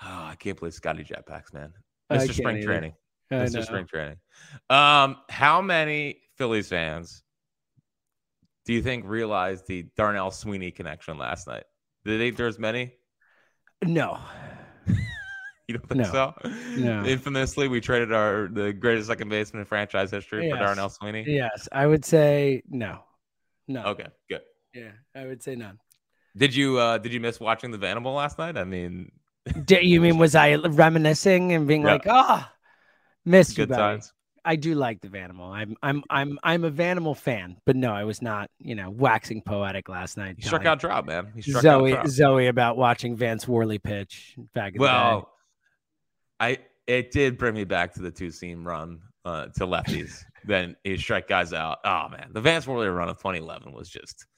Oh, 0.05 0.25
I 0.25 0.35
can't 0.35 0.59
believe 0.59 0.73
Scotty 0.73 1.05
Jetpacks, 1.05 1.53
man. 1.53 1.71
Mr. 2.11 2.33
Spring 2.33 2.57
either. 2.57 2.65
Training. 2.65 2.93
I 3.31 3.35
Mr. 3.35 3.53
know. 3.53 3.61
Spring 3.61 3.85
Training. 3.87 4.17
Um, 4.69 5.15
how 5.29 5.61
many 5.61 6.19
Phillies 6.37 6.67
fans 6.67 7.23
do 8.65 8.73
you 8.73 8.81
think 8.81 9.05
realized 9.07 9.65
the 9.67 9.83
Darnell 9.95 10.29
Sweeney 10.31 10.71
connection 10.71 11.17
last 11.17 11.47
night? 11.47 11.63
Did 12.03 12.19
they 12.19 12.31
there's 12.31 12.59
many? 12.59 12.91
No. 13.85 14.19
You 15.69 15.77
don't 15.77 15.87
think 15.87 16.01
No. 16.01 16.33
so? 16.43 16.49
No. 16.77 17.05
Infamously, 17.05 17.69
we 17.69 17.79
traded 17.79 18.11
our 18.11 18.49
the 18.51 18.73
greatest 18.73 19.07
second 19.07 19.29
baseman 19.29 19.61
in 19.61 19.65
franchise 19.65 20.11
history 20.11 20.49
for 20.51 20.57
Darnell 20.57 20.89
Sweeney. 20.89 21.23
Yes, 21.25 21.69
I 21.71 21.87
would 21.87 22.03
say 22.03 22.63
no. 22.69 22.99
No. 23.69 23.83
Okay, 23.85 24.07
good. 24.29 24.41
Yeah, 24.73 24.91
I 25.15 25.25
would 25.25 25.41
say 25.41 25.55
none. 25.55 25.79
Did 26.35 26.53
you 26.53 26.77
uh 26.79 26.97
did 26.97 27.13
you 27.13 27.21
miss 27.21 27.39
watching 27.39 27.71
the 27.71 27.77
Vanimal 27.77 28.13
last 28.15 28.37
night? 28.39 28.57
I 28.57 28.65
mean, 28.65 29.11
Did, 29.65 29.83
you 29.85 30.01
mean 30.01 30.17
was 30.17 30.35
I 30.35 30.55
reminiscing 30.55 31.53
and 31.53 31.65
being 31.67 31.81
Yeah. 31.83 31.93
like, 31.93 32.07
ah, 32.07 32.51
missed 33.23 33.57
you, 33.57 33.63
good 33.65 33.69
buddy. 33.69 33.81
times. 33.81 34.13
I 34.45 34.57
do 34.57 34.75
like 34.75 34.99
the 34.99 35.07
Vanimal. 35.07 35.49
I'm 35.51 35.77
I'm 35.81 36.03
I'm 36.09 36.39
I'm 36.43 36.63
a 36.65 36.71
Vanimal 36.71 37.15
fan, 37.15 37.55
but 37.65 37.77
no, 37.77 37.93
I 37.93 38.03
was 38.03 38.21
not, 38.21 38.49
you 38.59 38.75
know, 38.75 38.89
waxing 38.89 39.41
poetic 39.41 39.87
last 39.87 40.17
night. 40.17 40.35
He 40.37 40.43
struck 40.43 40.65
out 40.65 40.81
Trout, 40.81 41.05
man. 41.05 41.31
He 41.33 41.41
struck 41.41 41.61
Zoe 41.61 41.95
out. 41.95 42.07
Zoe 42.09 42.47
about 42.47 42.75
watching 42.75 43.15
Vance 43.15 43.47
Worley 43.47 43.79
pitch 43.79 44.35
back 44.53 44.73
in. 44.75 44.81
Well, 44.81 45.29
I 46.43 46.57
it 46.87 47.11
did 47.11 47.37
bring 47.37 47.53
me 47.53 47.63
back 47.63 47.93
to 47.93 48.01
the 48.01 48.11
two 48.11 48.31
seam 48.31 48.67
run 48.67 48.99
uh, 49.25 49.47
to 49.47 49.65
lefties. 49.65 50.23
then 50.45 50.75
he 50.83 50.97
strike 50.97 51.27
guys 51.27 51.53
out. 51.53 51.79
Oh 51.85 52.09
man, 52.09 52.29
the 52.31 52.41
Vance 52.41 52.67
Worley 52.67 52.87
run 52.87 53.09
of 53.09 53.17
2011 53.17 53.71
was 53.71 53.89
just. 53.89 54.25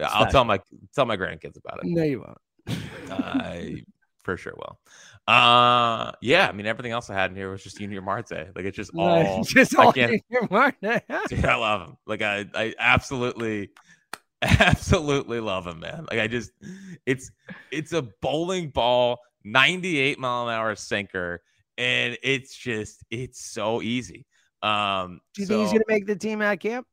I'll 0.00 0.30
tell 0.30 0.44
my 0.44 0.60
tell 0.94 1.06
my 1.06 1.16
grandkids 1.16 1.56
about 1.56 1.80
it. 1.82 1.86
No, 1.86 2.04
you 2.04 2.20
won't. 2.20 2.38
I 3.10 3.82
for 4.22 4.36
sure 4.36 4.54
will. 4.56 4.78
Uh, 5.26 6.12
yeah. 6.20 6.48
I 6.48 6.52
mean, 6.52 6.66
everything 6.66 6.92
else 6.92 7.10
I 7.10 7.14
had 7.14 7.30
in 7.30 7.36
here 7.36 7.50
was 7.50 7.62
just 7.62 7.78
Junior 7.78 8.02
Marte. 8.02 8.54
Like 8.54 8.64
it's 8.64 8.76
just 8.76 8.92
all. 8.96 9.42
just 9.48 9.76
I 9.78 9.84
all 9.84 9.92
can't- 9.92 10.22
Junior 10.30 10.48
Marte. 10.50 10.80
Dude, 11.28 11.44
I 11.44 11.56
love 11.56 11.88
him. 11.88 11.96
Like 12.06 12.22
I, 12.22 12.46
I 12.54 12.74
absolutely, 12.78 13.70
absolutely 14.42 15.40
love 15.40 15.66
him, 15.66 15.80
man. 15.80 16.06
Like 16.10 16.20
I 16.20 16.26
just, 16.26 16.52
it's, 17.06 17.30
it's 17.72 17.92
a 17.92 18.02
bowling 18.02 18.68
ball, 18.68 19.18
98 19.52 20.18
mile 20.18 20.48
an 20.48 20.54
hour 20.54 20.74
sinker, 20.74 21.42
and 21.76 22.16
it's 22.22 22.56
just, 22.56 23.04
it's 23.10 23.44
so 23.50 23.82
easy. 23.82 24.26
Um, 24.62 25.20
Do 25.34 25.42
you 25.42 25.46
so 25.46 25.54
think 25.54 25.62
he's 25.62 25.72
gonna 25.72 25.84
make 25.88 26.06
the 26.06 26.16
team 26.16 26.42
at 26.42 26.60
camp? 26.60 26.86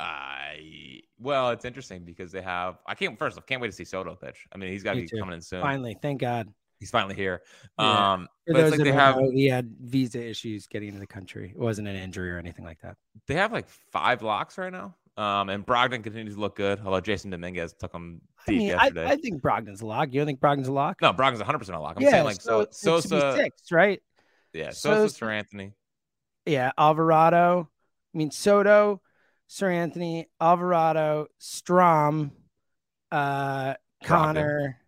I, 0.00 1.00
well, 1.18 1.50
it's 1.50 1.64
interesting 1.64 2.04
because 2.04 2.32
they 2.32 2.42
have. 2.42 2.78
I 2.86 2.94
can't. 2.94 3.18
First, 3.18 3.38
I 3.38 3.42
can't 3.42 3.60
wait 3.62 3.68
to 3.68 3.76
see 3.76 3.84
Soto 3.84 4.14
pitch. 4.16 4.46
I 4.52 4.58
mean, 4.58 4.70
he's 4.70 4.82
got 4.82 4.90
to 4.92 4.96
Me 4.96 5.02
be 5.02 5.08
too. 5.08 5.18
coming 5.18 5.34
in 5.34 5.40
soon. 5.40 5.62
Finally, 5.62 5.96
thank 6.02 6.20
God. 6.20 6.48
He's 6.80 6.90
finally 6.90 7.14
here. 7.14 7.42
Yeah. 7.78 8.12
Um, 8.14 8.28
For 8.46 8.54
those 8.54 8.70
like 8.72 8.78
that 8.78 8.84
they 8.84 8.92
have 8.92 9.16
know, 9.16 9.30
he 9.30 9.46
had 9.46 9.70
visa 9.80 10.20
issues 10.22 10.66
getting 10.66 10.88
into 10.88 11.00
the 11.00 11.06
country. 11.06 11.52
It 11.54 11.58
wasn't 11.58 11.88
an 11.88 11.96
injury 11.96 12.30
or 12.32 12.38
anything 12.38 12.64
like 12.64 12.80
that. 12.82 12.96
they 13.28 13.34
have 13.34 13.52
like 13.52 13.68
five 13.92 14.22
locks 14.22 14.58
right 14.58 14.72
now. 14.72 14.96
Um, 15.16 15.48
and 15.48 15.64
Brogdon 15.64 16.02
continues 16.02 16.34
to 16.34 16.40
look 16.40 16.56
good, 16.56 16.80
although 16.84 17.00
Jasson 17.00 17.30
Dominguez 17.30 17.72
took 17.74 17.94
him 17.94 18.20
I 18.46 18.50
deep 18.50 18.58
mean, 18.58 18.68
yesterday. 18.68 19.06
I 19.06 19.16
think 19.16 19.40
Brogdon's 19.40 19.80
a 19.80 19.86
lock. 19.86 20.12
You 20.12 20.20
don't 20.20 20.26
think 20.26 20.40
Brogdon's 20.40 20.66
a 20.66 20.72
lock? 20.72 21.00
no, 21.00 21.12
Brogdon's 21.12 21.38
100 21.38 21.58
percent 21.58 21.76
a 21.76 21.80
lock. 21.80 21.94
I'm 21.96 22.02
yeah, 22.02 22.10
saying 22.10 22.24
like 22.24 22.40
so, 22.40 22.66
so, 22.72 22.96
it 22.96 23.02
should 23.02 23.10
be 23.10 23.20
Sosa, 23.20 23.36
six, 23.36 23.72
right? 23.72 24.02
yeah, 24.52 24.70
Sosa, 24.70 25.08
Sosa- 25.08 25.24
Seranthony. 25.24 25.72
Yeah, 26.46 26.72
Alvarado. 26.76 27.68
I 28.14 28.18
mean 28.18 28.30
Soto, 28.30 29.00
Seranthony, 29.48 30.26
Alvarado, 30.40 31.28
Strahm, 31.40 32.32
uh, 33.12 33.74
Connor, 34.02 34.78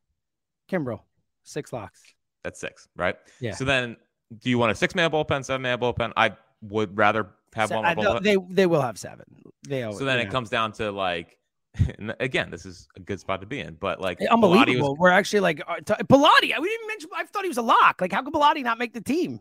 Kimbrel. 0.70 1.00
Six 1.44 1.72
locks. 1.72 2.02
That's 2.42 2.58
six, 2.58 2.88
right? 2.96 3.16
Yeah. 3.40 3.54
So 3.54 3.64
then, 3.64 3.96
do 4.40 4.50
you 4.50 4.58
want 4.58 4.72
a 4.72 4.74
six 4.74 4.94
man 4.96 5.10
bullpen, 5.10 5.44
seven 5.44 5.62
man 5.62 5.78
bullpen? 5.78 6.12
I 6.16 6.32
would 6.62 6.96
rather 6.98 7.28
have 7.56 7.70
one 7.70 7.96
more 7.96 8.20
they 8.20 8.36
they 8.50 8.66
will 8.66 8.80
have 8.82 8.98
seven. 8.98 9.24
They 9.68 9.82
always, 9.82 9.98
so 9.98 10.04
then 10.04 10.20
it 10.20 10.26
know. 10.26 10.30
comes 10.30 10.50
down 10.50 10.72
to 10.72 10.92
like, 10.92 11.36
again, 12.20 12.50
this 12.50 12.64
is 12.64 12.88
a 12.96 13.00
good 13.00 13.18
spot 13.18 13.40
to 13.40 13.46
be 13.46 13.60
in, 13.60 13.74
but 13.80 14.00
like, 14.00 14.18
Bellatti 14.20 14.30
unbelievable. 14.30 14.90
was- 14.90 14.98
We're 14.98 15.10
actually 15.10 15.40
like 15.40 15.60
uh, 15.66 15.76
t- 15.76 16.04
Pilati. 16.04 16.60
We 16.60 16.68
didn't 16.68 16.86
mention. 16.86 17.10
I 17.16 17.24
thought 17.24 17.42
he 17.42 17.48
was 17.48 17.58
a 17.58 17.62
lock. 17.62 18.00
Like, 18.00 18.12
how 18.12 18.22
could 18.22 18.32
Pilati 18.32 18.62
not 18.62 18.78
make 18.78 18.92
the 18.92 19.00
team? 19.00 19.40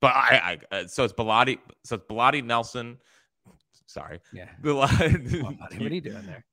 but 0.00 0.12
I, 0.14 0.58
I, 0.72 0.74
uh, 0.74 0.86
so 0.88 1.04
it's 1.04 1.12
Bellatti, 1.12 1.58
so 1.84 1.94
it's 1.96 2.04
Bellatti, 2.04 2.44
Nelson. 2.44 2.98
Sorry, 3.86 4.20
Yeah. 4.32 4.48
Bellatti. 4.62 5.40
Come. 5.40 5.58
What 5.78 5.90
are 5.90 5.94
you 5.94 6.00
doing 6.00 6.26
there? 6.26 6.44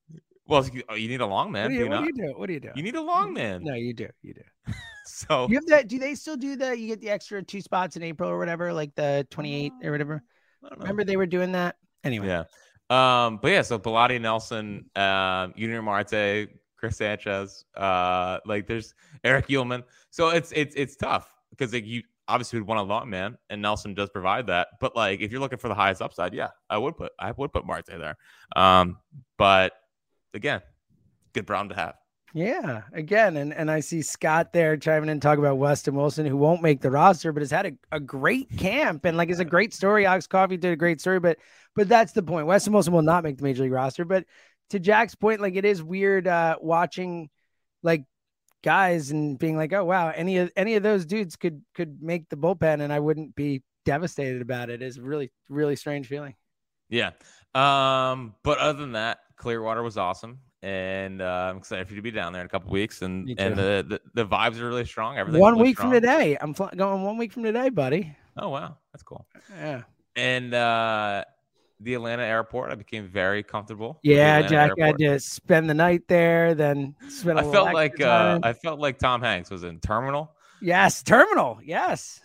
Well, 0.47 0.67
you, 0.67 0.83
oh, 0.89 0.95
need 0.95 1.21
a 1.21 1.25
long 1.27 1.51
man. 1.51 1.65
What, 1.65 1.69
do 1.69 1.75
you, 1.75 1.83
you 1.83 1.89
what 1.89 1.99
do 1.99 2.05
you 2.05 2.13
do? 2.13 2.33
What 2.39 2.47
do 2.47 2.53
you 2.53 2.59
do? 2.59 2.69
You 2.75 2.83
need 2.83 2.95
a 2.95 3.01
long 3.01 3.33
man. 3.33 3.63
No, 3.63 3.75
you 3.75 3.93
do. 3.93 4.07
You 4.23 4.33
do. 4.33 4.73
So 5.05 5.47
You 5.49 5.55
have 5.55 5.65
that. 5.67 5.87
Do 5.87 5.97
they 5.99 6.15
still 6.15 6.37
do 6.37 6.55
the? 6.55 6.77
You 6.77 6.87
get 6.87 7.01
the 7.01 7.09
extra 7.09 7.41
two 7.43 7.61
spots 7.61 7.95
in 7.95 8.03
April 8.03 8.29
or 8.29 8.37
whatever, 8.37 8.71
like 8.73 8.93
the 8.95 9.27
28 9.31 9.73
or 9.83 9.91
whatever. 9.91 10.23
I 10.63 10.69
don't 10.69 10.79
know. 10.79 10.83
Remember 10.83 11.03
they 11.03 11.17
were 11.17 11.25
doing 11.25 11.51
that. 11.53 11.77
Anyway, 12.03 12.27
Yeah. 12.27 12.43
Um, 12.89 13.37
but 13.41 13.51
yeah, 13.51 13.61
so 13.61 13.77
Bellatti, 13.77 14.19
Nelson, 14.19 14.89
um, 14.95 15.53
Junior 15.55 15.81
Marte, 15.81 16.49
Chris 16.75 16.97
Sanchez, 16.97 17.65
uh, 17.75 18.39
like 18.45 18.65
there's 18.65 18.95
Erich 19.23 19.47
Uelmen. 19.47 19.83
So 20.09 20.29
it's 20.29 20.51
it's 20.53 20.73
it's 20.75 20.95
tough 20.95 21.31
because 21.51 21.71
like 21.71 21.85
you 21.85 22.01
obviously 22.27 22.59
would 22.59 22.67
want 22.67 22.79
a 22.79 22.83
long 22.83 23.09
man, 23.09 23.37
and 23.49 23.61
Nelson 23.61 23.93
does 23.93 24.09
provide 24.09 24.47
that. 24.47 24.69
But 24.79 24.95
like 24.95 25.19
if 25.21 25.31
you're 25.31 25.41
looking 25.41 25.59
for 25.59 25.67
the 25.67 25.75
highest 25.75 26.01
upside, 26.01 26.33
yeah, 26.33 26.49
I 26.69 26.77
would 26.77 26.97
put 26.97 27.11
I 27.19 27.31
would 27.31 27.53
put 27.53 27.65
Marte 27.65 27.87
there. 27.87 28.17
Um, 28.55 28.97
but 29.37 29.73
again, 30.33 30.61
good 31.33 31.45
problem 31.45 31.69
to 31.69 31.75
have. 31.75 31.95
Yeah, 32.33 32.83
again, 32.93 33.37
and, 33.37 33.53
and 33.53 33.71
I 33.71 33.79
see 33.79 34.01
Scott 34.01 34.53
there 34.53 34.77
chiming 34.77 35.09
in, 35.09 35.19
talk 35.19 35.39
about 35.39 35.57
Weston 35.57 35.95
Wilson, 35.95 36.25
who 36.25 36.37
won't 36.37 36.61
make 36.61 36.79
the 36.79 36.91
roster, 36.91 37.31
but 37.31 37.41
has 37.41 37.49
had 37.49 37.65
a, 37.65 37.71
a 37.91 37.99
great 37.99 38.55
camp 38.55 39.05
and 39.05 39.17
like 39.17 39.29
it's 39.29 39.39
a 39.39 39.45
great 39.45 39.73
story. 39.73 40.05
Alex 40.05 40.27
Coffey 40.27 40.57
did 40.57 40.71
a 40.71 40.75
great 40.75 41.01
story, 41.01 41.19
but 41.19 41.37
but 41.75 41.89
that's 41.89 42.11
the 42.11 42.21
point. 42.21 42.45
Weston 42.45 42.73
Wilson 42.73 42.93
will 42.93 43.01
not 43.01 43.23
make 43.23 43.37
the 43.37 43.43
major 43.43 43.63
league 43.63 43.71
roster. 43.71 44.05
But 44.05 44.25
to 44.69 44.79
Jack's 44.79 45.15
point, 45.15 45.41
like 45.41 45.55
it 45.55 45.65
is 45.65 45.81
weird 45.81 46.27
uh 46.27 46.57
watching 46.61 47.29
like 47.81 48.05
guys 48.63 49.09
and 49.11 49.39
being 49.39 49.57
like, 49.57 49.73
oh 49.73 49.85
wow, 49.85 50.09
any 50.09 50.37
of 50.37 50.51
any 50.55 50.75
of 50.75 50.83
those 50.83 51.05
dudes 51.05 51.35
could 51.35 51.63
could 51.73 52.01
make 52.01 52.29
the 52.29 52.37
bullpen, 52.37 52.81
and 52.81 52.93
I 52.93 52.99
wouldn't 52.99 53.35
be 53.35 53.63
devastated 53.85 54.41
about 54.41 54.69
it. 54.69 54.83
Is 54.83 54.97
a 54.97 55.01
really 55.01 55.31
really 55.49 55.75
strange 55.75 56.07
feeling. 56.07 56.35
Yeah. 56.89 57.11
Um, 57.55 58.35
but 58.43 58.59
other 58.59 58.79
than 58.79 58.91
that, 58.91 59.19
Clearwater 59.37 59.81
was 59.81 59.97
awesome. 59.97 60.39
And 60.61 61.21
uh, 61.21 61.47
I'm 61.49 61.57
excited 61.57 61.87
for 61.87 61.93
you 61.93 61.99
to 61.99 62.01
be 62.01 62.11
down 62.11 62.33
there 62.33 62.41
in 62.41 62.45
a 62.45 62.49
couple 62.49 62.71
weeks, 62.71 63.01
and 63.01 63.29
and 63.39 63.55
the, 63.55 63.85
the 63.87 64.01
the 64.13 64.25
vibes 64.25 64.59
are 64.59 64.67
really 64.67 64.85
strong. 64.85 65.17
Everything 65.17 65.39
One 65.39 65.57
week 65.57 65.79
from 65.79 65.91
today, 65.91 66.37
I'm 66.39 66.53
fl- 66.53 66.65
going 66.75 67.01
one 67.03 67.17
week 67.17 67.31
from 67.31 67.43
today, 67.43 67.69
buddy. 67.69 68.13
Oh 68.37 68.49
wow, 68.49 68.75
that's 68.91 69.03
cool. 69.03 69.25
Yeah. 69.57 69.83
and 70.17 70.53
uh 70.53 71.23
the 71.79 71.93
Atlanta 71.93 72.23
airport. 72.23 72.71
I 72.71 72.75
became 72.75 73.07
very 73.07 73.43
comfortable. 73.43 73.99
Yeah, 74.03 74.41
Jack 74.41 74.71
had 74.77 74.79
airport. 74.79 74.99
to 74.99 75.19
spend 75.19 75.69
the 75.69 75.73
night 75.73 76.07
there, 76.07 76.53
then 76.53 76.95
spend 77.07 77.39
a 77.39 77.47
I 77.47 77.51
felt 77.51 77.73
like 77.73 78.01
uh. 78.01 78.39
I 78.43 78.53
felt 78.53 78.79
like 78.79 78.99
Tom 78.99 79.21
Hanks 79.21 79.49
was 79.49 79.63
in 79.63 79.79
Terminal. 79.79 80.31
yes, 80.61 81.03
terminal. 81.03 81.59
Yes. 81.63 82.19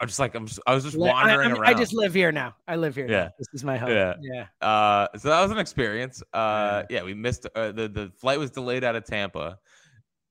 I'm 0.00 0.06
just 0.06 0.20
like 0.20 0.34
I'm 0.34 0.46
just, 0.46 0.60
I 0.66 0.74
was 0.74 0.84
just 0.84 0.96
wandering 0.96 1.52
I, 1.52 1.56
around. 1.56 1.64
I 1.64 1.74
just 1.74 1.92
live 1.92 2.14
here 2.14 2.30
now. 2.30 2.54
I 2.68 2.76
live 2.76 2.94
here. 2.94 3.06
now. 3.06 3.12
Yeah. 3.12 3.28
This 3.38 3.48
is 3.52 3.64
my 3.64 3.76
home. 3.76 3.90
Yeah. 3.90 4.14
Yeah. 4.20 4.46
Uh, 4.60 5.08
so 5.18 5.28
that 5.28 5.40
was 5.42 5.50
an 5.50 5.58
experience. 5.58 6.22
Uh, 6.32 6.84
yeah, 6.88 7.02
we 7.02 7.14
missed 7.14 7.46
uh, 7.54 7.72
the 7.72 7.88
the 7.88 8.12
flight 8.16 8.38
was 8.38 8.50
delayed 8.50 8.84
out 8.84 8.94
of 8.94 9.04
Tampa. 9.04 9.58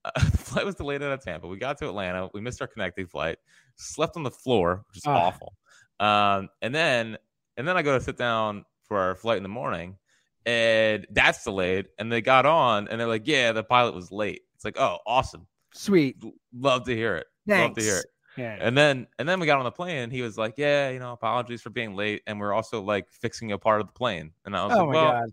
Uh, 0.05 0.11
the 0.32 0.38
flight 0.38 0.65
was 0.65 0.76
delayed 0.76 1.03
out 1.03 1.11
of 1.11 1.22
Tampa. 1.22 1.47
We 1.47 1.57
got 1.57 1.78
to 1.80 1.88
Atlanta. 1.88 2.30
We 2.34 2.39
missed 2.39 2.61
our 2.61 2.68
connecting 2.68 3.07
flight. 3.07 3.39
Slept 3.76 4.15
on 4.15 4.24
the 4.24 4.32
floor, 4.32 4.86
which 4.88 4.97
is 4.99 5.05
awful. 5.05 5.53
Um, 5.99 6.49
and 6.61 6.74
then 6.74 7.18
and 7.57 7.68
then 7.68 7.76
I 7.76 7.82
go 7.82 7.97
to 7.97 8.03
sit 8.03 8.18
down 8.18 8.63
for 8.84 8.97
our 8.99 9.15
flight 9.15 9.38
in 9.38 9.43
the 9.43 9.49
morning, 9.49 9.97
and 10.45 11.05
that's 11.11 11.43
delayed. 11.43 11.88
And 11.99 12.11
they 12.11 12.22
got 12.22 12.45
on, 12.45 12.88
and 12.88 12.99
they're 12.99 13.07
like, 13.07 13.28
"Yeah, 13.28 13.51
the 13.51 13.63
pilot 13.63 13.95
was 13.95 14.11
late." 14.11 14.43
It's 14.55 14.63
like, 14.63 14.80
"Oh, 14.80 14.99
awesome, 15.05 15.45
Sweet. 15.74 16.24
Love 16.53 16.86
to 16.86 16.95
hear 16.95 17.18
it. 17.18 17.28
Love 17.47 17.76
to 17.76 17.82
hear 17.82 17.93
Thanks. 17.93 18.05
it." 18.05 18.11
Yeah. 18.38 18.58
And 18.60 18.78
then 18.78 19.08
and 19.20 19.28
then 19.28 19.40
we 19.40 19.46
got 19.48 19.58
on 19.58 19.66
the 19.66 19.72
plane 19.72 19.98
and 20.04 20.12
he 20.12 20.22
was 20.22 20.38
like, 20.38 20.54
Yeah, 20.58 20.90
you 20.92 21.00
know, 21.00 21.12
apologies 21.12 21.62
for 21.62 21.70
being 21.72 21.96
late. 21.96 22.22
And 22.28 22.40
we're 22.40 22.54
also 22.54 22.82
like 22.82 23.12
fixing 23.12 23.52
a 23.52 23.58
part 23.58 23.82
of 23.82 23.88
the 23.88 23.94
plane. 23.94 24.32
And 24.46 24.56
I 24.56 24.64
was 24.66 24.72
like, 24.72 24.80
Oh 24.82 24.86
like, 24.86 24.94
my 24.96 25.02
Well, 25.04 25.12
God. 25.22 25.30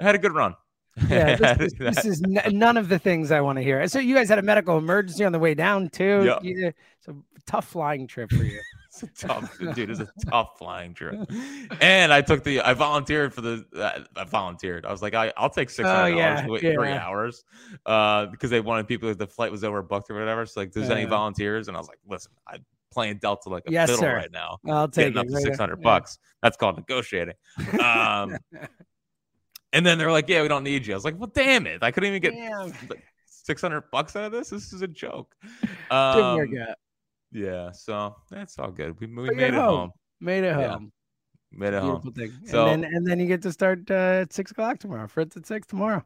I 0.00 0.02
had 0.04 0.14
a 0.14 0.18
good 0.18 0.34
run. 0.34 0.54
Yeah, 1.08 1.36
this, 1.36 1.60
is, 1.60 1.78
this 1.78 1.94
that- 2.02 2.04
is 2.04 2.22
n- 2.24 2.58
none 2.58 2.76
of 2.76 2.88
the 2.88 2.98
things 2.98 3.30
I 3.30 3.40
want 3.40 3.56
to 3.58 3.62
hear. 3.62 3.86
So 3.86 4.00
you 4.00 4.16
guys 4.16 4.28
had 4.28 4.40
a 4.40 4.42
medical 4.42 4.76
emergency 4.76 5.24
on 5.24 5.30
the 5.30 5.38
way 5.38 5.54
down 5.54 5.88
too. 5.90 6.36
Yeah. 6.42 6.70
It's 6.72 7.06
a 7.06 7.14
tough 7.46 7.68
flying 7.68 8.08
trip 8.08 8.30
for 8.30 8.42
you. 8.42 8.60
It's 9.02 9.22
a 9.24 9.26
tough 9.28 9.58
dude, 9.74 9.90
it's 9.90 10.00
a 10.00 10.08
tough 10.30 10.58
flying 10.58 10.94
trip. 10.94 11.30
And 11.80 12.12
I 12.12 12.20
took 12.22 12.44
the 12.44 12.60
I 12.60 12.74
volunteered 12.74 13.34
for 13.34 13.40
the 13.40 13.64
uh, 13.76 14.04
I 14.16 14.24
volunteered. 14.24 14.86
I 14.86 14.90
was 14.90 15.02
like, 15.02 15.14
I, 15.14 15.32
I'll 15.36 15.50
take 15.50 15.70
six 15.70 15.88
hundred 15.88 16.16
dollars 16.16 16.40
Oh, 16.40 16.42
yeah, 16.42 16.46
wait 16.48 16.60
three 16.74 16.92
hours. 16.92 17.44
Uh 17.86 18.26
because 18.26 18.50
they 18.50 18.60
wanted 18.60 18.88
people 18.88 19.14
the 19.14 19.26
flight 19.26 19.50
was 19.52 19.62
overbooked 19.62 20.10
or 20.10 20.18
whatever. 20.18 20.46
So 20.46 20.60
like, 20.60 20.72
there's 20.72 20.90
any 20.90 21.04
volunteers? 21.04 21.68
And 21.68 21.76
I 21.76 21.80
was 21.80 21.88
like, 21.88 21.98
listen, 22.08 22.32
I'm 22.46 22.64
playing 22.90 23.18
Delta 23.18 23.48
like 23.48 23.64
a 23.66 23.70
Yes, 23.72 23.88
fiddle 23.90 24.02
sir. 24.02 24.14
right 24.14 24.32
now. 24.32 24.58
I'll 24.68 24.88
take 24.88 25.14
getting 25.14 25.18
up 25.18 25.26
to 25.26 25.32
right 25.32 25.42
six 25.42 25.58
hundred 25.58 25.76
there. 25.76 25.84
bucks. 25.84 26.18
That's 26.42 26.56
called 26.56 26.76
negotiating. 26.76 27.34
Um, 27.80 28.36
and 29.72 29.84
then 29.84 29.98
they're 29.98 30.12
like, 30.12 30.28
"Yeah, 30.28 30.42
we 30.42 30.48
don't 30.48 30.64
need 30.64 30.86
you." 30.86 30.94
I 30.94 30.96
was 30.96 31.04
like, 31.04 31.18
"Well, 31.18 31.30
damn 31.34 31.66
it! 31.66 31.82
I 31.82 31.90
couldn't 31.90 32.08
even 32.14 32.22
get 32.22 32.34
like, 32.88 33.02
six 33.26 33.60
hundred 33.62 33.84
bucks 33.92 34.16
out 34.16 34.24
of 34.24 34.32
this. 34.32 34.50
This 34.50 34.72
is 34.72 34.82
a 34.82 34.88
joke. 34.88 35.34
Um. 35.90 36.38
Yeah, 37.32 37.70
so 37.72 38.16
that's 38.30 38.58
all 38.58 38.70
good. 38.70 38.98
We, 39.00 39.06
we 39.06 39.30
made 39.30 39.48
it 39.48 39.52
you're 39.54 39.62
home. 39.62 39.90
Made 40.20 40.44
it 40.44 40.56
Yeah. 40.56 40.72
home. 40.72 40.92
Made 41.50 41.68
it 41.68 41.82
Beautiful 41.82 42.00
home. 42.00 42.12
thing. 42.12 42.32
So 42.44 42.66
and 42.66 42.82
then 42.82 42.94
and 42.94 43.06
then 43.06 43.18
you 43.20 43.26
get 43.26 43.40
to 43.42 43.52
start 43.52 43.90
uh, 43.90 44.22
at 44.22 44.32
six 44.32 44.50
o'clock 44.50 44.78
tomorrow. 44.78 45.06
Fritz 45.06 45.36
at 45.36 45.46
six 45.46 45.66
tomorrow, 45.66 46.04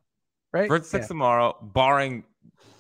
right? 0.53 0.69
for 0.69 0.79
six 0.79 1.05
Yeah. 1.05 1.09
tomorrow, 1.09 1.57
barring 1.61 2.25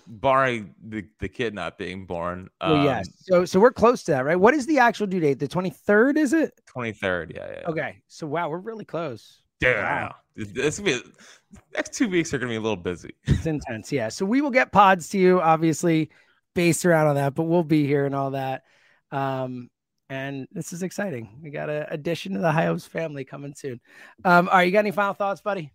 barring 0.07 0.75
the, 0.89 1.05
the 1.21 1.29
kid 1.29 1.55
not 1.55 1.79
being 1.79 2.07
born. 2.07 2.49
Well, 2.61 2.85
yes. 2.85 3.09
So 3.21 3.45
so 3.45 3.59
we're 3.59 3.73
close 3.73 4.03
to 4.05 4.13
that, 4.13 4.25
right? 4.25 4.39
What 4.39 4.55
is 4.55 4.67
the 4.67 4.79
actual 4.79 5.07
due 5.07 5.21
date? 5.21 5.39
The 5.39 5.49
twenty 5.49 5.71
third, 5.71 6.17
is 6.17 6.33
it? 6.33 6.53
Twenty 6.67 6.93
third. 6.93 7.33
Yeah, 7.35 7.51
yeah. 7.51 7.69
Okay. 7.69 8.03
So 8.09 8.27
wow, 8.27 8.49
we're 8.49 8.59
really 8.59 8.85
close. 8.85 9.43
Yeah. 9.61 10.13
This 10.35 10.81
be 10.81 11.01
next 11.75 11.95
two 11.95 12.09
weeks 12.09 12.33
are 12.33 12.39
gonna 12.39 12.51
be 12.51 12.57
a 12.57 12.61
little 12.61 12.77
busy. 12.77 13.15
It's 13.25 13.47
intense. 13.47 13.93
Yeah. 13.93 14.09
So 14.09 14.25
we 14.25 14.41
will 14.41 14.51
get 14.51 14.73
pods 14.73 15.09
to 15.11 15.19
you, 15.19 15.41
obviously, 15.41 16.11
based 16.55 16.85
around 16.85 17.07
on 17.09 17.15
that, 17.17 17.35
but 17.35 17.45
we'll 17.45 17.63
be 17.65 17.87
here 17.87 18.07
and 18.07 18.15
all 18.15 18.33
that. 18.33 18.63
Um, 19.11 19.71
and 20.09 20.47
this 20.53 20.73
is 20.73 20.83
exciting. 20.83 21.41
We 21.43 21.51
got 21.51 21.71
an 21.71 21.87
addition 21.89 22.35
to 22.35 22.41
the 22.41 22.53
High 22.53 22.67
Hopes 22.67 22.87
family 22.87 23.25
coming 23.25 23.55
soon. 23.55 23.81
Um, 24.25 24.49
all 24.49 24.57
right, 24.57 24.65
you 24.65 24.73
got 24.73 24.81
any 24.81 24.91
final 24.91 25.15
thoughts, 25.15 25.41
buddy? 25.41 25.73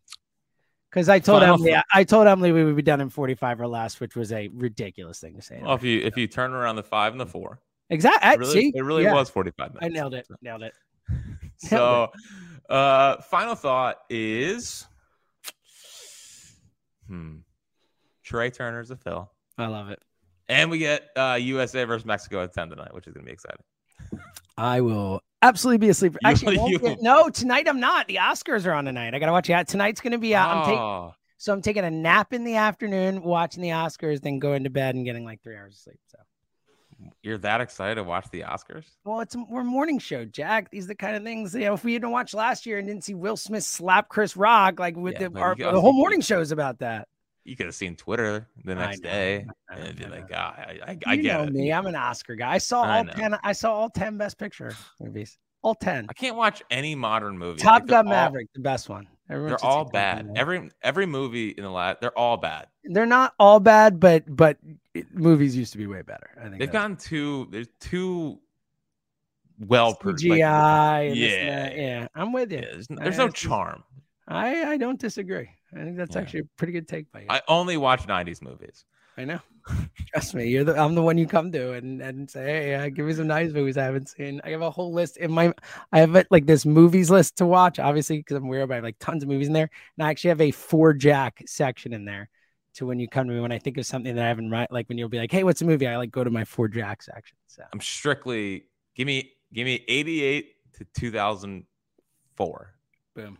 Because 0.91 1.09
I 1.09 1.19
told 1.19 1.41
Final 1.41 1.55
Emily, 1.55 1.71
thought- 1.73 1.86
I 1.93 2.03
told 2.03 2.28
Emily 2.28 2.51
we 2.51 2.63
would 2.63 2.75
be 2.75 2.82
done 2.82 3.01
in 3.01 3.09
45 3.09 3.59
or 3.61 3.67
less, 3.67 3.99
which 3.99 4.15
was 4.15 4.32
a 4.32 4.47
ridiculous 4.49 5.19
thing 5.19 5.36
to 5.36 5.41
say. 5.41 5.59
Well, 5.61 5.73
if 5.75 5.84
you 5.84 5.99
if 6.01 6.15
you 6.17 6.28
turn 6.28 6.53
around 6.53 6.75
the 6.78 6.84
five 6.84 7.11
and 7.11 7.19
the 7.19 7.25
four, 7.25 7.59
Exactly. 7.89 8.30
it 8.30 8.39
really, 8.39 8.53
See, 8.53 8.71
it 8.75 8.82
really 8.84 9.03
Yeah. 9.03 9.13
was 9.13 9.30
forty 9.30 9.51
five 9.51 9.73
minutes. 9.73 9.86
I 9.86 9.89
nailed 9.89 10.13
it. 10.13 10.28
Nailed 10.41 10.63
it. 10.63 10.73
So, 11.59 12.11
uh, 12.69 13.17
final 13.23 13.55
thought 13.55 13.97
is, 14.11 14.86
hmm, 17.07 17.38
Trea 18.23 18.51
Turner's 18.51 18.91
a 18.91 18.95
Phil, 18.95 19.30
I 19.57 19.65
love 19.65 19.89
it. 19.89 19.99
And 20.50 20.70
we 20.72 20.78
get 20.80 21.08
uh, 21.16 21.38
USA 21.41 21.84
versus 21.84 22.06
Mexico 22.06 22.43
at 22.43 22.54
ten 22.54 22.70
tonight, 22.70 22.93
which 22.93 23.08
is 23.08 23.14
gonna 23.14 23.26
be 23.26 23.32
exciting. 23.32 23.62
I 24.58 24.82
will 24.82 25.22
absolutely 25.41 25.78
be 25.80 25.89
asleep. 25.89 26.18
Actually, 26.24 26.56
you- 26.68 26.80
get- 26.80 27.02
no, 27.02 27.30
tonight 27.30 27.68
I'm 27.68 27.80
not. 27.80 28.08
The 28.08 28.16
Oscars 28.16 28.66
are 28.66 28.74
on 28.74 28.86
tonight. 28.86 29.14
I 29.14 29.20
gotta 29.20 29.32
watch 29.32 29.50
it. 29.50 29.68
Tonight's 29.68 30.02
gonna 30.02 30.18
be 30.18 30.36
out. 30.36 30.50
I'm 30.58 30.64
taking 30.66 30.80
Oh, 30.80 31.14
so 31.38 31.54
I'm 31.54 31.62
taking 31.62 31.84
a 31.84 31.91
nap 31.91 32.34
in 32.34 32.43
the 32.43 32.56
afternoon, 32.56 33.22
watching 33.22 33.62
the 33.62 33.70
Oscars, 33.70 34.22
then 34.22 34.39
going 34.39 34.64
to 34.64 34.70
bed 34.72 34.95
and 34.95 35.06
getting 35.06 35.24
like 35.24 35.41
three 35.43 35.56
hours 35.56 35.76
of 35.76 35.80
sleep. 35.80 36.00
So 36.08 36.18
you're 37.22 37.38
that 37.39 37.62
excited 37.62 37.95
to 37.95 38.04
watch 38.04 38.26
the 38.32 38.41
Oscars? 38.41 38.86
well, 39.06 39.20
it's 39.20 39.36
a 39.36 39.43
we're 39.48 39.64
morning 39.64 40.00
show, 40.00 40.26
Jack. 40.26 40.72
These 40.72 40.86
are 40.86 40.89
the 40.89 40.95
kind 40.95 41.16
of 41.16 41.24
things 41.24 41.54
you 41.54 41.62
know. 41.62 41.74
If 41.74 41.84
we 41.84 41.93
didn't 41.93 42.10
watch 42.10 42.34
last 42.34 42.66
year 42.66 42.80
and 42.80 42.88
didn't 42.88 43.04
see 43.04 43.14
Will 43.14 43.38
Smith 43.38 43.64
slap 43.64 44.10
Chris 44.10 44.36
Rock, 44.36 44.80
like 44.80 44.95
with 44.98 45.14
Yeah, 45.20 45.28
the, 45.28 45.39
our, 45.39 45.56
the 45.56 45.80
whole 45.80 45.93
morning 45.93 46.22
show 46.22 46.39
is 46.39 46.52
about 46.52 46.80
that. 46.80 47.08
You 47.48 47.56
could 47.56 47.66
have 47.68 47.76
seen 47.76 47.95
Twitter 47.95 48.48
the 48.66 48.76
next 48.76 49.00
day 49.00 49.45
I 49.70 49.76
and 49.78 49.98
be 49.98 50.06
like, 50.06 50.30
ah, 50.36 50.54
I, 50.58 50.80
I, 50.86 50.98
I 51.06 51.14
you 51.14 51.24
get 51.24 51.38
know 51.38 51.43
it. 51.45 51.54
me. 51.54 51.72
I'm 51.72 51.86
an 51.86 51.95
Oscar 51.95 52.36
guy. 52.36 52.52
I 52.52 52.58
saw 52.58 52.82
I 52.84 52.98
all 52.98 53.04
know. 53.06 53.14
ten. 53.14 53.38
I 53.41 53.54
saw 53.54 53.74
all 53.74 53.89
ten 53.89 54.18
Best 54.18 54.38
Picture 54.38 54.76
movies. 55.00 55.38
All 55.62 55.74
ten. 55.74 56.06
I 56.10 56.14
can't 56.14 56.36
watch 56.36 56.62
any 56.70 56.93
modern 56.93 57.38
movie. 57.38 57.60
Top 57.60 57.82
Like, 57.84 57.88
Gun 57.88 58.06
all- 58.08 58.12
Maverick, 58.12 58.48
the 58.54 58.60
best 58.60 58.89
one. 58.89 59.08
Everyone 59.30 59.50
They're 59.52 59.66
all 59.66 59.86
bad. 59.86 60.30
Every 60.36 60.70
every 60.82 61.06
movie 61.06 61.50
in 61.50 61.64
the 61.64 61.70
last, 61.70 62.00
they're 62.02 62.18
all 62.18 62.38
bad. 62.38 62.68
they're 62.84 63.06
not 63.06 63.34
all 63.39 63.60
bad, 63.62 64.00
but 64.00 64.24
but 64.28 64.58
it- 64.93 65.14
movies 65.14 65.56
used 65.56 65.72
to 65.72 65.78
be 65.78 65.88
way 65.88 66.02
better. 66.02 66.30
I 66.39 66.50
think 66.50 66.60
They've 66.60 66.72
gone 66.72 66.95
too. 66.98 67.48
They're 67.50 67.66
too 67.80 68.39
well 69.60 69.95
produced. 69.95 70.26
And 70.26 70.38
yeah, 71.18 71.64
that. 71.70 71.78
yeah, 71.78 72.08
I'm 72.16 72.32
with 72.34 72.52
you. 72.52 72.60
yeah, 72.60 72.66
There's, 72.74 72.88
there's 72.89 73.18
no 73.18 73.26
I- 73.28 73.30
charm. 73.30 73.84
I 74.28 74.64
I 74.74 74.78
don't 74.78 75.00
disagree. 75.00 75.50
I 75.74 75.84
think 75.84 75.97
that's 75.97 76.15
Yeah. 76.15 76.22
actually 76.22 76.39
a 76.41 76.49
pretty 76.57 76.74
good 76.74 76.88
take 76.88 77.11
by 77.11 77.22
you. 77.22 77.28
I 77.30 77.41
only 77.47 77.78
watch 77.78 78.07
'90s 78.07 78.41
movies. 78.41 78.86
I 79.18 79.26
know. 79.26 79.39
Trust 80.13 80.36
me, 80.36 80.47
you're 80.47 80.63
the 80.63 80.78
I'm 80.80 80.95
the 80.95 81.01
one 81.01 81.18
you 81.18 81.28
come 81.28 81.51
to 81.51 81.74
and 81.74 82.01
and 82.01 82.30
say, 82.30 82.45
hey, 82.45 82.76
uh, 82.76 82.89
give 82.89 83.05
me 83.05 83.13
some 83.13 83.28
nice 83.28 83.51
movies 83.51 83.78
I 83.78 83.84
haven't 83.84 84.07
seen. 84.09 84.39
I 84.43 84.51
have 84.51 84.61
a 84.61 84.70
whole 84.70 84.93
list 84.93 85.18
in 85.18 85.32
my, 85.32 85.53
I 85.91 85.99
have 85.99 86.15
like 86.32 86.45
this 86.45 86.65
movies 86.65 87.09
list 87.09 87.36
to 87.38 87.45
watch, 87.45 87.78
obviously 87.80 88.18
because 88.20 88.38
I'm 88.38 88.47
weird. 88.47 88.70
But 88.70 88.76
I 88.76 88.78
have 88.78 88.84
like 88.86 88.99
tons 88.99 89.24
of 89.24 89.30
movies 89.30 89.47
in 89.47 89.53
there, 89.53 89.70
and 89.97 90.05
I 90.07 90.09
actually 90.11 90.30
have 90.30 90.39
a 90.41 90.51
for 90.51 90.93
Jack 90.93 91.43
section 91.47 91.93
in 91.93 92.05
there. 92.05 92.30
To 92.76 92.86
when 92.86 92.99
you 92.99 93.09
come 93.09 93.28
to 93.28 93.34
me 93.34 93.39
when 93.41 93.51
I 93.51 93.57
think 93.57 93.78
of 93.80 93.88
something 93.88 94.15
that 94.15 94.24
I 94.24 94.28
haven't 94.28 94.51
right, 94.51 94.72
like 94.72 94.88
when 94.88 94.99
you'll 94.99 95.09
be 95.09 95.18
like, 95.18 95.32
hey, 95.32 95.43
what's 95.43 95.63
a 95.63 95.65
movie? 95.65 95.88
I 95.88 95.97
like 95.97 96.11
go 96.11 96.24
to 96.24 96.30
my 96.30 96.45
for 96.45 96.68
Jack 96.68 97.01
section. 97.01 97.36
So 97.47 97.63
I'm 97.74 97.82
strictly 97.82 98.65
give 98.95 99.07
me 99.07 99.32
give 99.51 99.65
me 99.65 99.84
88 99.88 100.53
to 100.78 100.86
2004. 100.93 102.74
boom, 103.15 103.38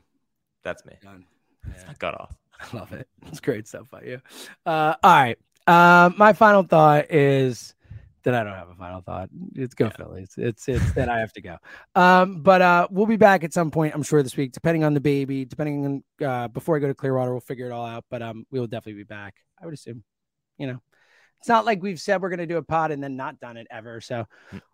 That's 0.64 0.84
me. 0.86 0.94
done. 1.04 1.26
That's 1.66 1.88
my 1.88 1.94
cutoff. 1.94 2.36
I 2.60 2.76
love 2.78 2.92
it. 2.94 3.08
It's 3.28 3.40
great 3.40 3.68
stuff 3.68 3.90
by 3.90 4.02
you. 4.04 4.22
Uh, 4.66 4.96
all 5.04 5.12
right. 5.16 5.38
Uh, 5.68 6.10
my 6.18 6.34
final 6.34 6.64
thought 6.64 7.12
is 7.12 7.74
that 8.24 8.34
I 8.34 8.44
don't 8.44 8.54
have 8.54 8.70
a 8.70 8.76
final 8.76 9.02
thought. 9.02 9.30
It's 9.56 9.74
go 9.76 9.90
Phillies. 9.90 10.34
It's 10.38 10.68
it's 10.68 10.92
that 10.94 11.08
I 11.10 11.20
have 11.20 11.32
to 11.34 11.42
go. 11.42 11.58
Um, 11.96 12.42
but 12.42 12.62
uh, 12.62 12.88
we'll 12.90 13.06
be 13.06 13.16
back 13.18 13.44
at 13.44 13.54
some 13.54 13.70
point, 13.72 13.94
I'm 13.94 14.04
sure 14.04 14.24
this 14.24 14.36
week, 14.36 14.52
depending 14.54 14.84
on 14.84 14.94
the 14.94 15.00
baby, 15.00 15.46
depending 15.46 16.04
on 16.20 16.26
uh, 16.28 16.48
before 16.48 16.76
I 16.76 16.80
go 16.80 16.88
to 16.88 16.94
Clearwater, 16.94 17.32
we'll 17.32 17.42
figure 17.42 17.68
it 17.68 17.72
all 17.72 17.86
out. 17.86 18.06
But 18.10 18.22
um, 18.22 18.46
we 18.52 18.60
will 18.60 18.68
definitely 18.68 19.02
be 19.02 19.06
back. 19.06 19.36
I 19.62 19.66
would 19.66 19.74
assume. 19.74 20.04
You 20.58 20.68
know, 20.68 20.82
it's 21.40 21.48
not 21.48 21.66
like 21.66 21.84
we've 21.84 22.00
said 22.02 22.22
we're 22.22 22.30
going 22.30 22.40
to 22.40 22.48
do 22.48 22.58
a 22.58 22.64
pod 22.64 22.92
and 22.92 23.04
then 23.04 23.16
not 23.16 23.40
done 23.40 23.58
it 23.58 23.68
ever. 23.70 24.02
So 24.02 24.26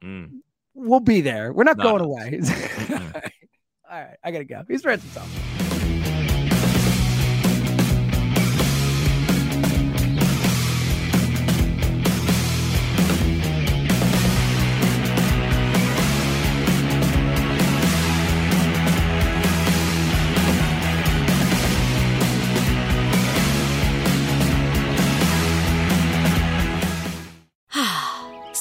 Mm. 0.04 0.40
we'll 0.74 1.00
be 1.02 1.22
there. 1.22 1.52
We're 1.54 1.64
not 1.66 1.78
Not 1.78 1.84
going 1.84 2.02
us. 2.02 2.06
away. 2.08 2.40
Mm-mm. 2.42 3.16
all 3.92 4.00
right, 4.02 4.18
I 4.24 4.32
gotta 4.32 4.46
go. 4.46 4.64
He's 4.68 4.86
Ransom 4.86 5.10
Self. 5.10 5.63